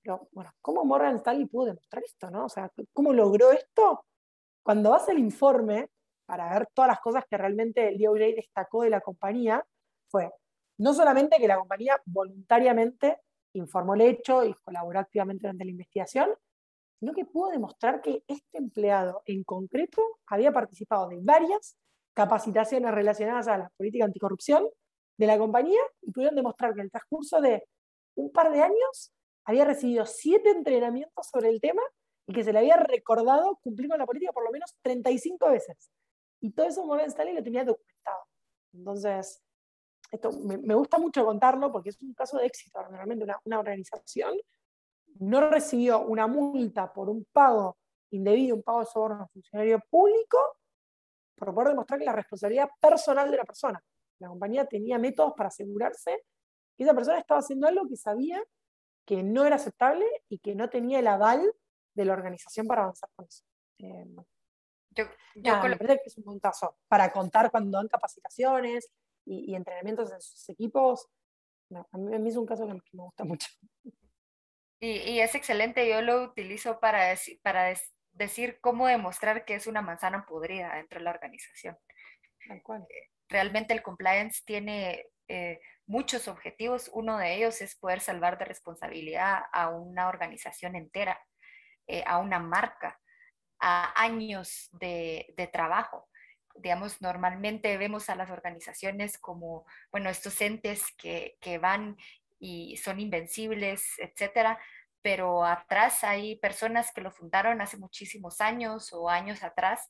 Pero, 0.02 0.28
bueno, 0.32 0.52
¿cómo 0.62 0.84
Morgan 0.84 1.16
Stanley 1.18 1.46
pudo 1.46 1.68
demostrar 1.68 2.04
esto? 2.04 2.30
No? 2.30 2.46
O 2.46 2.50
sea, 2.50 2.70
¿cómo 2.92 3.14
logró 3.14 3.52
esto? 3.52 4.06
Cuando 4.64 4.94
hace 4.94 5.12
el 5.12 5.20
informe 5.20 5.90
para 6.26 6.52
ver 6.54 6.68
todas 6.74 6.90
las 6.90 7.00
cosas 7.00 7.24
que 7.30 7.38
realmente 7.38 7.88
el 7.88 7.98
DOJ 7.98 8.36
destacó 8.36 8.84
de 8.84 8.90
la 8.90 9.02
compañía, 9.02 9.64
fue 10.10 10.30
no 10.84 10.94
solamente 10.94 11.38
que 11.38 11.48
la 11.48 11.58
compañía 11.58 12.02
voluntariamente 12.06 13.22
informó 13.54 13.94
el 13.96 14.02
hecho 14.02 14.44
y 14.44 14.54
colaboró 14.66 15.00
activamente 15.00 15.44
durante 15.44 15.64
la 15.64 15.72
investigación, 15.72 16.30
sino 17.00 17.14
que 17.14 17.24
pudo 17.24 17.52
demostrar 17.52 18.02
que 18.02 18.22
este 18.28 18.58
empleado 18.58 19.22
en 19.26 19.46
concreto 19.46 20.02
había 20.28 20.52
participado 20.52 21.08
de 21.08 21.20
varias 21.22 21.78
capacitaciones 22.14 22.92
relacionadas 22.92 23.48
a 23.48 23.58
la 23.60 23.70
política 23.78 24.04
anticorrupción 24.04 24.68
de 25.18 25.26
la 25.26 25.38
compañía 25.38 25.80
y 26.02 26.12
pudieron 26.12 26.36
demostrar 26.36 26.74
que 26.74 26.82
en 26.82 26.88
el 26.88 26.92
transcurso 26.92 27.40
de 27.40 27.64
un 28.16 28.30
par 28.34 28.52
de 28.52 28.64
años 28.64 29.14
había 29.46 29.64
recibido 29.64 30.06
siete 30.06 30.50
entrenamientos 30.50 31.30
sobre 31.32 31.48
el 31.48 31.62
tema 31.62 31.82
y 32.28 32.34
que 32.34 32.44
se 32.44 32.52
le 32.52 32.60
había 32.60 32.76
recordado 32.76 33.58
cumplir 33.64 33.88
con 33.88 34.00
la 34.00 34.06
política 34.06 34.34
por 34.34 34.44
lo 34.44 34.52
menos 34.52 34.76
35 34.82 35.50
veces. 35.50 35.90
Y 36.42 36.52
todo 36.52 36.66
eso 36.66 36.86
Morgan 36.86 37.08
Stanley 37.08 37.36
lo 37.36 37.44
tenía 37.44 37.64
documentado. 37.64 38.26
Entonces, 38.74 39.42
esto 40.14 40.32
me, 40.44 40.76
gusta 40.76 41.00
mucho 41.00 41.26
contarlo 41.26 41.72
porque 41.72 41.90
es 41.90 42.02
un 42.02 42.14
caso 42.14 42.38
de 42.38 42.46
éxito. 42.46 42.82
Realmente 42.84 43.24
una, 43.24 43.40
una 43.46 43.60
organización 43.60 44.38
no 45.20 45.50
recibió 45.50 46.02
una 46.02 46.28
multa 46.28 46.94
por 46.94 47.10
un 47.10 47.26
pago 47.32 47.78
indebido, 48.12 48.56
un 48.56 48.64
pago 48.64 48.82
de 48.82 48.86
soborno 48.86 49.18
a 49.18 49.24
un 49.24 49.30
funcionario 49.30 49.80
público, 49.90 50.38
por 51.36 51.54
poder 51.54 51.70
demostrar 51.70 52.00
que 52.00 52.06
la 52.06 52.14
responsabilidad 52.14 52.70
personal 52.80 53.32
de 53.32 53.38
la 53.38 53.44
persona. 53.44 53.84
La 54.20 54.28
compañía 54.28 54.66
tenía 54.66 55.00
métodos 55.00 55.34
para 55.36 55.48
asegurarse 55.48 56.24
que 56.78 56.84
esa 56.84 56.94
persona 56.94 57.18
estaba 57.18 57.40
haciendo 57.40 57.68
algo 57.68 57.88
que 57.88 57.98
sabía 57.98 58.42
que 59.06 59.24
no 59.24 59.46
era 59.46 59.56
aceptable 59.56 60.06
y 60.30 60.38
que 60.38 60.54
no 60.54 60.70
tenía 60.70 61.00
el 61.00 61.08
aval 61.08 61.54
de 61.96 62.06
la 62.06 62.14
organización 62.14 62.68
para 62.68 62.84
avanzar 62.84 63.10
con 63.16 63.26
eso. 63.26 63.44
Eh, 63.80 64.06
yo, 64.92 65.06
me 65.36 65.76
parece 65.76 65.96
que 66.04 66.10
es 66.10 66.18
un 66.20 66.24
puntazo 66.24 66.78
para 66.88 67.12
contar 67.12 67.50
cuando 67.50 67.80
dan 67.80 67.88
capacitaciones 67.88 68.92
y, 69.26 69.56
entrenamientos 69.56 70.12
en 70.12 70.22
sus 70.22 70.50
equipos. 70.50 71.10
a, 71.92 71.98
mí, 71.98 72.30
es 72.30 72.36
un 72.36 72.46
caso 72.46 72.68
que, 72.68 72.74
me 72.74 73.04
gusta 73.04 73.24
mucho. 73.24 73.48
Y, 74.80 75.20
es 75.20 75.34
excelente, 75.36 75.88
yo 75.88 76.02
lo 76.02 76.24
utilizo 76.24 76.80
para, 76.80 77.16
para 77.42 77.74
decir 78.12 78.60
cómo 78.60 78.88
demostrar 78.88 79.46
que 79.46 79.56
es 79.56 79.68
una 79.68 79.82
manzana 79.82 80.26
podrida 80.26 80.76
dentro 80.76 81.00
de 81.00 81.06
la 81.06 81.12
organización. 81.12 81.78
Eh, 82.50 83.10
realmente 83.30 83.74
el 83.74 83.82
compliance 83.82 84.42
tiene 84.46 85.06
eh, 85.28 85.62
muchos 85.86 86.28
objetivos. 86.28 86.90
Uno 86.94 87.18
de 87.18 87.36
ellos 87.36 87.62
es 87.62 87.76
poder 87.76 88.02
salvar 88.02 88.38
de 88.38 88.46
responsabilidad 88.46 89.44
a 89.52 89.70
una 89.70 90.10
organización 90.10 90.76
entera, 90.76 91.20
eh, 91.88 92.04
a 92.06 92.18
una 92.18 92.40
marca, 92.40 93.00
a 93.60 94.02
años 94.02 94.70
de, 94.74 95.34
de 95.38 95.48
trabajo 95.48 96.10
digamos, 96.56 97.02
normalmente 97.02 97.78
vemos 97.78 98.10
a 98.10 98.16
las 98.16 98.30
organizaciones 98.30 99.18
como, 99.18 99.66
bueno, 99.92 100.10
estos 100.10 100.40
entes 100.42 100.84
que, 100.98 101.38
que 101.42 101.58
van 101.58 101.98
y 102.40 102.78
son 102.78 103.00
invencibles, 103.00 103.86
etcétera, 104.00 104.60
pero 105.02 105.46
atrás 105.46 106.04
hay 106.04 106.38
personas 106.38 106.92
que 106.94 107.02
lo 107.02 107.12
fundaron 107.12 107.62
hace 107.62 107.78
muchísimos 107.78 108.42
años 108.42 108.92
o 108.94 109.10
años 109.10 109.44
atrás 109.44 109.90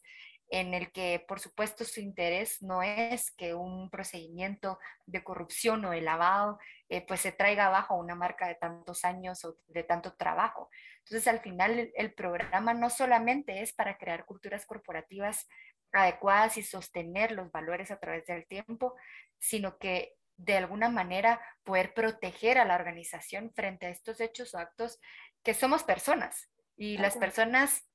en 0.50 0.74
el 0.74 0.92
que 0.92 1.24
por 1.28 1.40
supuesto 1.40 1.84
su 1.84 2.00
interés 2.00 2.62
no 2.62 2.84
es 2.84 3.32
que 3.32 3.56
un 3.56 3.90
procedimiento 3.90 4.78
de 5.08 5.24
corrupción 5.24 5.84
o 5.86 5.92
de 5.92 6.02
lavado 6.02 6.60
eh, 6.90 7.04
pues 7.08 7.22
se 7.22 7.32
traiga 7.32 7.68
abajo 7.68 7.96
una 7.96 8.14
marca 8.14 8.48
de 8.48 8.56
tantos 8.56 9.04
años 9.04 9.44
o 9.46 9.58
de 9.68 9.84
tanto 9.84 10.14
trabajo. 10.16 10.70
Entonces 11.00 11.28
al 11.28 11.40
final 11.40 11.92
el 11.96 12.14
programa 12.14 12.76
no 12.76 12.92
solamente 12.92 13.62
es 13.64 13.74
para 13.74 13.98
crear 13.98 14.26
culturas 14.26 14.66
corporativas 14.66 15.48
adecuadas 15.94 16.58
y 16.58 16.64
sostener 16.64 17.32
los 17.32 17.52
valores 17.52 17.92
a 17.92 18.00
través 18.00 18.26
del 18.26 18.46
tiempo, 18.48 18.96
sino 19.40 19.78
que 19.78 20.16
de 20.36 20.58
alguna 20.58 20.90
manera 20.90 21.40
poder 21.64 21.94
proteger 21.94 22.58
a 22.58 22.66
la 22.66 22.76
organización 22.76 23.52
frente 23.54 23.86
a 23.86 23.90
estos 23.90 24.20
hechos 24.20 24.54
o 24.54 24.58
actos 24.58 25.00
que 25.44 25.54
somos 25.54 25.84
personas 25.84 26.50
y 26.76 26.98
las 26.98 27.18
personas 27.18 27.88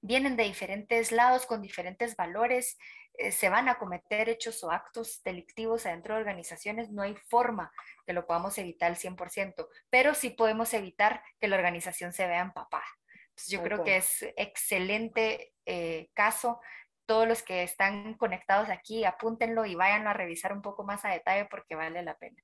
vienen 0.00 0.36
de 0.36 0.44
diferentes 0.44 1.12
lados 1.12 1.46
con 1.46 1.62
diferentes 1.62 2.16
valores, 2.16 2.78
eh, 3.14 3.32
se 3.32 3.48
van 3.48 3.68
a 3.68 3.78
cometer 3.78 4.28
hechos 4.28 4.62
o 4.62 4.70
actos 4.70 5.22
delictivos 5.24 5.86
adentro 5.86 6.14
de 6.14 6.20
organizaciones, 6.20 6.90
no 6.90 7.02
hay 7.02 7.16
forma 7.28 7.72
que 8.06 8.12
lo 8.12 8.26
podamos 8.26 8.56
evitar 8.58 8.90
al 8.90 8.96
100%, 8.96 9.68
pero 9.90 10.14
sí 10.14 10.30
podemos 10.30 10.72
evitar 10.74 11.22
que 11.40 11.48
la 11.48 11.56
organización 11.56 12.12
se 12.12 12.26
vea 12.26 12.42
empapada. 12.42 12.86
Entonces, 13.30 13.52
yo 13.52 13.62
creo 13.62 13.84
que 13.84 13.96
es 13.96 14.22
excelente 14.36 15.52
eh, 15.66 16.08
caso. 16.14 16.60
Todos 17.06 17.26
los 17.26 17.42
que 17.42 17.62
están 17.62 18.14
conectados 18.14 18.68
aquí, 18.68 19.04
apúntenlo 19.04 19.64
y 19.64 19.74
vayan 19.74 20.06
a 20.06 20.12
revisar 20.12 20.52
un 20.52 20.62
poco 20.62 20.84
más 20.84 21.04
a 21.04 21.10
detalle 21.10 21.46
porque 21.46 21.74
vale 21.74 22.02
la 22.02 22.18
pena. 22.18 22.42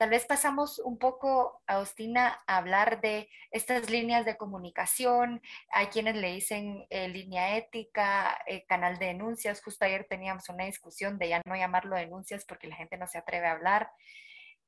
Tal 0.00 0.08
vez 0.08 0.24
pasamos 0.24 0.78
un 0.78 0.98
poco, 0.98 1.60
Agustina, 1.66 2.42
a 2.46 2.56
hablar 2.56 3.02
de 3.02 3.28
estas 3.50 3.90
líneas 3.90 4.24
de 4.24 4.38
comunicación. 4.38 5.42
Hay 5.72 5.88
quienes 5.88 6.16
le 6.16 6.32
dicen 6.32 6.86
eh, 6.88 7.06
línea 7.08 7.58
ética, 7.58 8.42
eh, 8.46 8.64
canal 8.64 8.98
de 8.98 9.08
denuncias. 9.08 9.60
Justo 9.62 9.84
ayer 9.84 10.06
teníamos 10.08 10.48
una 10.48 10.64
discusión 10.64 11.18
de 11.18 11.28
ya 11.28 11.42
no 11.44 11.54
llamarlo 11.54 11.96
denuncias 11.96 12.46
porque 12.46 12.66
la 12.66 12.76
gente 12.76 12.96
no 12.96 13.06
se 13.08 13.18
atreve 13.18 13.46
a 13.46 13.52
hablar. 13.52 13.90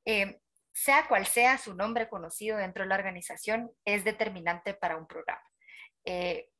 Eh, 0.05 0.39
sea 0.71 1.07
cual 1.07 1.25
sea 1.25 1.57
su 1.57 1.73
nombre 1.73 2.09
conocido 2.09 2.59
dentro 2.59 2.83
de 2.83 2.89
la 2.89 2.95
organización, 2.95 3.71
es 3.85 4.03
determinante 4.03 4.75
para 4.75 4.97
un 4.97 5.07
programa. 5.07 5.41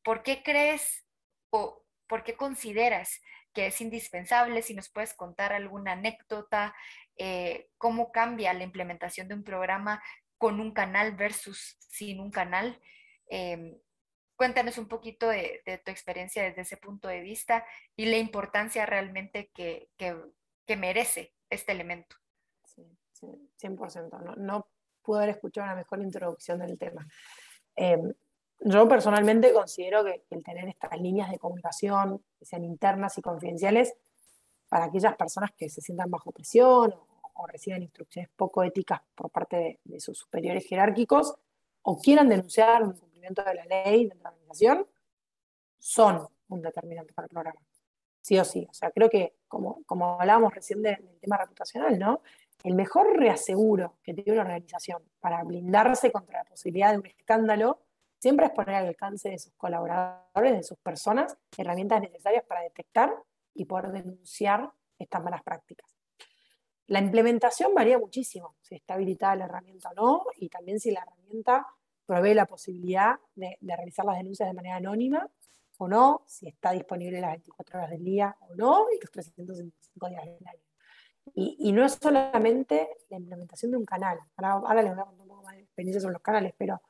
¿Por 0.03 0.24
qué 0.24 0.41
crees 0.41 1.05
o 1.51 1.83
por 2.14 2.24
qué 2.24 2.36
consideras 2.36 3.24
que 3.53 3.66
es 3.66 3.82
indispensable? 3.82 4.61
Si 4.61 4.76
nos 4.76 4.88
puedes 4.88 5.16
contar 5.16 5.51
alguna 5.51 5.93
anécdota, 5.93 6.76
eh, 7.18 7.72
cómo 7.80 8.11
cambia 8.11 8.53
la 8.53 8.64
implementación 8.64 9.28
de 9.28 9.34
un 9.34 9.43
programa 9.43 9.99
con 10.38 10.59
un 10.59 10.74
canal 10.74 11.16
versus 11.16 11.76
sin 11.80 12.20
un 12.20 12.30
canal. 12.30 12.80
Em, 13.26 13.76
cuéntanos 14.36 14.78
un 14.78 14.88
poquito 14.88 15.28
de, 15.28 15.64
tu 15.84 15.89
experiencia 15.89 16.43
desde 16.43 16.61
ese 16.61 16.78
punto 16.78 17.07
de 17.07 17.22
vista 17.22 17.66
y 17.95 18.05
la 18.05 18.18
importancia 18.18 18.86
realmente 18.86 19.49
que, 19.51 19.89
merece 20.78 21.34
este 21.49 21.72
elemento. 21.72 22.16
Sí, 22.64 22.84
sí 23.11 23.26
100%. 23.57 24.20
No, 24.20 24.36
no 24.36 24.68
pude 25.01 25.24
haber 25.24 25.30
escuchado 25.32 25.66
una 25.66 25.78
mejor 25.78 25.99
introducción 25.99 26.59
del 26.59 26.78
tema. 26.78 27.07
Em, 27.76 28.14
yo 28.66 28.88
personalmente 28.88 29.51
considero 29.51 30.05
que 30.05 30.24
el 30.30 30.43
tener 30.43 30.70
estas 30.70 30.99
líneas 30.99 31.30
de 31.30 31.38
comunicación, 31.38 32.24
que 32.39 32.45
sean 32.45 32.64
internas 32.64 33.18
y 33.18 33.22
confidenciales, 33.22 33.93
para 34.70 34.86
aquellas 34.86 35.16
personas 35.16 35.51
que 35.51 35.70
se 35.70 35.82
sientan 35.82 36.09
bajo 36.09 36.32
presión 36.32 36.93
o, 37.36 37.47
reciban 37.47 37.82
instrucciones 37.82 38.30
poco 38.36 38.64
éticas 38.64 39.01
por 39.16 39.30
parte 39.30 39.80
de, 39.84 39.99
sus 39.99 40.18
superiores 40.18 40.66
jerárquicos 40.66 41.36
o 41.82 41.99
quieran 41.99 42.30
denunciar 42.30 42.84
un 42.84 42.91
incumplimiento 42.91 43.43
de 43.43 43.53
la 43.55 43.66
ley 43.66 44.07
de 44.07 44.16
la 44.16 44.30
organización, 44.30 44.88
son 45.78 46.28
un 46.47 46.61
determinante 46.61 47.11
para 47.14 47.26
el 47.26 47.30
programa. 47.30 47.59
Sí 48.22 48.39
o 48.39 48.45
sí. 48.45 48.66
O 48.70 48.74
sea, 48.74 48.91
creo 48.91 49.09
que, 49.09 49.36
como, 49.47 49.84
como 49.86 50.22
hablábamos 50.22 50.53
recién 50.53 50.82
del 50.82 51.20
tema 51.20 51.38
reputacional, 51.38 51.99
¿no? 51.99 52.22
El 52.64 52.76
mejor 52.76 53.18
reaseguro 53.18 53.97
que 54.01 54.14
tiene 54.14 54.32
una 54.32 54.43
organización 54.43 55.03
para 55.20 55.43
blindarse 55.43 56.11
contra 56.11 56.39
la 56.39 56.45
posibilidad 56.45 56.91
de 56.91 56.99
un 56.99 57.05
escándalo 57.05 57.80
siempre 58.24 58.45
es 58.45 58.53
poner 58.53 58.76
al 58.76 58.88
alcance 58.88 59.28
de 59.28 59.38
sus 59.38 59.51
colaboradores, 59.55 60.53
de 60.53 60.63
sus 60.63 60.78
personas, 60.78 61.38
herramientas 61.57 61.99
necesarias 61.99 62.45
para 62.47 62.61
detectar 62.61 63.13
y 63.53 63.65
poder 63.65 63.91
denunciar 63.91 64.71
estas 64.97 65.21
malas 65.21 65.43
prácticas. 65.43 65.93
La 66.88 66.99
implementación 66.99 67.74
varía 67.74 67.99
muchísimo, 67.99 68.55
si 68.61 68.76
está 68.76 68.93
habilitada 68.93 69.36
la 69.36 69.45
herramienta 69.45 69.89
o 69.89 69.93
no, 69.95 70.26
y 70.38 70.47
también 70.47 70.80
si 70.80 70.91
la 70.91 71.01
herramienta 71.01 71.67
provee 72.05 72.34
la 72.34 72.45
posibilidad 72.45 73.15
de, 73.36 73.57
realizar 73.59 74.05
las 74.05 74.15
denuncias 74.15 74.47
de 74.47 74.53
manera 74.53 74.78
anónima 74.78 75.30
o 75.80 75.89
no, 75.89 76.24
si 76.26 76.47
está 76.47 76.71
disponible 76.71 77.19
las 77.19 77.32
24 77.32 77.78
horas 77.78 77.89
del 77.89 78.05
día 78.05 78.38
o 78.39 78.55
no, 78.55 78.86
y 78.89 79.01
los 79.01 79.11
365 79.11 80.07
días 80.07 80.24
del 80.24 80.47
año. 80.47 80.63
Y, 81.36 81.74
no 81.74 81.84
es 81.84 81.99
solamente 82.01 82.88
la 83.09 83.17
implementación 83.17 83.71
de 83.71 83.78
un 83.78 83.86
canal, 83.86 84.17
ahora, 84.38 84.82
les 84.82 84.93
voy 84.93 85.01
a 85.01 85.05
contar 85.05 85.24
un 85.24 85.28
poco 85.28 85.43
más 85.43 85.55
de 85.57 85.63
experiencia 85.63 85.99
sobre 85.99 86.13
los 86.13 86.21
canales, 86.21 86.53
pero 86.57 86.82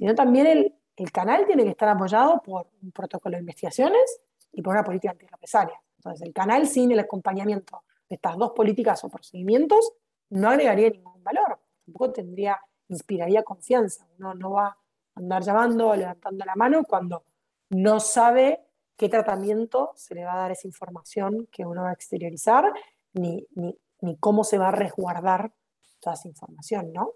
sino 0.00 0.14
también 0.14 0.46
el, 0.46 0.74
el 0.96 1.12
canal 1.12 1.44
tiene 1.46 1.62
que 1.62 1.68
estar 1.68 1.90
apoyado 1.90 2.40
por 2.42 2.68
un 2.82 2.90
protocolo 2.90 3.36
de 3.36 3.40
investigaciones 3.40 4.20
y 4.50 4.62
por 4.62 4.72
una 4.72 4.82
política 4.82 5.10
antirrepresalia. 5.10 5.78
Entonces, 5.98 6.26
el 6.26 6.32
canal 6.32 6.66
sin 6.66 6.90
el 6.90 7.00
acompañamiento 7.00 7.82
de 8.08 8.14
estas 8.16 8.38
dos 8.38 8.52
políticas 8.52 9.04
o 9.04 9.10
procedimientos 9.10 9.92
no 10.30 10.48
agregaría 10.48 10.88
ningún 10.88 11.22
valor, 11.22 11.60
tampoco 11.84 12.12
tendría, 12.12 12.58
inspiraría 12.88 13.42
confianza. 13.42 14.08
Uno 14.18 14.32
no 14.32 14.52
va 14.52 14.68
a 14.68 14.76
andar 15.16 15.42
llamando 15.42 15.88
o 15.88 15.94
levantando 15.94 16.46
la 16.46 16.54
mano 16.54 16.84
cuando 16.84 17.24
no 17.68 18.00
sabe 18.00 18.60
qué 18.96 19.10
tratamiento 19.10 19.92
se 19.96 20.14
le 20.14 20.24
va 20.24 20.32
a 20.32 20.38
dar 20.38 20.52
esa 20.52 20.66
información 20.66 21.46
que 21.52 21.66
uno 21.66 21.82
va 21.82 21.90
a 21.90 21.92
exteriorizar, 21.92 22.72
ni, 23.12 23.46
ni, 23.54 23.76
cómo 24.18 24.44
se 24.44 24.56
va 24.56 24.68
a 24.68 24.72
resguardar 24.72 25.52
toda 26.00 26.14
esa 26.14 26.26
información, 26.26 26.90
¿no? 26.94 27.12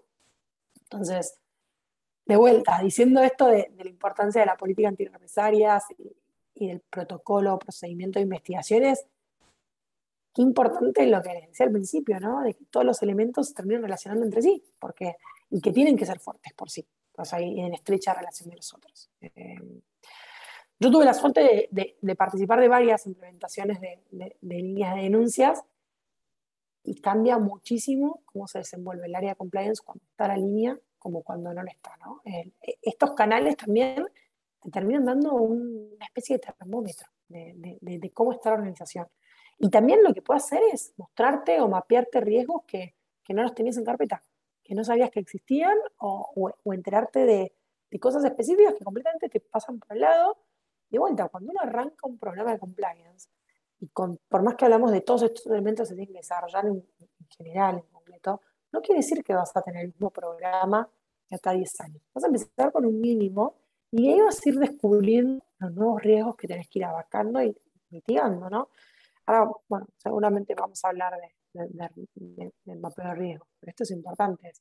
Entonces, 0.83 1.39
de 2.25 2.35
vuelta, 2.35 2.79
diciendo 2.81 3.21
esto 3.21 3.47
de, 3.47 3.71
de 3.75 3.83
la 3.83 3.89
importancia 3.89 4.41
de 4.41 4.47
la 4.47 4.57
política 4.57 4.87
antirrepresalias 4.87 5.83
y, 6.55 6.67
del 6.67 6.79
protocolo, 6.81 7.59
procedimiento 7.59 8.19
de 8.19 8.23
investigaciones, 8.23 9.05
qué 10.33 10.41
importante 10.41 11.05
lo 11.05 11.21
que 11.21 11.33
les 11.33 11.47
decía 11.47 11.65
al 11.65 11.71
principio, 11.71 12.19
¿no? 12.19 12.41
De 12.41 12.53
que 12.53 12.65
todos 12.65 12.85
los 12.85 13.01
elementos 13.01 13.49
se 13.49 13.53
terminan 13.53 13.83
relacionando 13.83 14.25
entre 14.25 14.41
sí, 14.41 14.63
porque, 14.79 15.17
y 15.49 15.61
que 15.61 15.71
tienen 15.71 15.97
que 15.97 16.05
ser 16.05 16.19
fuertes 16.19 16.53
por 16.53 16.69
sí, 16.69 16.85
pues 17.13 17.33
ahí 17.33 17.59
en 17.59 17.73
estrecha 17.73 18.13
relación 18.13 18.49
de 18.49 18.55
nosotros. 18.55 19.09
Eh, 19.21 19.59
yo 20.79 20.91
tuve 20.91 21.05
la 21.05 21.13
suerte 21.13 21.69
de, 21.71 22.15
participar 22.15 22.59
de 22.59 22.67
varias 22.67 23.07
implementaciones 23.07 23.79
de, 23.79 24.37
líneas 24.41 24.95
de 24.95 25.01
denuncias 25.03 25.63
y 26.83 26.99
cambia 26.99 27.37
muchísimo 27.37 28.21
cómo 28.25 28.47
se 28.47 28.59
desenvuelve 28.59 29.05
el 29.07 29.15
área 29.15 29.31
de 29.31 29.35
compliance 29.35 29.81
cuando 29.83 30.03
está 30.03 30.27
la 30.27 30.37
línea 30.37 30.77
como 31.05 31.21
cuando 31.21 31.53
no 31.53 31.61
lo 31.61 31.69
está. 31.69 31.95
¿no? 31.97 32.23
Eh, 32.25 32.51
estos 32.81 33.11
canales 33.11 33.55
también 33.55 34.07
terminan 34.71 35.05
dando 35.05 35.35
una 35.35 36.03
especie 36.03 36.37
de 36.37 36.51
termómetro 36.57 37.07
de, 37.27 38.11
cómo 38.11 38.31
está 38.31 38.49
la 38.49 38.55
organización. 38.55 39.07
Y 39.59 39.69
también 39.69 40.01
lo 40.01 40.15
que 40.15 40.23
puede 40.23 40.39
hacer 40.39 40.63
es 40.73 40.95
mostrarte 40.97 41.61
o 41.61 41.67
mapearte 41.67 42.21
riesgos 42.21 42.63
que, 42.65 42.95
no 43.29 43.43
los 43.43 43.53
tenías 43.53 43.77
en 43.77 43.85
carpeta, 43.85 44.23
que 44.63 44.73
no 44.73 44.83
sabías 44.83 45.11
que 45.11 45.19
existían, 45.19 45.77
o, 45.99 46.51
enterarte 46.73 47.27
de, 47.27 47.53
cosas 47.99 48.25
específicas 48.25 48.73
que 48.73 48.83
completamente 48.83 49.29
te 49.29 49.41
pasan 49.41 49.77
por 49.77 49.95
el 49.95 50.01
lado. 50.01 50.39
De 50.89 50.97
vuelta, 50.97 51.29
cuando 51.29 51.51
uno 51.51 51.61
arranca 51.61 52.07
un 52.07 52.17
programa 52.17 52.51
de 52.51 52.57
compliance, 52.57 53.29
y 53.79 53.89
con, 53.89 54.19
por 54.27 54.41
más 54.41 54.55
que 54.55 54.65
hablamos 54.65 54.91
de 54.91 55.01
todos 55.01 55.21
estos 55.21 55.45
elementos 55.45 55.87
que 55.87 55.89
se 55.89 55.95
tienen 55.97 56.13
que 56.13 56.19
desarrollar 56.19 56.65
en, 56.65 56.83
general, 57.37 57.75
en 57.75 57.93
concreto, 57.93 58.41
no 58.75 58.81
quiere 58.81 58.99
decir 58.99 59.23
que 59.23 59.33
vas 59.33 59.55
a 59.55 59.61
tener 59.61 59.85
el 59.85 59.87
mismo 59.87 60.11
programa 60.11 60.89
de 61.29 61.35
acá 61.37 61.51
10 61.51 61.81
años. 61.81 62.01
Vas 62.13 62.25
a 62.25 62.27
empezar 62.27 62.71
con 62.71 62.85
un 62.85 62.99
mínimo 62.99 63.55
y 63.89 64.09
ahí 64.09 64.19
vas 64.19 64.45
a 64.45 64.49
ir 64.49 64.59
descubriendo 64.59 65.43
los 65.59 65.73
nuevos 65.73 66.01
riesgos 66.01 66.35
que 66.35 66.47
tenés 66.47 66.67
que 66.67 66.79
ir 66.79 66.85
abarcando 66.85 67.41
y 67.41 67.55
mitigando, 67.89 68.49
¿no? 68.49 68.69
Ahora, 69.25 69.51
bueno, 69.69 69.87
seguramente 69.97 70.53
vamos 70.53 70.83
a 70.83 70.89
hablar 70.89 71.13
de, 71.53 71.63
del 72.65 72.79
mapeo 72.79 73.05
de 73.05 73.15
riesgos, 73.15 73.47
pero 73.59 73.69
esto 73.69 73.83
es 73.83 73.91
importante, 73.91 74.51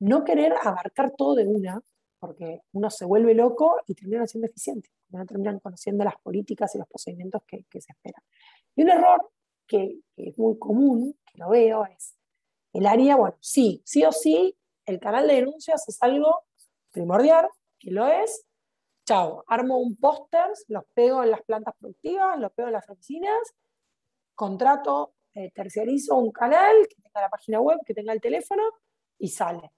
no 0.00 0.24
querer 0.24 0.54
abarcar 0.62 1.12
todo 1.16 1.36
de 1.36 1.46
una, 1.46 1.80
porque 2.18 2.62
uno 2.72 2.90
se 2.90 3.04
vuelve 3.04 3.34
loco 3.34 3.78
y 3.86 3.94
termina 3.94 4.26
siendo 4.26 4.46
eficiente, 4.46 4.90
no 5.10 5.24
terminan 5.24 5.60
conociendo 5.60 6.04
las 6.04 6.16
políticas 6.20 6.74
y 6.74 6.78
los 6.78 6.88
procedimientos 6.88 7.42
que, 7.46 7.64
se 7.80 7.92
esperan. 7.92 8.22
Y 8.74 8.82
un 8.82 8.90
error 8.90 9.30
que, 9.66 10.00
que, 10.14 10.30
es 10.30 10.38
muy 10.38 10.58
común, 10.58 11.16
que 11.24 11.38
lo 11.38 11.48
veo, 11.48 11.86
es 11.86 12.19
el 12.72 12.86
área, 12.86 13.16
bueno, 13.16 13.36
sí, 13.40 13.82
sí 13.84 14.04
o 14.04 14.12
sí, 14.12 14.56
el 14.86 15.00
canal 15.00 15.26
de 15.26 15.34
denuncias 15.34 15.88
es 15.88 16.02
algo 16.02 16.44
primordial, 16.90 17.48
que 17.78 17.90
lo 17.90 18.06
es, 18.06 18.44
chao, 19.04 19.44
armo 19.48 19.78
un 19.78 19.96
póster, 19.96 20.50
los 20.68 20.84
pego 20.94 21.22
en 21.22 21.30
las 21.30 21.42
plantas 21.42 21.74
productivas, 21.78 22.38
los 22.38 22.52
pego 22.52 22.68
en 22.68 22.74
las 22.74 22.88
oficinas, 22.88 23.54
contrato, 24.34 25.14
eh, 25.34 25.50
terciarizo 25.52 26.16
un 26.16 26.32
canal 26.32 26.74
que 26.88 27.00
tenga 27.02 27.20
la 27.20 27.28
página 27.28 27.60
web, 27.60 27.78
que 27.84 27.94
tenga 27.94 28.12
el 28.12 28.20
teléfono 28.20 28.62
y 29.18 29.28
sale. 29.28 29.72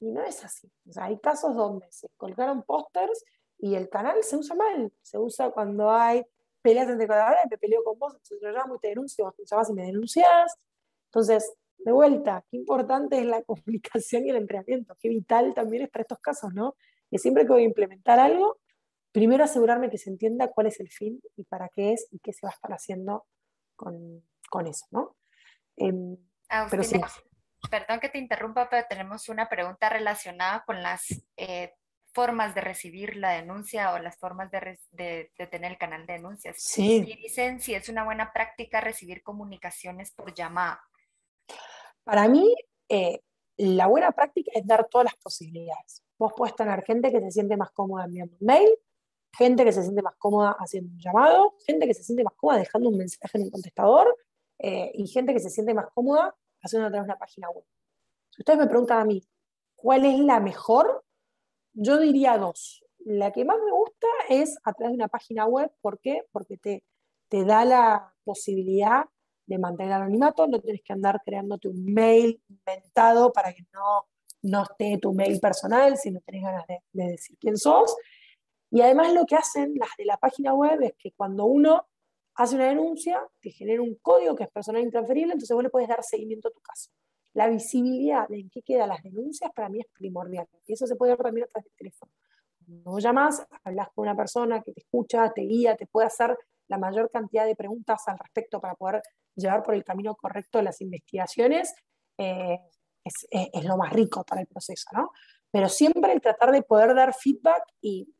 Y 0.00 0.10
no 0.10 0.22
es 0.22 0.44
así. 0.44 0.70
hay 0.96 1.18
casos 1.18 1.54
donde 1.54 1.86
se 1.90 2.08
colgaron 2.16 2.62
pósters 2.62 3.24
y 3.58 3.74
el 3.74 3.88
canal 3.88 4.22
se 4.22 4.36
usa 4.36 4.54
mal. 4.54 4.92
Se 5.02 5.18
usa 5.18 5.50
cuando 5.50 5.90
hay 5.90 6.24
peleas 6.62 6.88
entre 6.88 7.06
colaboradores, 7.06 7.50
me 7.50 7.58
peleo 7.58 7.82
con 7.84 7.98
vos, 7.98 8.16
yo 8.28 8.36
llamo 8.50 8.76
y 8.76 8.78
te 8.78 8.88
denuncio, 8.88 9.24
vos 9.24 9.34
te 9.34 9.44
llamás 9.44 9.70
y 9.70 9.72
me 9.74 9.84
denuncias. 9.84 10.56
Entonces, 11.06 11.52
de 11.78 11.92
vuelta, 11.92 12.44
qué 12.50 12.56
importante 12.56 13.18
es 13.18 13.26
la 13.26 13.42
comunicación 13.44 14.26
y 14.26 14.30
el 14.30 14.36
entrenamiento, 14.36 14.96
qué 15.00 15.08
vital 15.08 15.54
también 15.54 15.84
es 15.84 15.90
para 15.90 16.02
estos 16.02 16.18
casos, 16.20 16.52
¿no? 16.54 16.74
que 17.10 17.18
siempre 17.18 17.44
que 17.44 17.52
voy 17.52 17.62
a 17.62 17.66
implementar 17.66 18.18
algo, 18.18 18.60
primero 19.12 19.44
asegurarme 19.44 19.90
que 19.90 19.98
se 19.98 20.10
entienda 20.10 20.48
cuál 20.48 20.66
es 20.66 20.80
el 20.80 20.90
fin 20.90 21.20
y 21.36 21.44
para 21.44 21.68
qué 21.70 21.92
es 21.92 22.06
y 22.10 22.18
qué 22.18 22.32
se 22.32 22.46
va 22.46 22.50
a 22.50 22.54
estar 22.54 22.70
haciendo 22.72 23.26
con, 23.76 24.22
con 24.50 24.66
eso, 24.66 24.86
¿no? 24.90 25.16
Em, 25.76 26.16
pero 26.70 26.82
sí. 26.82 27.00
Perdón 27.70 28.00
que 28.00 28.08
te 28.08 28.18
interrumpa, 28.18 28.68
pero 28.68 28.86
tenemos 28.88 29.28
una 29.28 29.48
pregunta 29.48 29.88
relacionada 29.88 30.64
con 30.64 30.82
las 30.82 31.06
eh, 31.36 31.72
formas 32.12 32.54
de 32.54 32.60
recibir 32.60 33.16
la 33.16 33.32
denuncia 33.32 33.92
o 33.92 33.98
las 33.98 34.16
formas 34.16 34.50
de, 34.50 35.30
tener 35.50 35.72
el 35.72 35.78
canal 35.78 36.06
de 36.06 36.14
denuncias. 36.14 36.56
Sí. 36.58 37.04
Y 37.06 37.16
dicen 37.16 37.60
si 37.60 37.74
es 37.74 37.88
una 37.88 38.04
buena 38.04 38.32
práctica 38.32 38.80
recibir 38.80 39.22
comunicaciones 39.22 40.12
por 40.12 40.34
llamada. 40.34 40.80
Para 42.04 42.28
mí, 42.28 42.54
eh, 42.88 43.20
la 43.58 43.86
buena 43.86 44.12
práctica 44.12 44.52
es 44.54 44.66
dar 44.66 44.88
todas 44.88 45.06
las 45.06 45.16
posibilidades. 45.16 46.02
Vos 46.18 46.32
podés 46.36 46.54
tener 46.54 46.82
gente 46.84 47.10
que 47.10 47.20
se 47.20 47.30
siente 47.30 47.56
más 47.56 47.70
cómoda 47.72 48.04
enviando 48.04 48.36
un 48.40 48.46
mail, 48.46 48.68
gente 49.36 49.64
que 49.64 49.72
se 49.72 49.82
siente 49.82 50.02
más 50.02 50.14
cómoda 50.16 50.56
haciendo 50.58 50.92
un 50.92 50.98
llamado, 50.98 51.54
gente 51.66 51.86
que 51.86 51.94
se 51.94 52.02
siente 52.02 52.24
más 52.24 52.34
cómoda 52.34 52.58
dejando 52.58 52.88
un 52.88 52.96
mensaje 52.96 53.38
en 53.38 53.44
el 53.44 53.50
contestador 53.50 54.16
eh, 54.58 54.90
y 54.94 55.06
gente 55.08 55.32
que 55.32 55.40
se 55.40 55.50
siente 55.50 55.74
más 55.74 55.86
cómoda 55.92 56.34
haciendo 56.62 56.86
a 56.88 56.90
través 56.90 57.06
de 57.06 57.12
una 57.12 57.18
página 57.18 57.50
web. 57.50 57.64
Si 58.30 58.42
ustedes 58.42 58.58
me 58.58 58.66
preguntan 58.66 59.00
a 59.00 59.04
mí, 59.04 59.22
¿cuál 59.76 60.04
es 60.04 60.18
la 60.20 60.40
mejor? 60.40 61.04
Yo 61.72 61.98
diría 61.98 62.38
dos. 62.38 62.84
La 62.98 63.32
que 63.32 63.44
más 63.44 63.58
me 63.64 63.72
gusta 63.72 64.06
es 64.28 64.58
a 64.64 64.72
través 64.72 64.92
de 64.92 64.96
una 64.96 65.08
página 65.08 65.46
web. 65.46 65.70
¿Por 65.80 66.00
qué? 66.00 66.22
Porque 66.32 66.56
te, 66.58 66.84
te 67.28 67.44
da 67.44 67.64
la 67.64 68.14
posibilidad 68.24 69.06
de 69.48 69.58
mantener 69.58 69.94
anonimato, 69.94 70.46
no 70.46 70.60
tienes 70.60 70.82
que 70.82 70.92
andar 70.92 71.20
creándote 71.24 71.68
un 71.68 71.84
mail 71.84 72.40
inventado 72.48 73.32
para 73.32 73.52
que 73.52 73.64
no, 73.72 74.06
no 74.42 74.62
esté 74.62 74.98
tu 74.98 75.12
mail 75.14 75.40
personal, 75.40 75.96
si 75.96 76.10
no 76.10 76.20
tenés 76.20 76.42
ganas 76.42 76.66
de, 76.66 76.80
de 76.92 77.10
decir 77.12 77.36
quién 77.40 77.56
sos. 77.56 77.96
Y 78.70 78.82
además 78.82 79.14
lo 79.14 79.24
que 79.24 79.36
hacen 79.36 79.72
las 79.76 79.88
de 79.96 80.04
la 80.04 80.18
página 80.18 80.52
web 80.52 80.82
es 80.82 80.92
que 80.98 81.12
cuando 81.12 81.46
uno 81.46 81.86
hace 82.34 82.56
una 82.56 82.66
denuncia, 82.66 83.26
te 83.40 83.50
genera 83.50 83.82
un 83.82 83.94
código 83.96 84.36
que 84.36 84.44
es 84.44 84.50
personal 84.50 84.82
intransferible, 84.82 85.32
entonces 85.32 85.54
vos 85.54 85.64
le 85.64 85.70
puedes 85.70 85.88
dar 85.88 86.02
seguimiento 86.02 86.48
a 86.48 86.52
tu 86.52 86.60
caso. 86.60 86.90
La 87.32 87.48
visibilidad 87.48 88.28
de 88.28 88.40
en 88.40 88.50
qué 88.50 88.60
quedan 88.62 88.90
las 88.90 89.02
denuncias 89.02 89.50
para 89.54 89.70
mí 89.70 89.80
es 89.80 89.86
primordial. 89.92 90.46
Y 90.66 90.74
eso 90.74 90.86
se 90.86 90.94
puede 90.94 91.12
ver 91.12 91.22
también 91.22 91.44
a 91.44 91.48
través 91.48 91.64
del 91.64 91.74
teléfono. 91.76 92.12
Vos 92.66 93.02
llamas, 93.02 93.46
hablas 93.64 93.88
con 93.94 94.02
una 94.02 94.14
persona 94.14 94.60
que 94.60 94.72
te 94.72 94.80
escucha, 94.80 95.32
te 95.32 95.40
guía, 95.40 95.74
te 95.74 95.86
puede 95.86 96.06
hacer 96.06 96.36
la 96.68 96.78
mayor 96.78 97.10
cantidad 97.10 97.46
de 97.46 97.56
preguntas 97.56 98.06
al 98.06 98.18
respecto 98.18 98.60
para 98.60 98.74
poder 98.74 99.02
llevar 99.34 99.62
por 99.62 99.74
el 99.74 99.84
camino 99.84 100.14
correcto 100.14 100.62
las 100.62 100.80
investigaciones, 100.80 101.74
eh, 102.18 102.58
es, 103.04 103.26
es, 103.30 103.64
lo 103.64 103.76
más 103.76 103.92
rico 103.92 104.24
para 104.24 104.40
el 104.40 104.46
proceso, 104.46 104.88
¿no? 104.92 105.10
Pero 105.50 105.68
siempre 105.68 106.12
el 106.12 106.20
tratar 106.20 106.50
de 106.50 106.62
poder 106.62 106.94
dar 106.94 107.14
feedback 107.14 107.62
y 107.80 108.12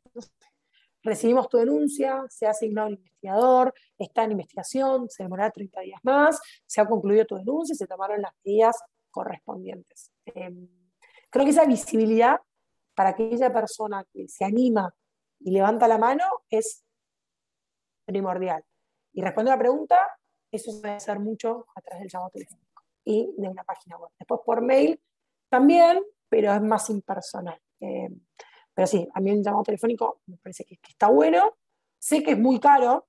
recibimos 1.03 1.47
tu 1.49 1.57
denuncia, 1.57 2.23
se 2.29 2.47
ha 2.47 2.51
asignado 2.51 2.87
un 2.87 2.93
investigador, 2.95 3.73
está 3.97 4.23
en 4.23 4.31
investigación, 4.31 5.09
se 5.09 5.23
demorará 5.23 5.51
30 5.51 5.81
días 5.81 5.99
más, 6.03 6.39
se 6.65 6.81
ha 6.81 6.85
concluido 6.85 7.25
tu 7.25 7.35
denuncia 7.35 7.73
y 7.73 7.77
se 7.77 7.87
tomaron 7.87 8.21
las 8.21 8.31
medidas 8.43 8.77
correspondientes. 9.11 10.11
Em, 10.25 10.67
creo 11.29 11.45
que 11.45 11.51
esa 11.51 11.65
visibilidad 11.65 12.39
para 12.95 13.09
aquella 13.09 13.51
persona 13.53 14.05
que 14.11 14.27
se 14.27 14.43
anima 14.43 14.93
y 15.39 15.51
levanta 15.51 15.87
la 15.87 15.97
mano 15.97 16.25
es 16.49 16.83
primordial. 18.09 18.63
Y 19.13 19.21
responde 19.21 19.51
a 19.51 19.55
la 19.55 19.59
pregunta, 19.59 19.97
eso 20.51 20.71
se 20.71 20.81
puede 20.81 20.95
hacer 20.95 21.19
mucho 21.19 21.65
a 21.75 21.81
través 21.81 22.01
del 22.01 22.09
llamado 22.09 22.31
telefónico 22.31 22.83
y 23.05 23.33
de 23.37 23.47
una 23.47 23.63
página 23.63 23.97
web. 23.97 24.11
Después 24.17 24.41
por 24.45 24.61
mail 24.61 24.99
también, 25.49 26.01
pero 26.27 26.53
es 26.53 26.61
más 26.61 26.89
impersonal. 26.89 27.59
Em, 27.79 28.19
pero 28.73 28.87
sí, 28.87 29.07
a 29.13 29.19
mí 29.19 29.31
un 29.31 29.43
llamado 29.43 29.63
telefónico 29.63 30.21
me 30.25 30.37
parece 30.37 30.65
que, 30.65 30.79
está 30.87 31.07
bueno. 31.07 31.57
Sé 31.99 32.23
que 32.23 32.31
es 32.31 32.39
muy 32.39 32.59
caro. 32.59 33.07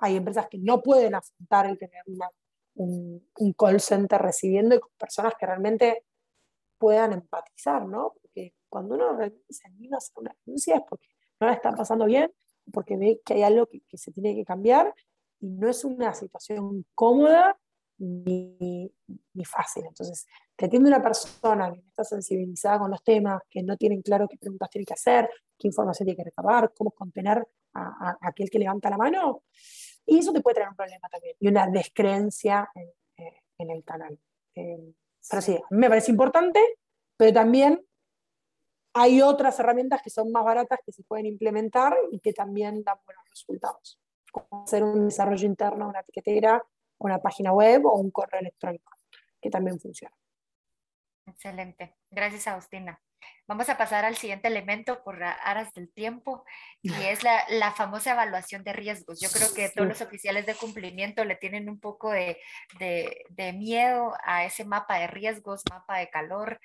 Hay 0.00 0.16
empresas 0.16 0.48
que 0.48 0.58
no 0.58 0.82
pueden 0.82 1.14
afrontar 1.14 1.66
el 1.66 1.78
tener 1.78 2.02
un, 2.74 3.28
un, 3.36 3.52
call 3.52 3.80
center 3.80 4.20
recibiendo 4.20 4.80
con 4.80 4.90
personas 4.96 5.34
que 5.38 5.46
realmente 5.46 6.06
puedan 6.78 7.12
empatizar, 7.12 7.84
¿no? 7.86 8.14
Porque 8.20 8.54
cuando 8.68 8.94
uno 8.94 9.18
se 9.48 9.66
anima 9.68 9.96
a 9.96 9.98
hacer 9.98 10.14
una 10.16 10.34
denuncia 10.44 10.76
es 10.76 10.82
porque 10.88 11.08
no 11.40 11.46
la 11.46 11.52
está 11.52 11.72
pasando 11.72 12.06
bien, 12.06 12.32
porque 12.72 12.96
ve 12.96 13.20
que 13.24 13.34
hay 13.34 13.42
algo 13.42 13.66
que, 13.66 13.80
que 13.88 13.98
se 13.98 14.12
tiene 14.12 14.34
que 14.34 14.44
cambiar 14.44 14.94
y 15.40 15.48
no 15.50 15.68
es 15.68 15.84
una 15.84 16.14
situación 16.14 16.86
cómoda 16.94 17.58
ni, 17.98 18.92
ni, 19.34 19.44
fácil. 19.44 19.84
Entonces, 19.86 20.26
te 20.56 20.66
atiende 20.66 20.88
una 20.88 21.02
persona 21.02 21.72
que 21.72 21.80
está 21.80 22.04
sensibilizada 22.04 22.80
con 22.80 22.90
los 22.90 23.02
temas, 23.02 23.42
que 23.48 23.62
no 23.62 23.76
tienen 23.76 24.02
claro 24.02 24.28
qué 24.28 24.36
preguntas 24.36 24.70
tiene 24.70 24.84
que 24.84 24.94
hacer, 24.94 25.28
qué 25.58 25.68
información 25.68 26.06
tiene 26.06 26.16
que 26.16 26.24
recabar, 26.24 26.72
cómo 26.76 26.90
contener 26.90 27.46
a, 27.74 28.16
aquel 28.20 28.50
que 28.50 28.58
levanta 28.58 28.90
la 28.90 28.98
mano, 28.98 29.44
y 30.04 30.18
eso 30.18 30.32
te 30.32 30.40
puede 30.40 30.56
traer 30.56 30.70
un 30.70 30.76
problema 30.76 31.08
también, 31.08 31.36
y 31.38 31.48
una 31.48 31.68
descreencia 31.68 32.68
en, 32.74 32.88
eh, 33.24 33.42
en 33.58 33.70
el 33.70 33.84
canal. 33.84 34.18
Eh, 34.54 34.94
pero 35.28 35.42
sí, 35.42 35.56
a 35.56 35.74
me 35.74 35.88
parece 35.88 36.10
importante, 36.10 36.60
pero 37.16 37.32
también 37.32 37.84
hay 38.94 39.22
otras 39.22 39.58
herramientas 39.58 40.02
que 40.02 40.10
son 40.10 40.30
más 40.30 40.44
baratas 40.44 40.80
que 40.84 40.92
se 40.92 41.02
pueden 41.02 41.26
implementar 41.26 41.96
y 42.10 42.20
que 42.20 42.32
también 42.32 42.82
dan 42.84 42.98
buenos 43.04 43.24
resultados. 43.28 43.98
Como 44.30 44.64
hacer 44.64 44.82
un 44.82 45.06
desarrollo 45.06 45.46
interno, 45.46 45.88
una 45.88 46.00
etiquetera, 46.00 46.62
una 46.98 47.18
página 47.18 47.52
web 47.52 47.86
o 47.86 47.94
un 47.94 48.10
correo 48.10 48.40
electrónico, 48.40 48.92
que 49.40 49.50
también 49.50 49.78
funciona. 49.80 50.14
Excelente. 51.26 51.96
Gracias, 52.10 52.46
Agustina. 52.48 53.00
Vamos 53.46 53.68
a 53.68 53.76
pasar 53.76 54.04
al 54.04 54.16
siguiente 54.16 54.48
elemento 54.48 55.02
por 55.04 55.22
aras 55.22 55.72
del 55.74 55.92
tiempo 55.92 56.44
y 56.80 56.92
es 56.92 57.22
la, 57.22 57.44
la, 57.50 57.72
famosa 57.72 58.12
evaluación 58.12 58.64
de 58.64 58.72
riesgos. 58.72 59.20
Yo 59.20 59.28
creo 59.30 59.52
que 59.54 59.68
todos 59.68 59.88
los 59.88 60.00
oficiales 60.00 60.46
de 60.46 60.54
cumplimiento 60.54 61.24
le 61.24 61.36
tienen 61.36 61.68
un 61.68 61.78
poco 61.78 62.10
de, 62.10 62.40
de, 62.78 63.24
de 63.30 63.52
miedo 63.52 64.14
a 64.24 64.44
ese 64.44 64.64
mapa 64.64 64.98
de 64.98 65.06
riesgos, 65.06 65.62
mapa 65.70 65.98
de 65.98 66.08
calor. 66.08 66.60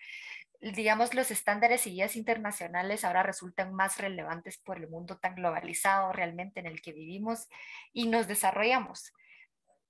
Digamos, 0.59 1.13
los 1.13 1.29
estándares 1.31 1.85
y 1.85 1.91
guías 1.91 2.15
internacionales 2.15 3.05
ahora 3.05 3.23
resultan 3.23 3.73
más 3.73 3.97
relevantes 3.97 4.57
por 4.57 4.77
el 4.77 4.89
mundo 4.89 5.17
tan 5.17 5.35
globalizado 5.35 6.11
realmente 6.13 6.59
en 6.59 6.65
el 6.65 6.81
que 6.81 6.93
vivimos 6.93 7.47
y 7.93 8.07
nos 8.07 8.27
desarrollamos 8.27 9.13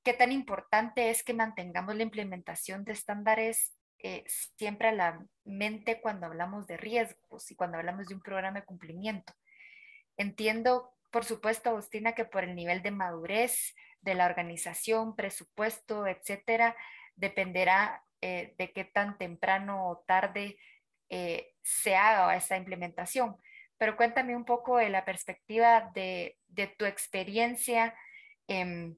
qué 0.07 0.13
tan 0.13 0.31
importante 0.31 1.09
es 1.09 1.21
que 1.21 1.33
mantengamos 1.33 1.93
la 1.97 2.03
implementación 2.03 2.85
de 2.85 2.93
estándares 2.93 3.77
eh, 3.99 4.23
siempre 4.55 4.87
a 4.87 4.93
la 4.93 5.25
mente 5.43 5.99
cuando 5.99 6.27
hablamos 6.27 6.65
de 6.65 6.77
riesgos 6.77 7.51
y 7.51 7.57
cuando 7.57 7.77
hablamos 7.77 8.07
de 8.07 8.15
un 8.15 8.21
programa 8.21 8.61
de 8.61 8.65
cumplimiento. 8.65 9.33
Entiendo, 10.15 10.93
por 11.11 11.25
supuesto, 11.25 11.71
Agustina, 11.71 12.13
que 12.13 12.23
por 12.23 12.45
el 12.45 12.55
nivel 12.55 12.83
de 12.83 12.91
madurez 12.91 13.75
de 13.99 14.15
la 14.15 14.27
organización, 14.27 15.13
presupuesto, 15.13 16.07
etcétera, 16.07 16.77
dependerá 17.17 18.01
eh, 18.21 18.55
de 18.57 18.71
qué 18.71 18.83
tan 18.85 19.17
temprano 19.17 19.89
o 19.89 20.03
tarde 20.07 20.57
eh, 21.09 21.53
se 21.61 21.95
haga 21.95 22.35
esa 22.35 22.57
implementación. 22.57 23.37
Pero 23.77 23.95
cuéntame 23.95 24.35
un 24.35 24.45
poco 24.45 24.77
de 24.77 24.89
la 24.89 25.05
perspectiva 25.05 25.91
de, 25.93 26.37
de 26.47 26.67
tu 26.67 26.85
experiencia. 26.85 27.95
en 28.47 28.97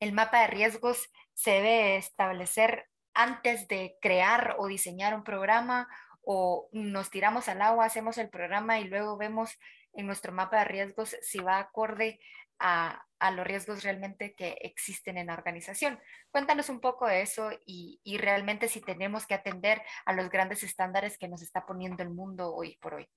el 0.00 0.12
mapa 0.12 0.42
de 0.42 0.48
riesgos 0.48 1.10
se 1.34 1.52
debe 1.52 1.96
establecer 1.96 2.86
antes 3.14 3.66
de 3.68 3.96
crear 4.00 4.56
o 4.58 4.66
diseñar 4.66 5.14
un 5.14 5.24
programa 5.24 5.88
o 6.22 6.68
nos 6.72 7.10
tiramos 7.10 7.48
al 7.48 7.62
agua, 7.62 7.86
hacemos 7.86 8.18
el 8.18 8.28
programa 8.28 8.78
y 8.78 8.84
luego 8.84 9.16
vemos 9.16 9.58
en 9.94 10.06
nuestro 10.06 10.32
mapa 10.32 10.58
de 10.58 10.64
riesgos 10.66 11.16
si 11.22 11.38
va 11.38 11.58
acorde 11.58 12.20
a, 12.58 13.02
los 13.34 13.46
riesgos 13.46 13.82
realmente 13.82 14.34
que 14.34 14.58
existen 14.60 15.18
en 15.18 15.28
la 15.28 15.34
organización. 15.34 15.98
Cuéntanos 16.30 16.68
un 16.68 16.80
poco 16.80 17.06
de 17.06 17.22
eso 17.22 17.50
y, 17.66 18.18
realmente 18.18 18.68
si 18.68 18.80
tenemos 18.80 19.26
que 19.26 19.34
atender 19.34 19.82
a 20.04 20.12
los 20.12 20.28
grandes 20.28 20.62
estándares 20.62 21.18
que 21.18 21.28
nos 21.28 21.42
está 21.42 21.66
poniendo 21.66 22.02
el 22.02 22.10
mundo 22.10 22.54
hoy 22.54 22.76
por 22.76 22.94
hoy. 22.94 23.08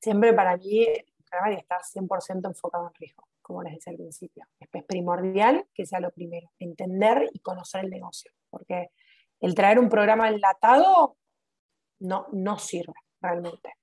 Siempre 0.00 0.32
para 0.32 0.56
mí 0.56 0.84
el 0.84 1.04
programa 1.28 1.54
estar 1.54 1.80
100% 1.82 2.48
enfocado 2.48 2.88
en 2.88 2.94
riesgo 2.94 3.30
como 3.50 3.64
les 3.64 3.74
decía 3.74 3.90
al 3.90 3.96
principio. 3.96 4.46
Es 4.60 4.84
primordial 4.84 5.66
que 5.74 5.84
sea 5.84 5.98
lo 5.98 6.12
primero, 6.12 6.52
entender 6.60 7.28
y 7.32 7.40
conocer 7.40 7.84
el 7.84 7.90
negocio, 7.90 8.30
porque 8.48 8.90
el 9.40 9.56
traer 9.56 9.80
un 9.80 9.88
programa 9.88 10.28
enlatado 10.28 11.16
no, 11.98 12.28
no 12.30 12.58
sirve 12.60 12.94
realmente. 13.20 13.74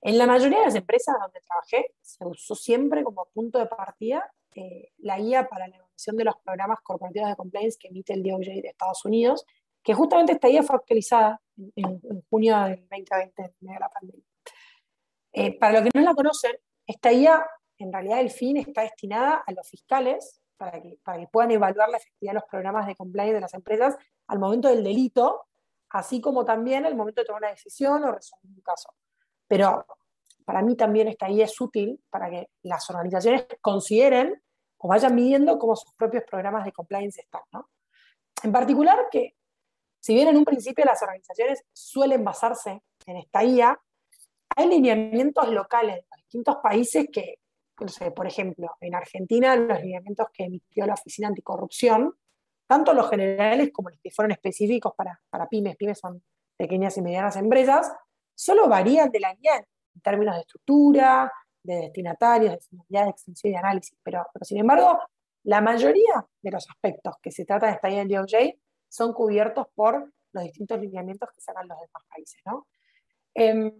En 0.00 0.18
la 0.18 0.26
mayoría 0.26 0.60
de 0.60 0.66
las 0.66 0.74
empresas 0.74 1.14
donde 1.20 1.40
trabajé, 1.40 1.94
se 2.00 2.24
usó 2.24 2.54
siempre 2.54 3.02
como 3.02 3.26
punto 3.32 3.58
de 3.58 3.66
partida 3.66 4.30
eh, 4.54 4.92
la 4.98 5.18
guía 5.18 5.48
para 5.48 5.68
la 5.68 5.76
evaluación 5.76 6.16
de 6.16 6.24
los 6.24 6.36
programas 6.38 6.80
corporativos 6.82 7.28
de 7.28 7.36
compliance 7.36 7.76
que 7.78 7.88
emite 7.88 8.14
el 8.14 8.22
DOJ 8.22 8.62
de 8.62 8.68
Estados 8.68 9.04
Unidos, 9.04 9.44
que 9.82 9.94
justamente 9.94 10.32
esta 10.32 10.48
guía 10.48 10.62
fue 10.62 10.76
actualizada 10.76 11.40
en, 11.74 12.00
junio 12.30 12.58
del 12.60 12.80
2020, 12.88 13.42
en 13.42 13.54
medio 13.60 13.74
de 13.74 13.80
la 13.80 13.88
pandemia. 13.88 14.24
Eh, 15.32 15.58
para 15.58 15.74
los 15.74 15.82
que 15.82 15.90
no 15.98 16.04
la 16.04 16.14
conocen, 16.14 16.56
esta 16.86 17.10
guía 17.10 17.46
en 17.78 17.92
realidad 17.92 18.20
el 18.20 18.30
fin 18.30 18.56
está 18.56 18.82
destinada 18.82 19.42
a 19.46 19.52
los 19.52 19.68
fiscales 19.68 20.40
para 20.56 20.80
que, 20.80 20.98
para 21.04 21.18
que 21.18 21.26
puedan 21.28 21.50
evaluar 21.50 21.90
la 21.90 21.98
efectividad 21.98 22.32
de 22.32 22.40
los 22.40 22.48
programas 22.48 22.86
de 22.86 22.96
compliance 22.96 23.34
de 23.34 23.40
las 23.40 23.52
empresas 23.52 23.96
al 24.26 24.38
momento 24.38 24.68
del 24.68 24.82
delito, 24.82 25.46
así 25.90 26.20
como 26.20 26.44
también 26.44 26.86
al 26.86 26.94
momento 26.94 27.20
de 27.20 27.26
tomar 27.26 27.42
una 27.42 27.50
decisión 27.50 28.02
o 28.04 28.12
resolver 28.12 28.50
un 28.54 28.62
caso. 28.62 28.94
Pero 29.48 29.86
para 30.44 30.62
mí 30.62 30.76
también 30.76 31.08
esta 31.08 31.26
guía 31.26 31.44
es 31.44 31.60
útil 31.60 32.00
para 32.08 32.30
que 32.30 32.48
las 32.62 32.88
organizaciones 32.88 33.46
consideren 33.60 34.40
o 34.78 34.88
vayan 34.88 35.14
midiendo 35.14 35.58
cómo 35.58 35.74
sus 35.74 35.92
propios 35.94 36.24
programas 36.24 36.64
de 36.64 36.72
compliance 36.72 37.20
están. 37.20 37.42
¿no? 37.52 37.68
En 38.42 38.52
particular, 38.52 39.06
que 39.10 39.34
si 40.00 40.14
bien 40.14 40.28
en 40.28 40.36
un 40.36 40.44
principio 40.44 40.84
las 40.84 41.02
organizaciones 41.02 41.64
suelen 41.72 42.22
basarse 42.22 42.82
en 43.06 43.16
esta 43.16 43.42
guía, 43.42 43.80
hay 44.54 44.68
lineamientos 44.68 45.48
locales 45.48 46.04
los 46.10 46.18
distintos 46.18 46.56
países 46.62 47.08
que, 47.12 47.40
por 48.14 48.26
ejemplo, 48.26 48.70
en 48.80 48.94
Argentina 48.94 49.56
los 49.56 49.80
lineamientos 49.80 50.28
que 50.32 50.44
emitió 50.44 50.86
la 50.86 50.94
Oficina 50.94 51.28
Anticorrupción, 51.28 52.14
tanto 52.68 52.94
los 52.94 53.10
generales 53.10 53.70
como 53.72 53.90
los 53.90 53.98
que 54.00 54.10
fueron 54.10 54.30
específicos 54.30 54.92
para, 54.96 55.20
para 55.28 55.48
pymes, 55.48 55.76
pymes 55.76 55.98
son 55.98 56.22
pequeñas 56.56 56.96
y 56.96 57.02
medianas 57.02 57.36
empresas, 57.36 57.92
solo 58.36 58.68
varían 58.68 59.10
de 59.10 59.20
la 59.20 59.34
guía 59.34 59.56
en 59.56 60.00
términos 60.02 60.34
de 60.36 60.42
estructura, 60.42 61.32
de 61.62 61.74
destinatarios, 61.76 62.52
de 62.52 62.60
finalidad 62.60 63.04
de 63.04 63.10
extensión 63.10 63.50
y 63.50 63.54
de 63.54 63.58
análisis, 63.58 63.98
pero, 64.02 64.24
sin 64.42 64.58
embargo, 64.58 65.00
la 65.42 65.60
mayoría 65.60 66.26
de 66.42 66.50
los 66.50 66.68
aspectos 66.68 67.14
que 67.20 67.30
se 67.32 67.44
trata 67.44 67.66
de 67.66 67.72
esta 67.72 67.88
guía 67.88 68.04
del 68.04 68.08
DOJ 68.08 68.58
son 68.88 69.12
cubiertos 69.12 69.66
por 69.74 70.12
los 70.32 70.44
distintos 70.44 70.80
lineamientos 70.80 71.28
que 71.34 71.40
sacan 71.40 71.66
los 71.66 71.78
demás 71.78 72.02
países. 72.08 72.40
¿no? 72.44 72.66
Em, 73.34 73.72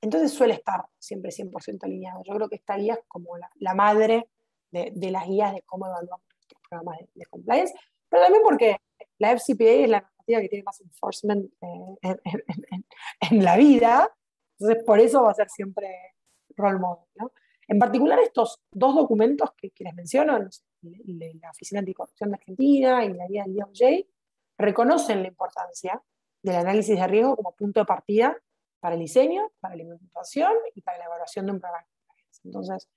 entonces 0.00 0.32
suele 0.32 0.54
estar 0.54 0.84
siempre 0.98 1.30
100% 1.30 1.84
alineado. 1.84 2.22
Yo 2.24 2.34
creo 2.34 2.48
que 2.48 2.56
esta 2.56 2.76
guía 2.76 2.94
es 2.94 3.04
como 3.08 3.36
la, 3.36 3.74
madre 3.74 4.28
de, 4.70 5.10
las 5.10 5.26
guías 5.26 5.54
de 5.54 5.62
cómo 5.62 5.86
evaluamos 5.86 6.26
nuestros 6.36 6.60
programas 6.68 6.98
de, 7.14 7.26
compliance, 7.26 7.74
pero 8.08 8.22
también 8.22 8.42
porque 8.42 8.76
la 9.18 9.36
FCPA 9.36 9.64
es 9.64 9.88
la 9.88 10.12
normativa 10.24 10.40
que 10.40 10.48
tiene 10.48 10.64
más 10.64 10.80
enforcement 10.80 11.52
eh, 11.60 12.16
en, 13.30 13.44
la 13.44 13.56
vida, 13.56 14.10
entonces 14.58 14.84
por 14.84 15.00
eso 15.00 15.22
va 15.22 15.30
a 15.30 15.34
ser 15.34 15.48
siempre 15.48 15.88
role 16.56 16.78
model. 16.78 17.04
¿no? 17.16 17.32
En 17.68 17.78
particular 17.78 18.18
estos 18.20 18.60
dos 18.70 18.94
documentos 18.94 19.50
que, 19.56 19.70
que 19.70 19.84
les 19.84 19.94
menciono, 19.94 20.38
la 20.38 21.50
Oficina 21.50 21.80
Anticorrupción 21.80 22.30
de 22.30 22.36
Argentina 22.36 23.04
y 23.04 23.14
la 23.14 23.26
guía 23.26 23.44
del 23.44 23.56
DOJ, 23.56 24.06
reconocen 24.58 25.22
la 25.22 25.28
importancia 25.28 26.02
del 26.42 26.56
análisis 26.56 26.98
de 26.98 27.06
riesgo 27.06 27.36
como 27.36 27.54
punto 27.56 27.80
de 27.80 27.86
partida 27.86 28.36
para 28.80 28.94
el 28.94 29.00
diseño, 29.00 29.50
para 29.60 29.76
la 29.76 29.82
implementación 29.82 30.52
y 30.74 30.82
para 30.82 30.98
la 30.98 31.04
evaluación 31.06 31.46
de 31.46 31.52
un 31.52 31.60
programa. 31.60 31.86
Entonces, 32.44 32.88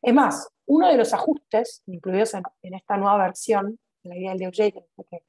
es 0.00 0.14
más, 0.14 0.48
uno 0.66 0.88
de 0.88 0.96
los 0.96 1.12
ajustes 1.12 1.82
incluidos 1.86 2.34
en, 2.34 2.74
esta 2.74 2.96
nueva 2.96 3.18
versión 3.18 3.78
de 4.04 4.08
la 4.08 4.14
guía 4.14 4.30
del 4.30 4.50
DOJ, 4.50 4.72
que, 5.10 5.24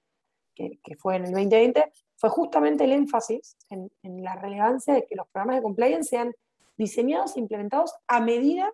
que, 0.54 0.80
fue 0.98 1.16
en 1.16 1.26
el 1.26 1.32
2020, 1.32 1.92
fue 2.16 2.30
justamente 2.30 2.84
el 2.84 2.92
énfasis 2.92 3.58
en, 3.70 3.90
la 4.24 4.36
relevancia 4.36 4.94
de 4.94 5.06
que 5.06 5.16
los 5.16 5.28
programas 5.28 5.58
de 5.58 5.64
compliance 5.64 6.10
sean 6.10 6.34
diseñados 6.78 7.36
e 7.36 7.40
implementados 7.40 7.94
a 8.08 8.20
medida 8.20 8.72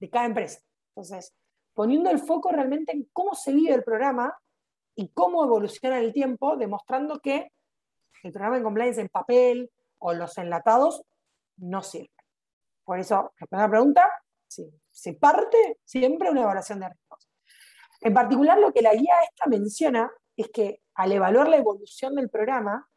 de 0.00 0.10
cada 0.10 0.26
empresa. 0.26 0.60
Entonces, 0.88 1.34
poniendo 1.72 2.10
el 2.10 2.18
foco 2.18 2.50
realmente 2.50 2.92
en 2.92 3.08
cómo 3.12 3.34
se 3.34 3.52
vive 3.52 3.74
el 3.74 3.84
programa 3.84 4.36
y 4.94 5.08
cómo 5.08 5.44
evoluciona 5.44 5.98
el 5.98 6.12
tiempo, 6.12 6.56
demostrando 6.56 7.20
que 7.20 7.52
el 8.22 8.32
programa 8.32 8.56
de 8.56 8.62
compliance 8.62 9.00
en 9.00 9.08
papel 9.08 9.70
o 9.98 10.12
los 10.12 10.36
enlatados 10.38 11.02
no 11.56 11.82
sirven. 11.82 12.10
Por 12.84 12.98
eso, 12.98 13.32
la 13.50 13.68
pregunta, 13.68 14.08
sí, 14.46 14.70
se 14.90 15.14
parte 15.14 15.78
siempre 15.84 16.30
una 16.30 16.42
evaluación 16.42 16.80
de 16.80 16.88
riesgos. 16.88 17.28
En 18.00 18.12
particular, 18.12 18.58
lo 18.58 18.72
que 18.72 18.82
la 18.82 18.94
guía 18.94 19.14
esta 19.28 19.48
menciona 19.48 20.10
es 20.36 20.48
que 20.50 20.80
al 20.94 21.12
evaluar 21.12 21.48
la 21.48 21.56
evolución 21.56 22.14
del 22.14 22.30
programa, 22.30 22.88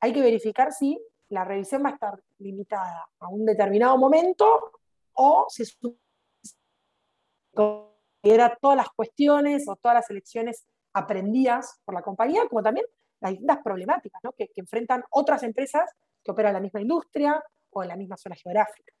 hay 0.00 0.12
que 0.12 0.20
verificar 0.20 0.72
si 0.72 1.00
la 1.28 1.44
revisión 1.44 1.84
va 1.84 1.90
a 1.90 1.94
estar 1.94 2.22
limitada 2.38 3.08
a 3.18 3.28
un 3.28 3.44
determinado 3.44 3.96
momento 3.98 4.72
o 5.14 5.46
si 5.48 5.64
considera 7.54 8.56
todas 8.60 8.76
las 8.76 8.88
cuestiones 8.90 9.68
o 9.68 9.76
todas 9.76 9.96
las 9.96 10.10
elecciones 10.10 10.66
aprendidas 10.92 11.80
por 11.84 11.94
la 11.94 12.02
compañía, 12.02 12.46
como 12.48 12.62
también 12.62 12.86
las 13.20 13.32
distintas 13.32 13.58
problemáticas 13.62 14.20
que, 14.36 14.50
enfrentan 14.56 15.04
otras 15.10 15.42
empresas 15.42 15.90
que 16.22 16.30
operan 16.30 16.50
en 16.50 16.54
la 16.54 16.60
misma 16.60 16.80
industria 16.80 17.42
o 17.70 17.82
en 17.82 17.88
la 17.88 17.96
misma 17.96 18.16
zona 18.16 18.36
geográfica. 18.36 18.92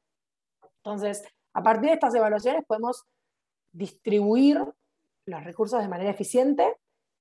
Entonces, 0.78 1.24
a 1.52 1.62
partir 1.62 1.88
de 1.88 1.94
estas 1.94 2.14
evaluaciones 2.14 2.64
podemos 2.66 3.04
distribuir 3.72 4.62
los 5.26 5.44
recursos 5.44 5.80
de 5.80 5.88
manera 5.88 6.10
eficiente, 6.10 6.76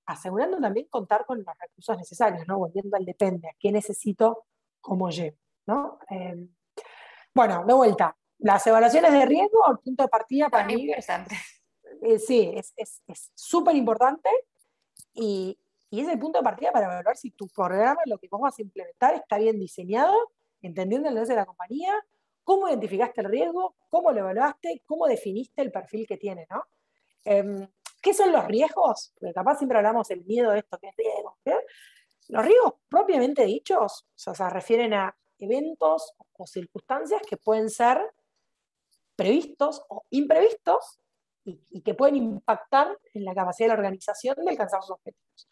asegurando 0.06 0.58
también 0.60 0.88
contar 0.89 1.26
con 1.26 1.43
los 1.43 1.60
recursos 1.60 1.97
necesarios, 1.97 2.47
¿no? 2.47 2.60
volviendo 2.60 2.95
al 2.95 3.06
depende, 3.06 3.49
a 3.49 3.56
qué 3.60 3.72
necesito, 3.72 4.45
cómo 4.82 5.10
llevo. 5.10 5.38
¿no? 5.66 5.99
Em, 6.10 6.49
bueno, 7.34 7.66
de 7.66 7.74
vuelta, 7.74 8.16
las 8.39 8.66
evaluaciones 8.68 9.12
de 9.12 9.26
riesgo, 9.26 9.60
el 9.70 9.80
punto 9.80 10.03
de 10.03 10.10
partida 10.10 10.49
para 10.49 10.66
mí 10.66 10.89
eh, 12.01 12.20
sí, 12.20 12.53
es 12.56 13.32
súper 13.34 13.76
importante 13.76 14.30
y, 15.14 15.58
y, 15.89 16.01
es 16.01 16.08
el 16.08 16.20
punto 16.20 16.39
de 16.39 16.43
partida 16.43 16.72
para 16.72 16.86
evaluar 16.86 17.18
si 17.18 17.32
tu 17.32 17.47
programa, 17.47 18.01
lo 18.06 18.18
que 18.18 18.28
vos 18.28 18.41
vas 18.41 18.60
a 18.60 18.62
implementar, 18.62 19.16
está 19.16 19.38
bien 19.38 19.60
diseñado, 19.60 20.14
entendiendo 20.62 21.08
el 21.08 21.16
negocio 21.16 21.36
de 21.36 21.41
la 21.41 21.45
compañía, 21.45 21.93
cómo 22.43 22.70
identificaste 22.70 23.22
el 23.22 23.30
riesgo, 23.30 23.76
cómo 23.89 24.12
lo 24.12 24.20
evaluaste, 24.20 24.84
cómo 24.86 25.08
definiste 25.08 25.62
el 25.62 25.72
perfil 25.72 26.08
que 26.08 26.18
tiene, 26.18 26.47
¿no? 26.49 26.64
Em, 27.26 27.68
¿Qué 28.06 28.14
son 28.14 28.32
los 28.32 28.45
riesgos? 28.45 29.14
Porque 29.20 29.34
capaz 29.34 29.58
siempre 29.58 29.80
hablamos 29.80 30.08
del 30.10 30.24
miedo 30.26 30.51
de 30.51 30.60
esto 30.60 30.78
que 30.78 30.89
es 30.89 30.95
riesgo. 30.95 31.39
Los 32.28 32.45
riesgos 32.45 32.74
propiamente 32.88 33.43
dichos 33.45 34.06
o 34.28 34.36
se 34.36 34.49
refieren 34.51 34.93
a 34.93 35.18
eventos 35.39 36.14
o 36.34 36.45
circunstancias 36.45 37.24
que 37.28 37.38
pueden 37.38 37.68
ser 37.68 37.99
previstos 39.16 39.84
o 39.89 40.06
imprevistos 40.12 40.99
y, 41.45 41.82
que 41.82 41.95
pueden 41.95 42.18
impactar 42.18 42.95
en 43.12 43.26
la 43.26 43.34
capacidad 43.34 43.70
de 43.70 43.74
la 43.74 43.80
organización 43.80 44.36
de 44.36 44.51
alcanzar 44.51 44.84
sus 44.84 44.91
objetivos. 44.91 45.49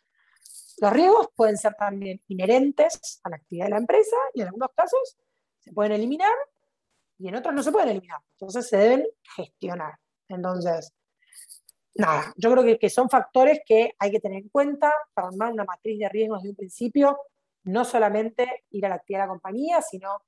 Los 0.78 0.94
riesgos 0.94 1.30
pueden 1.36 1.58
ser 1.58 1.74
también 1.74 2.22
inherentes 2.28 3.20
a 3.24 3.32
la 3.32 3.38
actividad 3.38 3.66
de 3.66 3.72
la 3.72 3.78
empresa 3.78 4.16
y 4.36 4.42
en 4.42 4.50
algunos 4.50 4.70
casos 4.76 5.18
se 5.60 5.74
pueden 5.74 5.94
eliminar 5.94 6.38
y 7.18 7.30
en 7.30 7.36
otros 7.36 7.56
no 7.56 7.64
se 7.64 7.72
pueden 7.72 7.90
eliminar. 7.90 8.20
Entonces 8.34 8.70
se 8.70 8.78
deben 8.78 9.08
gestionar. 9.36 9.96
Entonces, 10.30 10.94
nada, 11.96 12.34
yo 12.38 12.52
creo 12.52 12.78
que, 12.80 12.90
son 12.90 13.10
factores 13.10 13.62
que 13.66 13.94
hay 14.00 14.12
que 14.12 14.20
tener 14.20 14.44
en 14.44 14.50
cuenta 14.50 14.94
para 15.14 15.28
armar 15.28 15.52
una 15.54 15.64
matriz 15.64 16.00
de 16.00 16.10
riesgos 16.10 16.40
desde 16.40 16.52
un 16.52 16.56
principio, 16.56 17.18
no 17.64 17.86
solamente 17.86 18.64
ir 18.72 18.86
a 18.86 18.90
la 18.90 18.96
actividad 18.96 19.22
de 19.22 19.28
la 19.28 19.32
compañía, 19.32 19.82
sino 19.82 20.22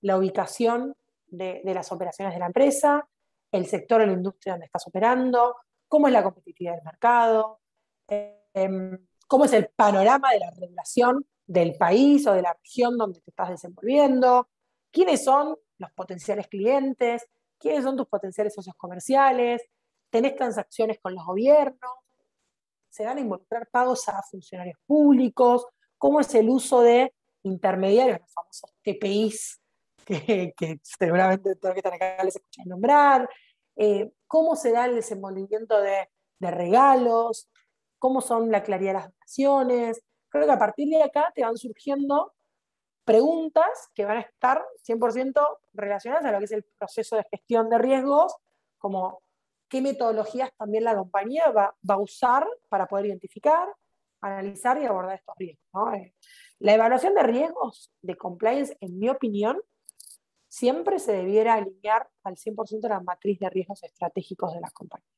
la 0.00 0.16
ubicación 0.16 0.94
de, 1.26 1.60
de 1.64 1.74
las 1.74 1.92
operaciones 1.92 2.34
de 2.34 2.40
la 2.40 2.46
empresa, 2.46 3.06
el 3.52 3.66
sector 3.66 4.00
o 4.00 4.06
la 4.06 4.12
industria 4.12 4.54
donde 4.54 4.66
estás 4.66 4.86
operando, 4.86 5.56
cómo 5.90 6.06
es 6.06 6.12
la 6.12 6.22
competitividad 6.22 6.74
del 6.76 6.84
mercado, 6.84 7.60
em, 8.06 9.06
cómo 9.26 9.44
es 9.44 9.52
el 9.52 9.68
panorama 9.68 10.30
de 10.32 10.38
la 10.38 10.50
regulación 10.50 11.26
del 11.46 11.74
país 11.76 12.26
o 12.28 12.32
de 12.32 12.42
la 12.42 12.52
región 12.54 12.96
donde 12.96 13.20
te 13.20 13.30
estás 13.30 13.50
desenvolviendo, 13.50 14.48
quiénes 14.92 15.24
son 15.24 15.56
los 15.78 15.92
potenciales 15.92 16.46
clientes, 16.46 17.26
quiénes 17.58 17.82
son 17.82 17.96
tus 17.96 18.06
potenciales 18.06 18.54
socios 18.54 18.76
comerciales, 18.76 19.62
tenés 20.10 20.36
transacciones 20.36 20.98
con 21.00 21.14
los 21.14 21.24
gobiernos, 21.24 21.92
se 22.88 23.04
van 23.04 23.18
a 23.18 23.20
involucrar 23.20 23.68
pagos 23.70 24.08
a 24.08 24.20
funcionarios 24.22 24.78
públicos, 24.86 25.66
cómo 25.96 26.20
es 26.20 26.34
el 26.34 26.48
uso 26.48 26.80
de 26.80 27.14
intermediarios, 27.42 28.20
los 28.20 28.32
famosos 28.32 28.74
TPIs 28.82 29.60
que, 30.56 30.80
seguramente 30.82 31.54
todos 31.56 31.74
que 31.74 31.80
están 31.80 31.94
acá 31.94 32.22
les 32.24 32.36
escuchan 32.36 32.68
nombrar, 32.68 33.28
eh, 33.76 34.10
cómo 34.26 34.56
se 34.56 34.72
da 34.72 34.86
el 34.86 34.94
desenvolvimiento 34.94 35.80
de, 35.80 36.08
regalos, 36.40 37.50
cómo 37.98 38.22
son 38.22 38.50
la 38.50 38.62
claridad 38.62 38.92
de 38.92 38.94
las 38.94 39.10
donaciones. 39.10 40.02
Creo 40.30 40.46
que 40.46 40.52
a 40.52 40.58
partir 40.58 40.88
de 40.88 41.02
acá 41.02 41.30
te 41.34 41.42
van 41.42 41.58
surgiendo 41.58 42.32
preguntas 43.04 43.90
que 43.94 44.06
van 44.06 44.16
a 44.16 44.20
estar 44.20 44.64
100% 44.88 45.58
relacionadas 45.74 46.24
a 46.24 46.32
lo 46.32 46.38
que 46.38 46.46
es 46.46 46.52
el 46.52 46.64
proceso 46.78 47.16
de 47.16 47.26
gestión 47.30 47.68
de 47.68 47.76
riesgos, 47.76 48.34
como 48.78 49.20
qué 49.70 49.80
metodologías 49.80 50.50
también 50.58 50.84
la 50.84 50.96
compañía 50.96 51.50
va, 51.50 51.74
a 51.88 51.96
usar 51.96 52.46
para 52.68 52.86
poder 52.86 53.06
identificar, 53.06 53.68
analizar 54.20 54.82
y 54.82 54.84
abordar 54.84 55.16
estos 55.16 55.34
riesgos. 55.38 55.94
Eh, 55.94 56.14
la 56.58 56.74
evaluación 56.74 57.14
de 57.14 57.22
riesgos 57.22 57.92
de 58.02 58.16
compliance, 58.16 58.76
en 58.80 58.98
mi 58.98 59.08
opinión, 59.08 59.58
siempre 60.48 60.98
se 60.98 61.12
debiera 61.12 61.54
alinear 61.54 62.10
al 62.24 62.36
100% 62.36 62.88
la 62.88 63.00
matriz 63.00 63.38
de 63.38 63.48
riesgos 63.48 63.82
estratégicos 63.84 64.52
de 64.52 64.60
las 64.60 64.72
compañías. 64.72 65.08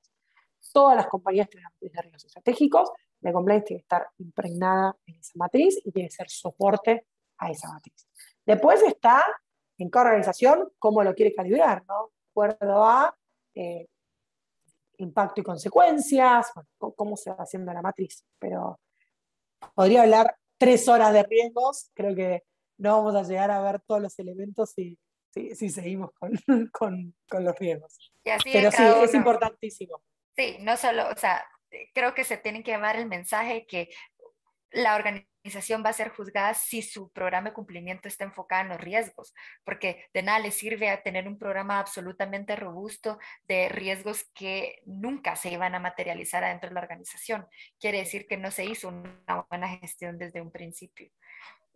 Todas 0.72 0.96
las 0.96 1.06
compañías 1.08 1.48
tienen 1.48 1.66
una 1.66 1.74
matriz 1.74 1.92
de 1.92 2.02
riesgos 2.02 2.24
estratégicos, 2.26 2.90
la 3.22 3.32
compliance 3.32 3.66
tiene 3.66 3.80
que 3.80 3.84
estar 3.84 4.06
impregnada 4.18 4.96
en 5.06 5.16
esa 5.16 5.32
matriz 5.36 5.80
y 5.82 5.90
tiene 5.92 6.08
que 6.10 6.14
ser 6.14 6.28
soporte 6.28 7.06
a 7.38 7.50
esa 7.50 7.72
matriz. 7.72 8.06
Después 8.44 8.82
está 8.82 9.24
en 9.78 9.88
cada 9.88 10.06
organización 10.06 10.70
cómo 10.78 11.02
lo 11.02 11.14
quiere 11.14 11.34
calibrar, 11.34 11.84
¿no? 11.86 12.10
De 12.12 12.30
acuerdo 12.30 12.84
a 12.84 13.16
eh, 13.54 13.88
impacto 15.04 15.40
y 15.40 15.44
consecuencias, 15.44 16.52
cómo 16.78 17.16
se 17.16 17.30
va 17.30 17.36
haciendo 17.36 17.72
la 17.72 17.82
matriz. 17.82 18.24
Pero 18.38 18.80
podría 19.74 20.02
hablar 20.02 20.36
tres 20.58 20.88
horas 20.88 21.12
de 21.12 21.22
riesgos, 21.24 21.90
creo 21.94 22.14
que 22.14 22.44
no 22.78 22.96
vamos 22.96 23.14
a 23.14 23.22
llegar 23.28 23.50
a 23.50 23.60
ver 23.60 23.80
todos 23.86 24.00
los 24.00 24.18
elementos 24.18 24.76
y 24.78 24.98
si, 25.32 25.70
seguimos 25.70 26.10
con, 26.12 26.32
los 27.44 27.58
riesgos. 27.58 28.12
Pero 28.22 28.70
sí, 28.70 28.82
es 29.02 29.14
importantísimo. 29.14 30.02
Sí, 30.36 30.58
no 30.60 30.76
solo, 30.76 31.08
o 31.08 31.16
sea, 31.16 31.44
creo 31.94 32.14
que 32.14 32.24
se 32.24 32.36
tiene 32.36 32.62
que 32.62 32.72
llevar 32.72 32.96
el 32.96 33.06
mensaje 33.06 33.66
que 33.66 33.88
la 34.70 34.96
organización 34.96 35.31
organización 35.42 35.82
va 35.84 35.90
a 35.90 35.92
ser 35.92 36.10
juzgada 36.10 36.54
si 36.54 36.82
su 36.82 37.10
programa 37.10 37.48
de 37.48 37.54
cumplimiento 37.54 38.06
está 38.06 38.22
enfocado 38.24 38.62
en 38.62 38.68
los 38.68 38.80
riesgos, 38.80 39.34
porque 39.64 40.06
de 40.14 40.22
nada 40.22 40.38
le 40.38 40.52
sirve 40.52 40.88
a 40.88 41.02
tener 41.02 41.26
un 41.26 41.36
programa 41.36 41.80
absolutamente 41.80 42.54
robusto 42.54 43.18
de 43.48 43.68
riesgos 43.68 44.30
que 44.34 44.80
nunca 44.86 45.34
se 45.34 45.50
iban 45.50 45.74
a 45.74 45.80
materializar 45.80 46.44
adentro 46.44 46.68
de 46.68 46.74
la 46.74 46.82
organización. 46.82 47.46
Quiere 47.80 47.98
decir 47.98 48.28
que 48.28 48.36
no 48.36 48.52
se 48.52 48.64
hizo 48.64 48.88
una 48.88 49.44
buena 49.50 49.68
gestión 49.68 50.16
desde 50.16 50.40
un 50.40 50.52
principio. 50.52 51.10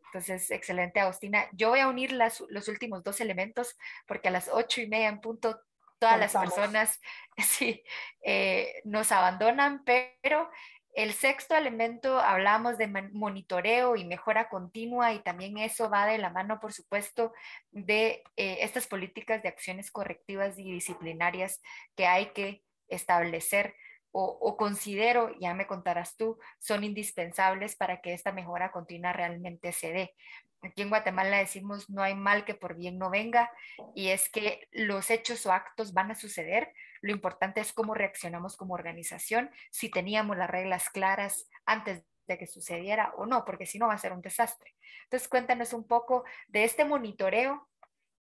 Entonces, 0.06 0.50
excelente, 0.52 1.00
Agustina. 1.00 1.46
Yo 1.52 1.70
voy 1.70 1.80
a 1.80 1.88
unir 1.88 2.12
las, 2.12 2.44
los 2.48 2.68
últimos 2.68 3.02
dos 3.02 3.20
elementos 3.20 3.76
porque 4.06 4.28
a 4.28 4.30
las 4.30 4.48
ocho 4.48 4.80
y 4.80 4.86
media 4.86 5.08
en 5.08 5.20
punto 5.20 5.60
todas 5.98 6.18
las 6.18 6.32
personas 6.32 7.00
sí, 7.38 7.82
eh, 8.22 8.80
nos 8.84 9.10
abandonan, 9.12 9.82
pero 9.84 10.48
el 10.96 11.12
sexto 11.12 11.54
elemento 11.54 12.18
hablamos 12.18 12.78
de 12.78 12.88
monitoreo 13.12 13.96
y 13.96 14.06
mejora 14.06 14.48
continua 14.48 15.12
y 15.12 15.18
también 15.20 15.58
eso 15.58 15.90
va 15.90 16.06
de 16.06 16.16
la 16.16 16.30
mano, 16.30 16.58
por 16.58 16.72
supuesto, 16.72 17.34
de 17.70 18.24
eh, 18.36 18.58
estas 18.62 18.86
políticas 18.86 19.42
de 19.42 19.50
acciones 19.50 19.90
correctivas 19.90 20.58
y 20.58 20.72
disciplinarias 20.72 21.60
que 21.96 22.06
hay 22.06 22.32
que 22.32 22.62
establecer 22.88 23.74
o, 24.18 24.56
considero, 24.56 25.38
ya 25.38 25.52
me 25.52 25.66
contarás 25.66 26.16
tú, 26.16 26.38
son 26.58 26.84
indispensables 26.84 27.76
para 27.76 28.00
que 28.00 28.14
esta 28.14 28.32
mejora 28.32 28.72
continua 28.72 29.12
realmente 29.12 29.72
se 29.72 29.92
dé. 29.92 30.14
Aquí 30.62 30.80
en 30.80 30.88
Guatemala 30.88 31.36
decimos 31.36 31.90
no 31.90 32.02
hay 32.02 32.14
mal 32.14 32.46
que 32.46 32.54
por 32.54 32.76
bien 32.76 32.96
no 32.96 33.10
venga 33.10 33.50
y 33.94 34.08
es 34.08 34.30
que 34.30 34.68
los 34.72 35.10
hechos 35.10 35.44
o 35.44 35.52
actos 35.52 35.92
van 35.92 36.12
a 36.12 36.14
suceder. 36.14 36.72
Lo 37.06 37.12
importante 37.12 37.60
es 37.60 37.72
cómo 37.72 37.94
reaccionamos 37.94 38.56
como 38.56 38.74
organización, 38.74 39.50
si 39.70 39.88
teníamos 39.90 40.36
las 40.36 40.50
reglas 40.50 40.90
claras 40.90 41.48
antes 41.64 42.04
de 42.26 42.36
que 42.36 42.48
sucediera 42.48 43.14
o 43.16 43.26
no, 43.26 43.44
porque 43.44 43.66
si 43.66 43.78
no 43.78 43.86
va 43.86 43.94
a 43.94 43.98
ser 43.98 44.12
un 44.12 44.20
desastre. 44.20 44.74
Entonces 45.04 45.28
cuéntanos 45.28 45.72
un 45.72 45.86
poco 45.86 46.24
de 46.48 46.64
este 46.64 46.84
monitoreo 46.84 47.68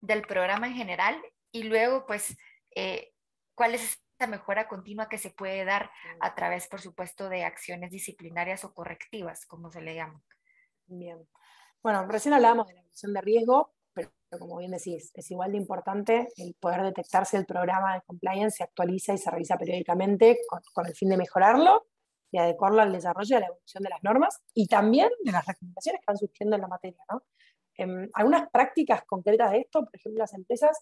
del 0.02 0.22
programa 0.22 0.68
en 0.68 0.76
general 0.76 1.20
y 1.52 1.64
luego 1.64 2.06
pues 2.06 2.38
eh, 2.76 3.12
cuál 3.56 3.74
es 3.74 4.00
mejora 4.28 4.68
continua 4.68 5.10
que 5.10 5.18
se 5.18 5.32
puede 5.32 5.66
dar 5.66 5.90
a 6.20 6.36
través, 6.36 6.68
por 6.68 6.82
supuesto, 6.82 7.30
de 7.30 7.44
acciones 7.44 7.90
disciplinarias 7.90 8.64
o 8.66 8.74
correctivas, 8.74 9.46
como 9.46 9.72
se 9.72 9.82
le 9.82 9.96
llama. 9.96 10.22
Bien. 10.86 11.28
Bueno, 11.82 12.06
recién 12.08 12.34
hablábamos 12.34 12.68
de 12.68 12.74
la 12.74 12.80
evaluación 12.82 13.14
de 13.14 13.22
riesgo, 13.22 13.74
pero 13.94 14.10
como 14.40 14.58
bien 14.58 14.72
decís, 14.72 15.12
es 15.14 15.32
igual 15.32 15.52
de 15.52 15.58
importante 15.58 16.28
el 16.38 16.54
poder 16.60 16.84
detectar 16.84 17.26
si 17.26 17.38
el 17.38 17.46
programa 17.46 17.96
de 17.96 18.02
compliance 18.02 18.58
se 18.58 18.64
actualiza 18.64 19.14
y 19.14 19.18
se 19.18 19.32
revisa 19.32 19.58
periódicamente 19.58 20.40
con, 20.74 20.86
el 20.86 20.94
fin 20.96 21.10
de 21.10 21.18
mejorarlo 21.18 21.88
y 22.32 22.38
adecuarlo 22.38 22.82
al 22.82 22.92
desarrollo 22.92 23.28
y 23.30 23.38
a 23.38 23.40
la 23.40 23.48
evolución 23.48 23.84
de 23.84 23.90
las 23.90 24.04
normas 24.04 24.40
y 24.54 24.68
también 24.68 25.10
de 25.24 25.32
las 25.32 25.46
recomendaciones 25.46 26.02
que 26.02 26.06
van 26.08 26.18
surgiendo 26.18 26.56
en 26.56 26.62
la 26.62 26.68
materia. 26.68 27.04
¿no? 27.12 27.24
Em, 27.76 28.10
algunas 28.14 28.50
prácticas 28.52 29.04
concretas 29.06 29.52
de 29.52 29.60
esto, 29.62 29.84
por 29.84 29.96
ejemplo, 29.96 30.20
las 30.20 30.34
empresas 30.34 30.78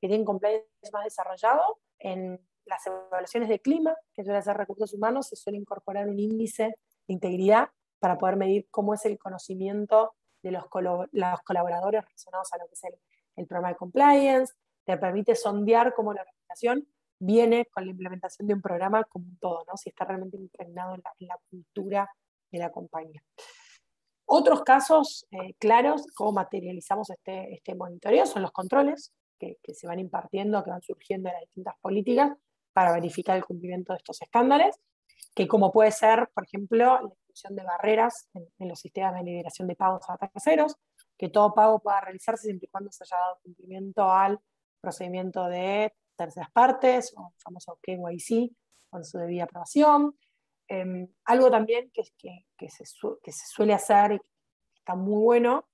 que 0.00 0.08
tienen 0.08 0.24
compliance 0.24 0.66
más 0.92 1.04
desarrollado 1.04 1.80
en 1.98 2.38
las 2.66 2.86
evaluaciones 2.86 3.48
de 3.48 3.60
clima, 3.60 3.96
que 4.14 4.24
suele 4.24 4.38
hacer 4.38 4.56
recursos 4.56 4.92
humanos, 4.92 5.28
se 5.28 5.36
suele 5.36 5.58
incorporar 5.58 6.08
un 6.08 6.18
índice 6.18 6.64
de 7.06 7.14
integridad 7.14 7.70
para 7.98 8.18
poder 8.18 8.36
medir 8.36 8.66
cómo 8.70 8.94
es 8.94 9.04
el 9.04 9.18
conocimiento 9.18 10.14
de 10.42 10.50
los, 10.50 10.64
los 11.12 11.40
colaboradores 11.42 12.04
relacionados 12.04 12.52
a 12.52 12.58
lo 12.58 12.66
que 12.66 12.74
es 12.74 12.84
el, 12.84 13.46
programa 13.46 13.68
de 13.68 13.76
compliance, 13.76 14.52
te 14.84 14.98
permite 14.98 15.34
sondear 15.34 15.94
cómo 15.94 16.12
la 16.12 16.20
organización 16.20 16.86
viene 17.18 17.66
con 17.66 17.86
la 17.86 17.90
implementación 17.90 18.46
de 18.46 18.54
un 18.54 18.60
programa 18.60 19.04
como 19.04 19.24
un 19.26 19.38
todo, 19.38 19.64
¿no? 19.66 19.76
si 19.76 19.88
está 19.88 20.04
realmente 20.04 20.36
impregnado 20.36 20.94
en 20.94 21.02
la, 21.26 21.38
cultura 21.48 22.10
de 22.50 22.58
la 22.58 22.70
compañía. 22.70 23.22
Otros 24.26 24.62
casos 24.62 25.26
eh, 25.30 25.54
claros, 25.58 26.06
cómo 26.14 26.32
materializamos 26.32 27.08
este, 27.10 27.54
este 27.54 27.74
monitoreo, 27.74 28.26
son 28.26 28.42
los 28.42 28.52
controles 28.52 29.12
que, 29.38 29.56
que, 29.62 29.74
se 29.74 29.86
van 29.86 30.00
impartiendo, 30.00 30.62
que 30.62 30.70
van 30.70 30.82
surgiendo 30.82 31.28
de 31.28 31.34
las 31.34 31.42
distintas 31.42 31.74
políticas, 31.80 32.36
para 32.72 32.92
verificar 32.92 33.36
el 33.36 33.44
cumplimiento 33.44 33.92
de 33.92 33.98
estos 33.98 34.20
estándares, 34.22 34.78
que 35.34 35.48
como 35.48 35.72
puede 35.72 35.92
ser, 35.92 36.28
por 36.34 36.44
ejemplo, 36.44 37.16
de 37.48 37.62
barreras 37.62 38.28
en, 38.34 38.68
los 38.68 38.80
sistemas 38.80 39.14
de 39.14 39.22
liberación 39.22 39.66
de 39.68 39.76
pagos 39.76 40.02
a 40.08 40.16
terceros, 40.28 40.76
que 41.16 41.28
todo 41.28 41.54
pago 41.54 41.80
pueda 41.80 42.00
realizarse 42.00 42.44
siempre 42.44 42.66
y 42.66 42.70
cuando 42.70 42.92
se 42.92 43.04
haya 43.04 43.16
dado 43.16 43.38
cumplimiento 43.42 44.10
al 44.10 44.38
procedimiento 44.80 45.46
de 45.46 45.92
terceras 46.16 46.50
partes, 46.52 47.12
o 47.16 47.32
el 47.34 47.42
famoso 47.42 47.78
KYC, 47.82 48.50
con 48.90 49.04
su 49.04 49.18
debida 49.18 49.44
aprobación. 49.44 50.16
Em, 50.68 51.08
algo 51.24 51.50
también 51.50 51.90
que, 51.92 52.02
que, 52.16 52.70
se, 52.70 52.84
que 53.22 53.32
se 53.32 53.46
suele 53.46 53.74
hacer 53.74 54.12
y 54.12 54.18
que 54.18 54.26
está 54.76 54.94
muy 54.94 55.22
bueno 55.22 55.66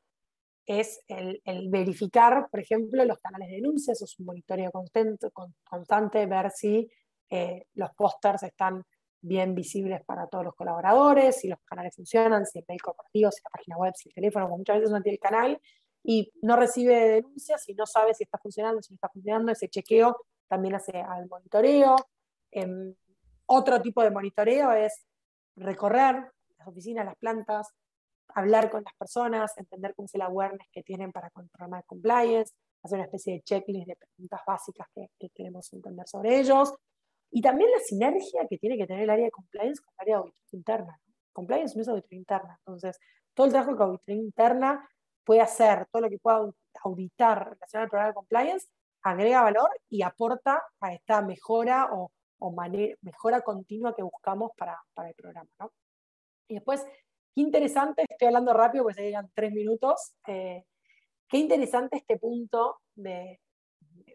es 0.66 1.00
el, 1.06 1.40
verificar, 1.70 2.48
por 2.50 2.60
ejemplo, 2.60 3.04
los 3.04 3.18
canales 3.18 3.48
de 3.48 3.56
denuncias, 3.56 4.02
es 4.02 4.18
un 4.18 4.26
monitoreo 4.26 4.72
constante, 4.72 5.28
constante 5.64 6.26
ver 6.26 6.50
si 6.50 6.90
eh, 7.30 7.66
los 7.74 7.90
pósters 7.94 8.42
están 8.42 8.84
bien 9.20 9.54
visibles 9.54 10.04
para 10.04 10.26
todos 10.26 10.44
los 10.44 10.54
colaboradores, 10.54 11.40
si 11.40 11.48
los 11.48 11.58
canales 11.64 11.94
funcionan, 11.94 12.46
si 12.46 12.58
el 12.58 12.64
mail 12.68 12.80
corporativo, 12.80 13.30
si 13.30 13.42
la 13.42 13.50
página 13.50 13.76
web, 13.76 13.92
si 13.96 14.08
el 14.08 14.14
teléfono, 14.14 14.48
muchas 14.48 14.76
veces 14.76 14.90
uno 14.90 15.02
tiene 15.02 15.14
el 15.14 15.20
canal 15.20 15.60
y 16.02 16.32
no 16.42 16.56
recibe 16.56 16.94
denuncias 17.08 17.68
y 17.68 17.74
no 17.74 17.86
sabe 17.86 18.14
si 18.14 18.24
está 18.24 18.38
funcionando, 18.38 18.80
si 18.82 18.92
no 18.92 18.96
está 18.96 19.08
funcionando, 19.08 19.52
ese 19.52 19.68
chequeo 19.68 20.16
también 20.48 20.74
hace 20.74 20.98
al 20.98 21.28
monitoreo. 21.28 21.96
Em, 22.52 22.94
otro 23.46 23.80
tipo 23.82 24.02
de 24.02 24.10
monitoreo 24.10 24.72
es 24.72 25.04
recorrer 25.56 26.30
las 26.58 26.68
oficinas, 26.68 27.04
las 27.04 27.16
plantas, 27.16 27.68
hablar 28.28 28.70
con 28.70 28.84
las 28.84 28.94
personas, 28.94 29.56
entender 29.56 29.94
cómo 29.94 30.06
es 30.06 30.14
el 30.14 30.22
awareness 30.22 30.68
que 30.72 30.82
tienen 30.82 31.12
para 31.12 31.30
con 31.30 31.44
el 31.44 31.50
programa 31.50 31.78
de 31.78 31.84
compliance, 31.84 32.52
hacer 32.82 32.98
una 32.98 33.06
especie 33.06 33.34
de 33.34 33.42
checklist 33.42 33.88
de 33.88 33.96
preguntas 33.96 34.40
básicas 34.46 34.86
que, 34.94 35.30
queremos 35.34 35.72
entender 35.72 36.06
sobre 36.06 36.38
ellos. 36.38 36.74
Y 37.30 37.40
también 37.42 37.70
la 37.70 37.80
sinergia 37.80 38.46
que 38.48 38.58
tiene 38.58 38.76
que 38.76 38.86
tener 38.86 39.04
el 39.04 39.10
área 39.10 39.26
de 39.26 39.30
compliance 39.30 39.80
con 39.82 39.92
el 39.94 40.02
área 40.02 40.16
de 40.16 40.20
auditoría 40.20 40.58
interna. 40.58 41.00
Compliance 41.32 41.76
no 41.76 41.82
es 41.82 41.88
auditoría 41.88 42.18
interna. 42.18 42.56
Entonces, 42.60 42.98
todo 43.34 43.46
el 43.46 43.52
trabajo 43.52 43.76
que 43.76 43.82
auditoría 43.82 44.22
interna 44.22 44.88
puede 45.24 45.40
hacer, 45.40 45.86
todo 45.90 46.02
lo 46.02 46.08
que 46.08 46.18
pueda 46.18 46.50
auditar 46.82 47.50
relacionado 47.50 47.84
al 47.84 47.90
programa 47.90 48.08
de 48.08 48.14
compliance, 48.14 48.68
agrega 49.02 49.42
valor 49.42 49.70
y 49.88 50.02
aporta 50.02 50.62
a 50.80 50.94
esta 50.94 51.22
mejora 51.22 51.88
o, 51.92 52.10
mejora 53.02 53.40
continua 53.40 53.94
que 53.94 54.02
buscamos 54.02 54.52
para, 54.56 54.78
el 55.08 55.14
programa. 55.14 55.50
¿no? 55.58 55.72
Y 56.48 56.54
después, 56.54 56.86
Qué 57.36 57.42
interesante, 57.42 58.06
estoy 58.08 58.28
hablando 58.28 58.54
rápido 58.54 58.84
porque 58.84 58.94
se 58.94 59.02
llegan 59.02 59.30
tres 59.34 59.52
minutos. 59.52 60.14
Eh, 60.26 60.64
qué 61.28 61.36
interesante 61.36 61.98
este 61.98 62.18
punto 62.18 62.78
de, 62.94 63.42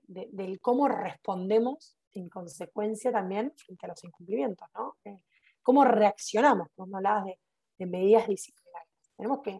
del 0.07 0.59
cómo 0.59 0.87
respondemos 0.87 1.99
en 2.13 2.29
consecuencia 2.29 3.11
también 3.11 3.53
frente 3.55 3.85
a 3.85 3.89
los 3.89 4.03
incumplimientos, 4.03 4.67
¿no? 4.75 4.97
Cómo 5.61 5.83
reaccionamos 5.85 6.67
cuando 6.75 6.97
hablabas 6.97 7.25
de, 7.25 7.39
de, 7.77 7.85
medidas 7.85 8.27
disciplinarias. 8.27 8.91
Tenemos 9.15 9.41
que, 9.41 9.59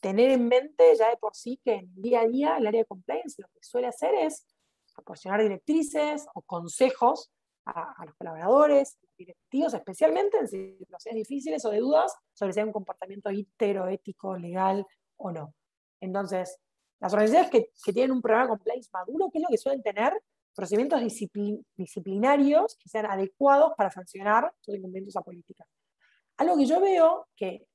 tener 0.00 0.30
en 0.30 0.48
mente 0.48 0.94
ya 0.96 1.10
de 1.10 1.16
por 1.16 1.34
sí 1.34 1.60
que 1.62 1.74
en 1.74 1.92
el 1.96 2.02
día 2.02 2.20
a 2.20 2.26
día 2.26 2.56
el 2.56 2.66
área 2.66 2.80
de 2.80 2.86
compliance 2.86 3.40
lo 3.40 3.48
que 3.48 3.62
suele 3.62 3.86
hacer 3.86 4.14
es 4.14 4.46
proporcionar 4.94 5.42
directrices 5.42 6.26
o 6.34 6.42
consejos 6.42 7.30
a, 7.66 8.04
los 8.04 8.14
colaboradores, 8.16 8.98
directivos, 9.16 9.74
especialmente 9.74 10.38
en 10.38 10.48
situaciones 10.48 11.28
difíciles 11.28 11.64
o 11.64 11.70
de 11.70 11.78
dudas 11.78 12.14
sobre 12.32 12.52
si 12.52 12.60
hay 12.60 12.66
un 12.66 12.72
comportamiento 12.72 13.30
íntegro, 13.30 13.86
ético, 13.88 14.36
legal 14.36 14.86
o 15.16 15.30
no. 15.30 15.54
Entonces, 16.00 16.58
las 17.00 17.12
organizaciones 17.12 17.50
que, 17.50 17.70
que 17.84 17.92
tienen 17.92 18.12
un 18.12 18.22
programa 18.22 18.46
de 18.46 18.50
compliance 18.50 18.90
maduro, 18.92 19.30
¿qué 19.30 19.38
es 19.38 19.42
lo 19.42 19.48
que 19.48 19.58
suelen 19.58 19.82
tener? 19.82 20.12
Procedimientos 20.54 21.00
disciplinarios 21.76 22.76
que 22.76 22.88
sean 22.88 23.06
adecuados 23.06 23.72
para 23.76 23.90
sancionar 23.90 24.52
sus 24.60 24.74
incumplimientos 24.74 25.16
a 25.16 25.22
política. 25.22 25.64
Algo 26.36 26.56
que 26.56 26.66
yo 26.66 26.80
veo 26.80 27.28
que 27.36 27.66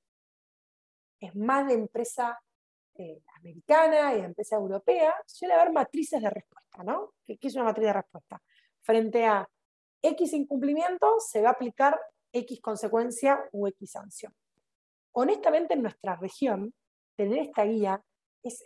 es 1.19 1.35
más 1.35 1.67
de 1.67 1.73
empresa 1.73 2.39
eh, 2.97 3.21
americana 3.39 4.13
y 4.13 4.19
de 4.19 4.25
empresa 4.25 4.55
europea, 4.55 5.13
suele 5.25 5.53
haber 5.53 5.71
matrices 5.71 6.21
de 6.21 6.29
respuesta, 6.29 6.83
¿no? 6.83 7.13
¿Qué, 7.25 7.37
¿Qué, 7.37 7.47
es 7.47 7.55
una 7.55 7.65
matriz 7.65 7.87
de 7.87 7.93
respuesta? 7.93 8.41
Frente 8.81 9.25
a 9.25 9.47
X 10.01 10.33
incumplimiento 10.33 11.19
se 11.19 11.41
va 11.41 11.49
a 11.49 11.51
aplicar 11.53 11.99
X 12.31 12.61
consecuencia 12.61 13.39
u 13.51 13.67
X 13.67 13.91
sanción. 13.91 14.33
Honestamente, 15.13 15.73
en 15.73 15.81
nuestra 15.81 16.15
región, 16.17 16.73
tener 17.15 17.39
esta 17.39 17.63
guía 17.63 18.03
es, 18.43 18.63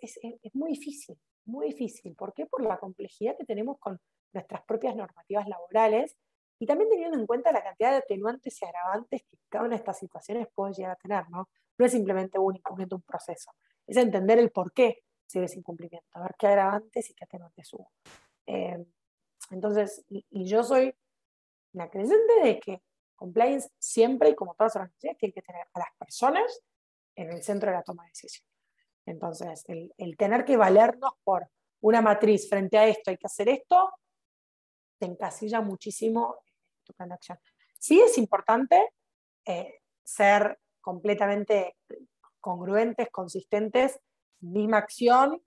muy 0.54 0.72
difícil, 0.72 1.18
muy 1.46 1.68
difícil. 1.68 2.16
¿Por? 2.16 2.29
Por 2.60 2.68
la 2.68 2.78
complejidad 2.78 3.38
que 3.38 3.46
tenemos 3.46 3.80
con 3.80 4.02
nuestras 4.34 4.62
propias 4.64 4.94
normativas 4.94 5.48
laborales 5.48 6.18
y 6.60 6.66
también 6.66 6.90
teniendo 6.90 7.18
en 7.18 7.26
cuenta 7.26 7.54
la 7.54 7.64
cantidad 7.64 7.92
de 7.92 7.98
atenuantes 8.00 8.62
y 8.62 8.66
agravantes 8.66 9.24
que 9.24 9.38
cada 9.48 9.64
una 9.64 9.76
de 9.76 9.78
estas 9.78 9.98
situaciones 9.98 10.50
puede 10.54 10.74
llegar 10.74 10.92
a 10.92 10.96
tener. 10.98 11.30
No, 11.30 11.48
no 11.78 11.86
es 11.86 11.92
simplemente 11.94 12.38
un 12.38 12.58
incumplimiento, 12.58 12.98
un 12.98 13.02
proceso, 13.04 13.54
es 13.88 13.96
entender 13.96 14.40
el 14.40 14.52
por 14.52 14.74
qué 14.74 15.04
se 15.26 15.40
ve 15.40 15.46
ese 15.46 15.58
incumplimiento, 15.58 16.06
a 16.12 16.24
ver 16.24 16.36
qué 16.38 16.48
agravantes 16.48 17.10
y 17.10 17.14
qué 17.14 17.24
atenuantes 17.24 17.74
hubo. 17.74 17.94
Eh, 18.46 18.86
entonces, 19.52 20.04
y, 20.10 20.26
yo 20.46 20.62
soy 20.64 20.94
la 21.72 21.90
creyente 21.90 22.34
de 22.44 22.60
que 22.60 22.82
Compliance 23.16 23.70
siempre, 23.80 24.32
y 24.32 24.36
como 24.36 24.54
todas 24.56 24.76
las 24.76 24.82
organizaciones, 24.82 25.18
tiene 25.18 25.34
que 25.34 25.42
tener 25.42 25.66
a 25.74 25.80
las 25.80 25.94
personas 25.98 26.62
en 27.16 27.32
el 27.32 27.42
centro 27.42 27.70
de 27.70 27.78
la 27.78 27.84
toma 27.84 28.04
de 28.04 28.10
decisión. 28.10 28.50
Entonces, 29.10 29.64
el, 29.68 30.18
tener 30.18 30.46
que 30.46 30.56
valernos 30.56 31.14
por 31.24 31.50
una 31.82 32.02
matriz 32.02 32.50
frente 32.50 32.78
a 32.78 32.88
esto, 32.88 33.12
hay 33.12 33.18
que 33.18 33.28
hacer 33.28 33.50
esto, 33.50 33.92
te 35.00 35.06
encasilla 35.06 35.62
muchísimo 35.62 36.38
tu 36.84 36.94
plan 36.94 37.10
de 37.10 37.16
acción. 37.16 37.40
Sí 37.80 38.02
es 38.02 38.18
importante 38.18 38.90
eh, 39.46 39.80
ser 40.04 40.60
completamente 40.82 41.78
congruentes, 42.40 43.10
consistentes, 43.12 44.00
misma 44.42 44.78
acción, 44.78 45.42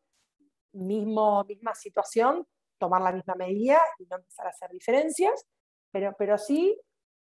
mismo, 0.73 1.45
misma 1.45 1.75
situación, 1.75 2.47
tomar 2.79 3.03
la 3.03 3.13
misma 3.13 3.35
medida 3.35 3.81
y 3.99 4.07
no 4.07 4.17
empezar 4.17 4.47
a 4.47 4.51
hacer 4.51 4.71
diferencias, 4.71 5.47
pero, 5.91 6.15
pero 6.19 6.39
sí 6.39 6.79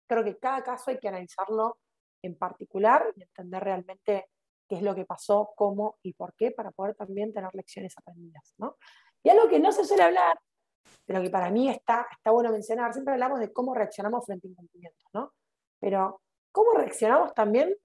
creo 0.07 0.23
que 0.23 0.37
cada 0.37 0.63
caso 0.63 0.91
hay 0.91 0.99
que 0.99 1.07
analizarlo 1.07 1.79
en 2.21 2.37
particular 2.37 3.11
y 3.15 3.23
entender 3.23 3.63
realmente 3.63 4.29
qué 4.69 4.75
es 4.75 4.83
lo 4.83 4.93
que 4.95 5.03
pasó, 5.03 5.51
cómo 5.55 5.97
y 6.03 6.13
por 6.13 6.35
qué, 6.35 6.51
para 6.51 6.71
poder 6.71 6.95
también 6.95 7.33
tener 7.33 7.49
lecciones 7.53 7.97
aprendidas. 7.97 8.53
¿no? 8.57 8.77
Y 9.23 9.29
algo 9.29 9.49
que 9.49 9.59
no 9.59 9.71
se 9.71 9.83
suele 9.83 10.03
hablar, 10.03 10.39
pero 11.05 11.21
que 11.21 11.31
para 11.31 11.49
mí 11.49 11.69
está, 11.69 12.07
está 12.11 12.31
bueno 12.31 12.51
mencionar, 12.51 12.93
siempre 12.93 13.13
hablamos 13.13 13.39
de 13.39 13.51
cómo 13.51 13.73
reaccionamos 13.73 14.25
frente 14.25 14.47
a 14.47 14.51
incumplimientos, 14.51 15.07
¿no? 15.11 15.33
Pero 15.79 16.21
cómo 16.51 16.73
reaccionamos 16.73 17.33
también 17.33 17.75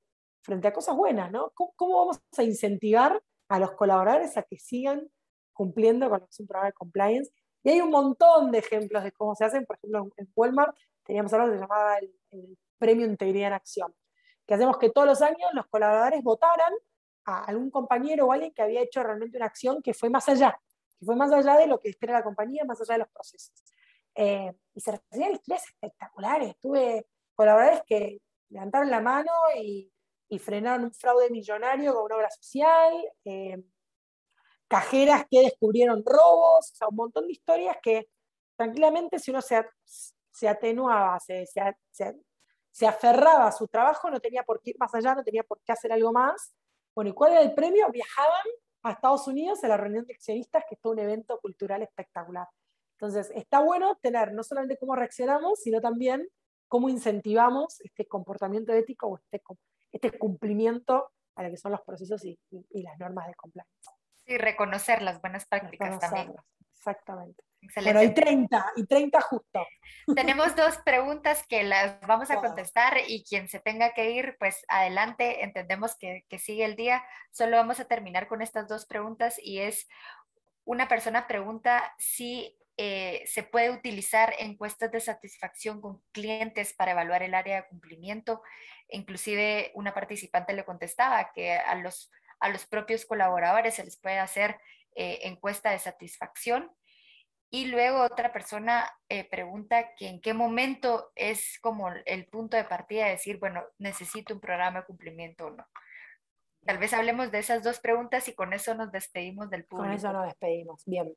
frente 0.43 0.69
a 0.69 0.73
cosas 0.73 0.95
buenas, 0.95 1.33
¿no? 1.33 1.51
¿Cómo, 1.55 1.97
vamos 1.97 2.21
a 2.37 2.43
incentivar 2.43 3.23
a 3.49 3.59
los 3.59 3.73
colaboradores 3.73 4.37
a 4.37 4.43
que 4.43 4.59
sigan 4.59 5.09
cumpliendo 5.53 6.09
con 6.11 6.23
un 6.23 6.47
programa 6.47 6.67
de 6.67 6.73
compliance? 6.75 7.33
Y 7.63 7.71
hay 7.71 7.81
un 7.81 7.91
montón 7.91 8.51
de 8.53 8.59
ejemplos 8.59 9.03
de 9.03 9.13
cómo 9.13 9.35
se 9.35 9.45
hacen, 9.45 9.65
por 9.65 9.77
ejemplo, 9.77 10.11
en 10.17 10.31
Walmart 10.37 10.77
teníamos 11.03 11.33
algo 11.33 11.47
que 11.47 11.55
se 11.55 11.61
llamaba 11.61 11.99
el, 11.99 12.15
el 12.31 12.59
Premio 12.79 13.07
Integridad 13.07 13.49
en 13.49 13.55
Acción 13.55 13.95
que 14.47 14.55
hacemos 14.55 14.79
que 14.79 14.91
todos 14.91 15.07
los 15.07 15.23
años 15.23 15.51
los 15.53 15.67
colaboradores 15.67 16.23
votaran 16.23 16.73
a 17.25 17.45
algún 17.45 17.71
compañero 17.71 18.27
o 18.27 18.33
alguien 18.33 18.53
que 18.53 18.63
había 18.63 18.83
hecho 18.83 19.03
realmente 19.03 19.37
una 19.37 19.47
acción 19.47 19.83
que 19.83 19.95
fue 19.95 20.11
más 20.11 20.29
allá, 20.29 20.59
que 20.99 21.07
fue 21.07 21.17
más 21.17 21.33
allá 21.33 21.57
de 21.57 21.67
lo 21.67 21.81
que 21.81 21.89
espera 21.89 22.13
la 22.13 22.25
compañía, 22.25 22.65
más 22.65 22.81
allá 22.81 22.95
de 22.95 22.99
los 22.99 23.09
procesos. 23.09 23.53
Eh, 24.15 24.53
y 24.75 24.81
se 24.81 24.93
recibían 24.93 25.33
historias 25.33 25.65
espectaculares. 25.67 26.57
Tuve 26.61 27.07
colaboradores 27.35 27.83
que 27.87 28.21
levantaron 28.51 28.91
la 28.91 29.01
mano 29.01 29.33
y, 29.57 29.91
frenaron 30.41 30.87
un 30.87 30.93
fraude 30.93 31.31
millonario 31.31 31.95
con 31.95 32.07
una 32.07 32.17
obra 32.17 32.29
social, 32.29 32.93
eh, 33.25 33.63
cajeras 34.67 35.27
que 35.31 35.43
descubrieron 35.43 36.03
robos, 36.05 36.73
un 36.91 36.97
montón 36.97 37.29
de 37.29 37.35
historias 37.35 37.77
que 37.81 38.09
tranquilamente 38.57 39.21
si 39.21 39.31
uno 39.31 39.41
se, 39.41 39.65
se 40.33 40.49
atenuaba, 40.49 41.21
se, 41.21 41.47
se, 41.47 42.17
se 42.75 42.89
aferraba 42.89 43.47
a 43.47 43.53
su 43.53 43.69
trabajo, 43.69 44.11
no 44.11 44.19
tenía 44.19 44.43
por 44.43 44.61
qué 44.61 44.71
ir 44.71 44.79
más 44.81 44.93
allá, 44.97 45.15
no 45.15 45.23
tenía 45.23 45.45
por 45.45 45.61
qué 45.63 45.71
hacer 45.71 45.93
algo 45.93 46.13
más. 46.13 46.53
Bueno, 46.93 47.11
¿y 47.11 47.15
cuál 47.15 47.31
era 47.31 47.43
el 47.43 47.55
premio? 47.55 47.89
Viajaban 47.93 48.47
a 48.83 48.91
Estados 48.91 49.29
Unidos 49.29 49.63
a 49.63 49.69
la 49.69 49.77
reunión 49.77 50.05
de 50.07 50.15
accionistas, 50.15 50.65
que 50.69 50.75
fue 50.75 50.91
un 50.91 50.99
evento 50.99 51.39
cultural 51.39 51.83
espectacular. 51.83 52.49
Entonces, 52.99 53.31
está 53.37 53.61
bueno 53.61 53.97
tener 54.03 54.33
no 54.33 54.43
solamente 54.43 54.77
cómo 54.77 54.97
reaccionamos, 54.97 55.61
sino 55.61 55.81
también 55.81 56.29
cómo 56.67 56.89
incentivamos 56.89 57.81
este 57.81 58.09
comportamiento 58.09 58.73
ético 58.73 59.07
o 59.07 59.19
este, 59.19 59.41
este 59.93 60.19
cumplimiento 60.19 61.13
a 61.37 61.45
lo 61.45 61.51
que 61.51 61.57
son 61.57 61.71
los 61.71 61.83
procesos 61.83 62.25
y, 62.25 62.37
las 62.51 62.99
normas 62.99 63.29
de 63.29 63.35
compliance. 63.37 63.71
Sí, 64.27 64.37
reconocer 64.37 65.01
las 65.01 65.21
buenas 65.21 65.47
prácticas 65.47 66.01
también. 66.01 66.35
Exactamente. 66.73 67.41
Excelente. 67.65 67.99
Bueno, 67.99 68.11
y 68.11 68.15
30, 68.15 68.73
y 68.77 68.87
30 68.87 69.21
justo. 69.23 69.67
Tenemos 70.15 70.55
dos 70.57 70.77
preguntas 70.79 71.45
que 71.49 71.63
las 71.63 72.01
vamos 72.03 72.31
a 72.31 72.37
contestar 72.37 72.99
y 73.07 73.25
quien 73.25 73.49
se 73.49 73.59
tenga 73.59 73.95
que 73.95 74.11
ir, 74.11 74.37
pues 74.39 74.65
adelante, 74.69 75.43
entendemos 75.45 75.97
que, 75.97 76.25
que 76.29 76.39
sigue 76.39 76.65
el 76.65 76.77
día. 76.77 77.03
Solo 77.31 77.57
vamos 77.57 77.81
a 77.81 77.87
terminar 77.87 78.29
con 78.29 78.43
estas 78.43 78.69
dos 78.69 78.87
preguntas 78.87 79.41
y 79.43 79.61
es, 79.61 79.89
una 80.65 80.89
persona 80.89 81.27
pregunta 81.27 81.95
si 81.99 82.57
eh, 82.77 83.23
se 83.27 83.45
puede 83.45 83.71
utilizar 83.71 84.35
encuestas 84.39 84.91
de 84.91 84.99
satisfacción 85.01 85.81
con 85.81 86.03
clientes 86.11 86.73
para 86.73 86.93
evaluar 86.93 87.23
el 87.23 87.35
área 87.35 87.57
de 87.57 87.69
cumplimiento. 87.69 88.43
Inclusive 88.89 89.71
una 89.75 89.95
participante 89.95 90.55
le 90.55 90.65
contestaba 90.65 91.31
que 91.33 91.53
a 91.53 91.75
los, 91.77 92.11
a 92.41 92.49
los 92.49 92.67
propios 92.67 93.07
colaboradores 93.07 93.75
se 93.75 93.85
les 93.85 93.97
puede 93.97 94.19
hacer 94.19 94.59
eh, 94.97 95.21
encuesta 95.23 95.71
de 95.71 95.79
satisfacción. 95.79 96.73
Y 97.55 97.67
luego 97.67 98.03
otra 98.03 98.33
persona 98.33 98.85
eh, 99.09 99.29
pregunta 99.31 99.95
que 99.95 100.09
en 100.09 100.21
qué 100.21 100.35
momento 100.35 101.13
es 101.15 101.61
como 101.63 101.89
el 102.05 102.27
punto 102.27 102.57
de 102.57 102.65
partida 102.65 103.05
de 103.05 103.13
decir, 103.13 103.39
bueno, 103.39 103.63
necesito 103.79 104.35
un 104.35 104.41
programa 104.41 104.81
de 104.81 104.87
cumplimiento 104.87 105.47
o 105.47 105.51
no. 105.51 105.65
Tal 106.67 106.79
vez 106.79 106.93
hablemos 106.93 107.31
de 107.31 107.39
esas 107.39 107.63
dos 107.63 107.79
preguntas 107.79 108.27
y 108.27 108.35
con 108.35 108.55
eso 108.55 108.75
nos 108.75 108.91
despedimos 108.91 109.51
del 109.51 109.67
público. 109.67 109.87
Con 109.87 109.97
eso 109.97 110.13
nos 110.13 110.25
despedimos, 110.25 110.83
bien. 110.85 111.15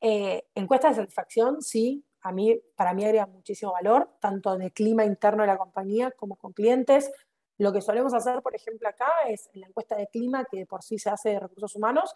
Eh, 0.00 0.44
encuesta 0.54 0.90
de 0.90 0.94
satisfacción, 0.94 1.60
sí, 1.60 2.04
a 2.20 2.30
mí, 2.30 2.62
para 2.76 2.94
mí 2.94 3.04
agrega 3.04 3.26
muchísimo 3.26 3.72
valor, 3.72 4.16
tanto 4.20 4.56
de 4.56 4.70
clima 4.70 5.04
interno 5.04 5.42
de 5.42 5.48
la 5.48 5.58
compañía 5.58 6.12
como 6.12 6.36
con 6.36 6.52
clientes. 6.52 7.10
Lo 7.58 7.72
que 7.72 7.80
solemos 7.80 8.14
hacer, 8.14 8.42
por 8.42 8.54
ejemplo, 8.54 8.88
acá 8.88 9.10
es 9.26 9.50
la 9.54 9.66
encuesta 9.66 9.96
de 9.96 10.06
clima, 10.06 10.46
que 10.48 10.66
por 10.66 10.84
sí 10.84 11.00
se 11.00 11.10
hace 11.10 11.30
de 11.30 11.40
recursos 11.40 11.74
humanos, 11.74 12.14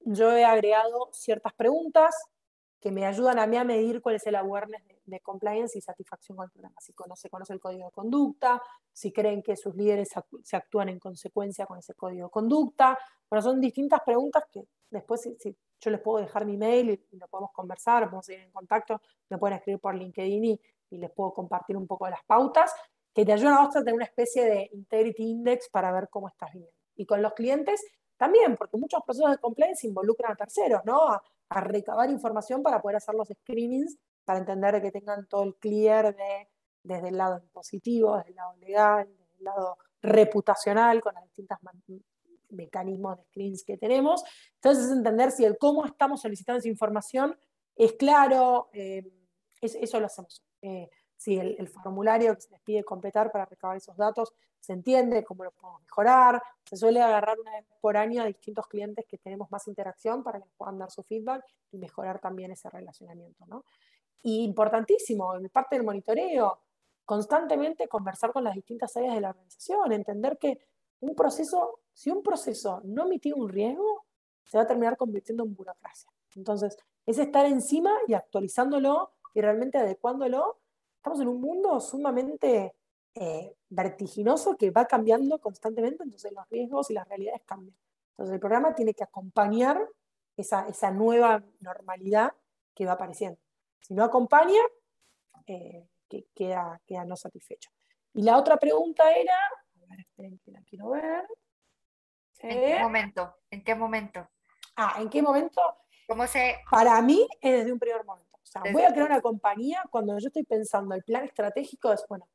yo 0.00 0.32
he 0.32 0.44
agregado 0.44 1.08
ciertas 1.12 1.52
preguntas 1.54 2.16
que 2.80 2.90
me 2.92 3.06
ayudan 3.06 3.38
a 3.38 3.46
mí 3.46 3.56
a 3.56 3.64
medir 3.64 4.00
cuál 4.00 4.16
es 4.16 4.26
el 4.26 4.34
awareness 4.36 4.82
de, 5.04 5.20
compliance 5.20 5.78
y 5.78 5.80
satisfacción 5.80 6.36
con 6.36 6.44
el 6.44 6.50
programa. 6.50 6.76
Si 6.80 6.92
conoce, 6.92 7.30
conoce 7.30 7.52
el 7.52 7.60
código 7.60 7.86
de 7.86 7.90
conducta, 7.90 8.62
si 8.92 9.12
creen 9.12 9.42
que 9.42 9.56
sus 9.56 9.74
líderes 9.74 10.10
se 10.42 10.56
actúan 10.56 10.88
en 10.88 10.98
consecuencia 10.98 11.66
con 11.66 11.78
ese 11.78 11.94
código 11.94 12.26
de 12.26 12.30
conducta. 12.30 12.98
Bueno, 13.28 13.42
son 13.42 13.60
distintas 13.60 14.00
preguntas 14.04 14.44
que 14.50 14.66
después 14.90 15.22
si, 15.22 15.56
yo 15.80 15.90
les 15.90 16.00
puedo 16.00 16.18
dejar 16.18 16.44
mi 16.44 16.56
mail 16.56 16.90
y, 16.90 17.16
lo 17.16 17.28
podemos 17.28 17.52
conversar, 17.52 18.04
podemos 18.04 18.26
seguir 18.26 18.42
en 18.42 18.52
contacto, 18.52 19.00
me 19.28 19.38
pueden 19.38 19.56
escribir 19.58 19.80
por 19.80 19.94
LinkedIn 19.94 20.44
y, 20.44 20.60
les 20.90 21.10
puedo 21.10 21.34
compartir 21.34 21.76
un 21.76 21.86
poco 21.86 22.04
de 22.06 22.12
las 22.12 22.24
pautas 22.24 22.72
que 23.12 23.24
te 23.24 23.32
ayudan 23.32 23.54
a 23.54 23.66
vos 23.66 23.76
a 23.76 23.80
tener 23.80 23.94
una 23.94 24.04
especie 24.04 24.44
de 24.44 24.70
integrity 24.72 25.24
index 25.24 25.68
para 25.68 25.90
ver 25.92 26.08
cómo 26.08 26.28
estás 26.28 26.52
viviendo. 26.52 26.76
Y 26.94 27.04
con 27.04 27.20
los 27.20 27.34
clientes 27.34 27.84
también, 28.16 28.56
porque 28.56 28.76
muchos 28.76 29.02
procesos 29.04 29.32
de 29.32 29.38
compliance 29.38 29.86
involucran 29.86 30.32
a 30.32 30.36
terceros, 30.36 30.82
¿no? 30.84 31.20
Recabar 31.50 32.10
información 32.10 32.62
para 32.62 32.80
poder 32.80 32.96
hacer 32.96 33.14
los 33.14 33.28
screenings, 33.28 33.96
para 34.24 34.38
entender 34.38 34.80
que 34.82 34.90
tengan 34.90 35.26
todo 35.26 35.44
el 35.44 35.54
clear 35.56 36.14
de, 36.14 36.48
desde 36.82 37.08
el 37.08 37.16
lado 37.16 37.38
impositivo, 37.38 38.16
desde 38.16 38.30
el 38.30 38.36
lado 38.36 38.56
legal, 38.56 39.08
desde 39.08 39.36
el 39.38 39.44
lado 39.44 39.78
reputacional, 40.02 41.00
con 41.00 41.14
los 41.14 41.24
distintos 41.24 41.58
mecanismos 42.50 43.16
de 43.16 43.24
screens 43.24 43.64
que 43.64 43.76
tenemos. 43.76 44.22
Entonces, 44.54 44.86
es 44.86 44.92
entender 44.92 45.30
si 45.30 45.44
el 45.44 45.58
cómo 45.58 45.84
estamos 45.84 46.22
solicitando 46.22 46.58
esa 46.58 46.68
información 46.68 47.38
es 47.76 47.92
claro, 47.92 48.70
eh, 48.72 49.06
eso 49.60 50.00
lo 50.00 50.06
hacemos. 50.06 50.42
Eh, 50.62 50.88
si 51.16 51.38
el, 51.38 51.68
formulario 51.68 52.34
que 52.34 52.42
se 52.42 52.50
les 52.50 52.60
pide 52.60 52.84
completar 52.84 53.32
para 53.32 53.46
recabar 53.46 53.76
esos 53.76 53.96
datos 53.96 54.34
se 54.60 54.72
entiende, 54.72 55.24
cómo 55.24 55.44
lo 55.44 55.52
podemos 55.52 55.82
mejorar. 55.82 56.42
Se 56.64 56.76
suele 56.76 57.00
agarrar 57.00 57.38
una 57.38 57.52
vez 57.52 57.64
por 57.80 57.96
año 57.96 58.22
a 58.22 58.26
distintos 58.26 58.66
clientes 58.66 59.06
que 59.08 59.16
tenemos 59.18 59.50
más 59.50 59.66
interacción 59.68 60.22
para 60.22 60.40
que 60.40 60.48
puedan 60.56 60.78
dar 60.78 60.90
su 60.90 61.02
feedback 61.02 61.44
y 61.70 61.78
mejorar 61.78 62.18
también 62.18 62.50
ese 62.50 62.68
relacionamiento. 62.68 63.46
¿no? 63.46 63.64
Y 64.22 64.44
importantísimo, 64.44 65.36
en 65.36 65.48
parte 65.48 65.76
del 65.76 65.84
monitoreo, 65.84 66.60
constantemente 67.04 67.86
conversar 67.86 68.32
con 68.32 68.44
las 68.44 68.54
distintas 68.54 68.96
áreas 68.96 69.14
de 69.14 69.20
la 69.20 69.30
organización, 69.30 69.92
entender 69.92 70.36
que 70.36 70.58
un 71.00 71.14
proceso, 71.14 71.80
si 71.92 72.10
un 72.10 72.22
proceso 72.22 72.80
no 72.84 73.06
mitiga 73.06 73.36
un 73.36 73.48
riesgo, 73.48 74.04
se 74.44 74.58
va 74.58 74.64
a 74.64 74.66
terminar 74.66 74.96
convirtiendo 74.96 75.44
en 75.44 75.54
burocracia. 75.54 76.10
Entonces, 76.34 76.76
es 77.06 77.18
estar 77.18 77.46
encima 77.46 77.96
y 78.08 78.14
actualizándolo 78.14 79.12
y 79.32 79.40
realmente 79.40 79.78
adecuándolo 79.78 80.58
estamos 81.06 81.20
en 81.20 81.28
un 81.28 81.40
mundo 81.40 81.78
sumamente 81.78 82.74
eh, 83.14 83.54
vertiginoso 83.68 84.56
que 84.56 84.72
va 84.72 84.86
cambiando 84.86 85.40
constantemente, 85.40 86.02
entonces 86.02 86.32
los 86.32 86.48
riesgos 86.48 86.90
y 86.90 86.94
las 86.94 87.06
realidades 87.06 87.42
cambian. 87.46 87.76
Entonces 88.10 88.34
el 88.34 88.40
programa 88.40 88.74
tiene 88.74 88.92
que 88.92 89.04
acompañar 89.04 89.88
esa, 90.36 90.66
esa 90.66 90.90
nueva 90.90 91.44
normalidad 91.60 92.32
que 92.74 92.86
va 92.86 92.92
apareciendo. 92.92 93.38
Si 93.78 93.94
no 93.94 94.02
acompaña, 94.02 94.58
eh, 95.46 95.86
que 96.08 96.26
queda, 96.34 96.80
queda 96.84 97.04
no 97.04 97.14
satisfecho. 97.14 97.70
Y 98.12 98.22
la 98.22 98.36
otra 98.36 98.56
pregunta 98.56 99.08
era, 99.12 99.36
a 99.36 99.86
ver, 99.88 100.00
esperen 100.00 100.40
que 100.44 100.50
la 100.50 100.60
quiero 100.62 100.90
ver. 100.90 101.24
¿En 102.40 102.60
qué 102.60 102.80
momento? 102.80 103.36
¿En 103.48 103.62
qué 103.62 103.74
momento? 103.76 104.28
Ah, 104.74 104.96
¿en 104.98 105.08
qué 105.08 105.22
momento? 105.22 105.62
¿Cómo 106.08 106.26
se... 106.26 106.56
Para 106.68 107.00
mí 107.00 107.28
es 107.40 107.52
desde 107.58 107.72
un 107.72 107.78
primer 107.78 108.04
momento. 108.04 108.25
Sea, 108.62 108.72
voy 108.72 108.82
a 108.82 108.92
crear 108.92 109.08
una 109.10 109.20
compañía 109.20 109.82
cuando 109.90 110.18
yo 110.18 110.28
estoy 110.28 110.44
pensando 110.44 110.94
el 110.94 111.02
plan 111.02 111.24
estratégico 111.24 111.92
es, 111.92 112.04
bueno, 112.08 112.28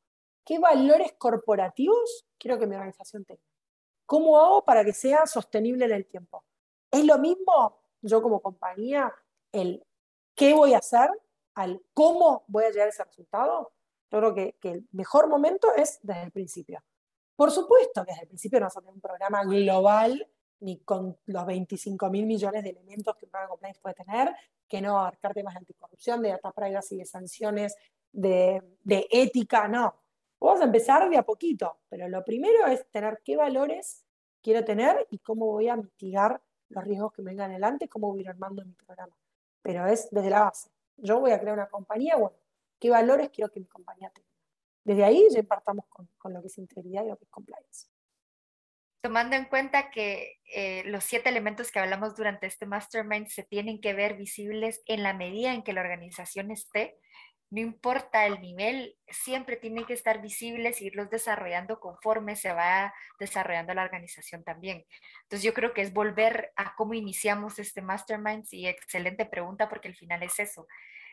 ¿qué 0.45 0.59
valores 0.59 1.13
corporativos 1.17 2.25
quiero 2.37 2.59
que 2.59 2.67
mi 2.67 2.75
organización 2.75 3.25
tenga? 3.25 3.41
¿Cómo 4.05 4.39
hago 4.39 4.65
para 4.65 4.83
que 4.83 4.93
sea 4.93 5.25
sostenible 5.25 5.85
en 5.85 5.91
el 5.91 6.05
tiempo? 6.05 6.43
Es 6.91 7.05
lo 7.05 7.17
mismo 7.17 7.81
yo 8.01 8.21
como 8.21 8.41
compañía, 8.41 9.13
el 9.51 9.85
qué 10.35 10.53
voy 10.53 10.73
a 10.73 10.79
hacer, 10.79 11.09
al 11.55 11.81
cómo 11.93 12.43
voy 12.47 12.65
a 12.65 12.69
llegar 12.69 12.87
a 12.87 12.89
ese 12.89 13.03
resultado. 13.03 13.71
Yo 14.11 14.19
creo 14.19 14.33
que, 14.33 14.55
que 14.59 14.71
el 14.71 14.87
mejor 14.91 15.27
momento 15.27 15.73
es 15.75 15.99
desde 16.01 16.23
el 16.23 16.31
principio. 16.31 16.83
Por 17.35 17.51
supuesto 17.51 18.03
que 18.03 18.11
desde 18.11 18.23
el 18.23 18.27
principio 18.27 18.59
no 18.59 18.65
vas 18.65 18.77
a 18.77 18.81
tener 18.81 18.93
un 18.93 19.01
programa 19.01 19.43
global 19.43 20.27
ni 20.59 20.79
con 20.83 21.17
los 21.25 21.45
25 21.45 22.09
mil 22.09 22.25
millones 22.25 22.63
de 22.63 22.69
elementos 22.69 23.15
que 23.17 23.25
un 23.25 23.31
programa 23.31 23.49
compliance 23.49 23.81
puede 23.81 23.95
tener, 23.95 24.35
que 24.71 24.81
no 24.81 24.97
abarcar 24.97 25.33
temas 25.33 25.53
de 25.53 25.59
anticorrupción, 25.59 26.21
de 26.21 26.29
data 26.29 26.53
privacy, 26.53 26.95
de 26.95 27.03
sanciones, 27.03 27.75
de, 28.09 28.63
de 28.85 29.05
ética, 29.11 29.67
no. 29.67 29.93
Vamos 30.39 30.61
a 30.61 30.63
empezar 30.63 31.09
de 31.09 31.17
a 31.17 31.23
poquito, 31.23 31.81
pero 31.89 32.07
lo 32.07 32.23
primero 32.23 32.65
es 32.67 32.89
tener 32.89 33.19
qué 33.21 33.35
valores 33.35 34.05
quiero 34.41 34.63
tener 34.63 35.05
y 35.09 35.19
cómo 35.19 35.47
voy 35.47 35.67
a 35.67 35.75
mitigar 35.75 36.41
los 36.69 36.85
riesgos 36.85 37.11
que 37.11 37.21
me 37.21 37.31
vengan 37.31 37.51
adelante, 37.51 37.89
cómo 37.89 38.07
voy 38.07 38.19
a 38.19 38.21
ir 38.21 38.29
armando 38.29 38.63
mi 38.63 38.71
programa. 38.71 39.13
Pero 39.61 39.85
es 39.87 40.07
desde 40.09 40.29
la 40.29 40.45
base. 40.45 40.69
Yo 40.95 41.19
voy 41.19 41.31
a 41.31 41.39
crear 41.41 41.53
una 41.53 41.67
compañía, 41.67 42.15
bueno, 42.15 42.37
¿qué 42.79 42.89
valores 42.89 43.29
quiero 43.29 43.51
que 43.51 43.59
mi 43.59 43.67
compañía 43.67 44.09
tenga? 44.09 44.29
Desde 44.85 45.03
ahí 45.03 45.27
ya 45.31 45.43
partamos 45.43 45.85
con, 45.89 46.07
con 46.17 46.31
lo 46.33 46.39
que 46.39 46.47
es 46.47 46.57
integridad 46.57 47.03
y 47.03 47.09
lo 47.09 47.17
que 47.17 47.25
es 47.25 47.29
compliance 47.29 47.90
tomando 49.01 49.35
en 49.35 49.45
cuenta 49.45 49.89
que 49.89 50.39
eh, 50.53 50.83
los 50.85 51.03
siete 51.03 51.29
elementos 51.29 51.71
que 51.71 51.79
hablamos 51.79 52.15
durante 52.15 52.45
este 52.45 52.67
mastermind 52.67 53.27
se 53.27 53.43
tienen 53.43 53.81
que 53.81 53.93
ver 53.93 54.15
visibles 54.15 54.81
en 54.85 55.03
la 55.03 55.13
medida 55.13 55.53
en 55.53 55.63
que 55.63 55.73
la 55.73 55.81
organización 55.81 56.51
esté, 56.51 56.97
no 57.49 57.59
importa 57.59 58.25
el 58.25 58.39
nivel, 58.39 58.95
siempre 59.09 59.57
tienen 59.57 59.85
que 59.85 59.93
estar 59.93 60.21
visibles 60.21 60.81
y 60.81 60.85
irlos 60.85 61.09
desarrollando 61.09 61.81
conforme 61.81 62.37
se 62.37 62.53
va 62.53 62.93
desarrollando 63.19 63.73
la 63.73 63.83
organización 63.83 64.43
también. 64.45 64.85
Entonces 65.23 65.43
yo 65.43 65.53
creo 65.53 65.73
que 65.73 65.81
es 65.81 65.91
volver 65.91 66.53
a 66.55 66.75
cómo 66.75 66.93
iniciamos 66.93 67.59
este 67.59 67.81
mastermind 67.81 68.45
y 68.51 68.67
excelente 68.67 69.25
pregunta 69.25 69.67
porque 69.67 69.89
al 69.89 69.95
final 69.95 70.23
es 70.23 70.39
eso. 70.39 70.65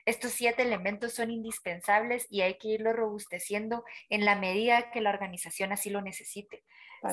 Estos 0.04 0.30
siete 0.30 0.62
elementos 0.62 1.12
son 1.14 1.30
indispensables 1.30 2.26
y 2.30 2.42
hay 2.42 2.56
que 2.58 2.68
irlos 2.68 2.94
robusteciendo 2.94 3.84
en 4.08 4.24
la 4.24 4.36
medida 4.36 4.92
que 4.92 5.00
la 5.00 5.10
organización 5.10 5.72
así 5.72 5.90
lo 5.90 6.02
necesite 6.02 6.62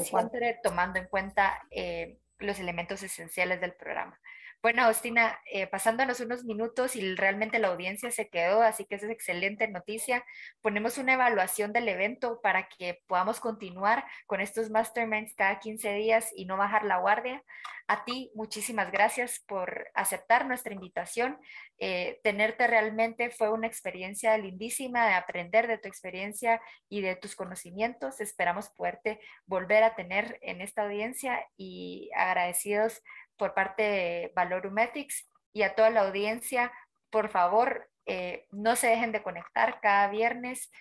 siempre 0.03 0.59
tomando 0.63 0.99
en 0.99 1.07
cuenta 1.07 1.61
eh, 1.71 2.19
los 2.39 2.59
elementos 2.59 3.03
esenciales 3.03 3.61
del 3.61 3.73
programa. 3.73 4.19
Bueno, 4.65 4.81
Agustina, 4.81 5.39
eh, 5.45 5.67
pasándonos 5.67 6.21
unos 6.21 6.43
minutos 6.43 6.95
y 6.95 7.13
realmente 7.13 7.59
la 7.59 7.67
audiencia 7.67 8.09
se 8.09 8.29
quedó, 8.29 8.63
así 8.63 8.83
que 8.85 8.95
esa 8.95 9.05
es 9.05 9.11
excelente 9.11 9.67
noticia. 9.67 10.25
Ponemos 10.61 10.97
una 10.97 11.13
evaluación 11.13 11.71
del 11.71 11.87
evento 11.87 12.41
para 12.41 12.67
que 12.67 12.99
podamos 13.05 13.39
continuar 13.39 14.05
con 14.25 14.41
estos 14.41 14.71
masterminds 14.71 15.35
cada 15.35 15.59
15 15.59 15.93
días 15.93 16.31
y 16.35 16.45
no 16.45 16.57
bajar 16.57 16.83
la 16.83 16.97
guardia. 16.97 17.43
A 17.87 18.05
ti, 18.05 18.31
muchísimas 18.33 18.91
gracias 18.91 19.43
por 19.47 19.91
aceptar 19.93 20.47
nuestra 20.47 20.73
invitación. 20.73 21.37
Eh, 21.77 22.19
tenerte 22.23 22.65
realmente 22.65 23.29
fue 23.29 23.51
una 23.51 23.67
experiencia 23.67 24.35
lindísima 24.39 25.05
de 25.05 25.13
aprender 25.13 25.67
de 25.67 25.77
tu 25.77 25.87
experiencia 25.87 26.59
y 26.89 27.01
de 27.01 27.15
tus 27.15 27.35
conocimientos. 27.35 28.19
Esperamos 28.19 28.69
poderte 28.69 29.19
volver 29.45 29.83
a 29.83 29.93
tener 29.93 30.39
en 30.41 30.61
esta 30.61 30.81
audiencia 30.81 31.45
y 31.55 32.09
agradecidos 32.15 33.03
por 33.37 33.53
parte 33.53 33.83
de 33.83 34.31
Valorumetics 34.35 35.29
y 35.53 35.63
a 35.63 35.75
toda 35.75 35.89
la 35.89 36.01
audiencia, 36.01 36.71
por 37.09 37.29
favor, 37.29 37.89
eh, 38.05 38.45
no 38.51 38.75
se 38.75 38.87
dejen 38.87 39.11
de 39.11 39.23
conectar 39.23 39.79
cada 39.81 40.09
viernes, 40.09 40.71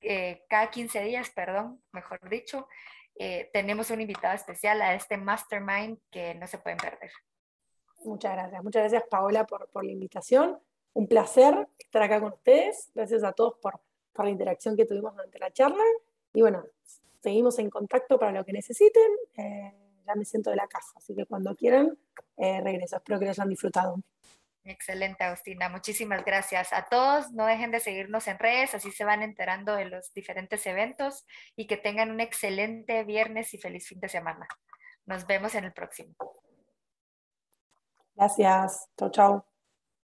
eh, 0.00 0.44
cada 0.48 0.70
15 0.70 1.02
días, 1.02 1.30
perdón, 1.30 1.82
mejor 1.92 2.28
dicho. 2.28 2.68
Eh, 3.16 3.50
tenemos 3.52 3.90
un 3.90 4.00
invitado 4.00 4.34
especial 4.34 4.82
a 4.82 4.94
este 4.94 5.16
mastermind 5.16 5.98
que 6.10 6.34
no 6.34 6.46
se 6.46 6.58
pueden 6.58 6.78
perder. 6.78 7.10
Muchas 8.04 8.32
gracias. 8.32 8.62
Muchas 8.62 8.82
gracias, 8.82 9.04
Paola, 9.08 9.46
por, 9.46 9.68
por 9.70 9.84
la 9.84 9.92
invitación. 9.92 10.58
Un 10.94 11.06
placer 11.06 11.68
estar 11.78 12.02
acá 12.02 12.20
con 12.20 12.32
ustedes. 12.32 12.90
Gracias 12.94 13.22
a 13.22 13.32
todos 13.32 13.58
por, 13.60 13.80
por 14.12 14.24
la 14.24 14.30
interacción 14.30 14.76
que 14.76 14.84
tuvimos 14.84 15.14
durante 15.14 15.38
la 15.38 15.52
charla. 15.52 15.84
Y 16.32 16.40
bueno, 16.40 16.64
seguimos 17.20 17.58
en 17.58 17.70
contacto 17.70 18.18
para 18.18 18.32
lo 18.32 18.44
que 18.44 18.52
necesiten 18.52 19.10
ya 20.06 20.14
me 20.14 20.24
siento 20.24 20.50
de 20.50 20.56
la 20.56 20.66
casa. 20.66 20.92
Así 20.96 21.14
que 21.14 21.26
cuando 21.26 21.54
quieran, 21.54 21.96
eh, 22.36 22.60
regreso. 22.62 22.96
Espero 22.96 23.18
que 23.18 23.26
lo 23.26 23.30
hayan 23.30 23.48
disfrutado. 23.48 23.96
Excelente, 24.64 25.24
Agustina. 25.24 25.68
Muchísimas 25.68 26.24
gracias 26.24 26.72
a 26.72 26.86
todos. 26.86 27.30
No 27.32 27.44
dejen 27.44 27.70
de 27.70 27.80
seguirnos 27.80 28.26
en 28.28 28.38
redes, 28.38 28.74
así 28.74 28.90
se 28.90 29.04
van 29.04 29.22
enterando 29.22 29.74
de 29.74 29.84
los 29.84 30.12
diferentes 30.14 30.64
eventos 30.66 31.26
y 31.54 31.66
que 31.66 31.76
tengan 31.76 32.10
un 32.10 32.20
excelente 32.20 33.04
viernes 33.04 33.52
y 33.52 33.58
feliz 33.58 33.86
fin 33.86 34.00
de 34.00 34.08
semana. 34.08 34.48
Nos 35.04 35.26
vemos 35.26 35.54
en 35.54 35.64
el 35.64 35.72
próximo. 35.74 36.14
Gracias. 38.14 38.88
Chau, 38.96 39.10
chau. 39.10 39.53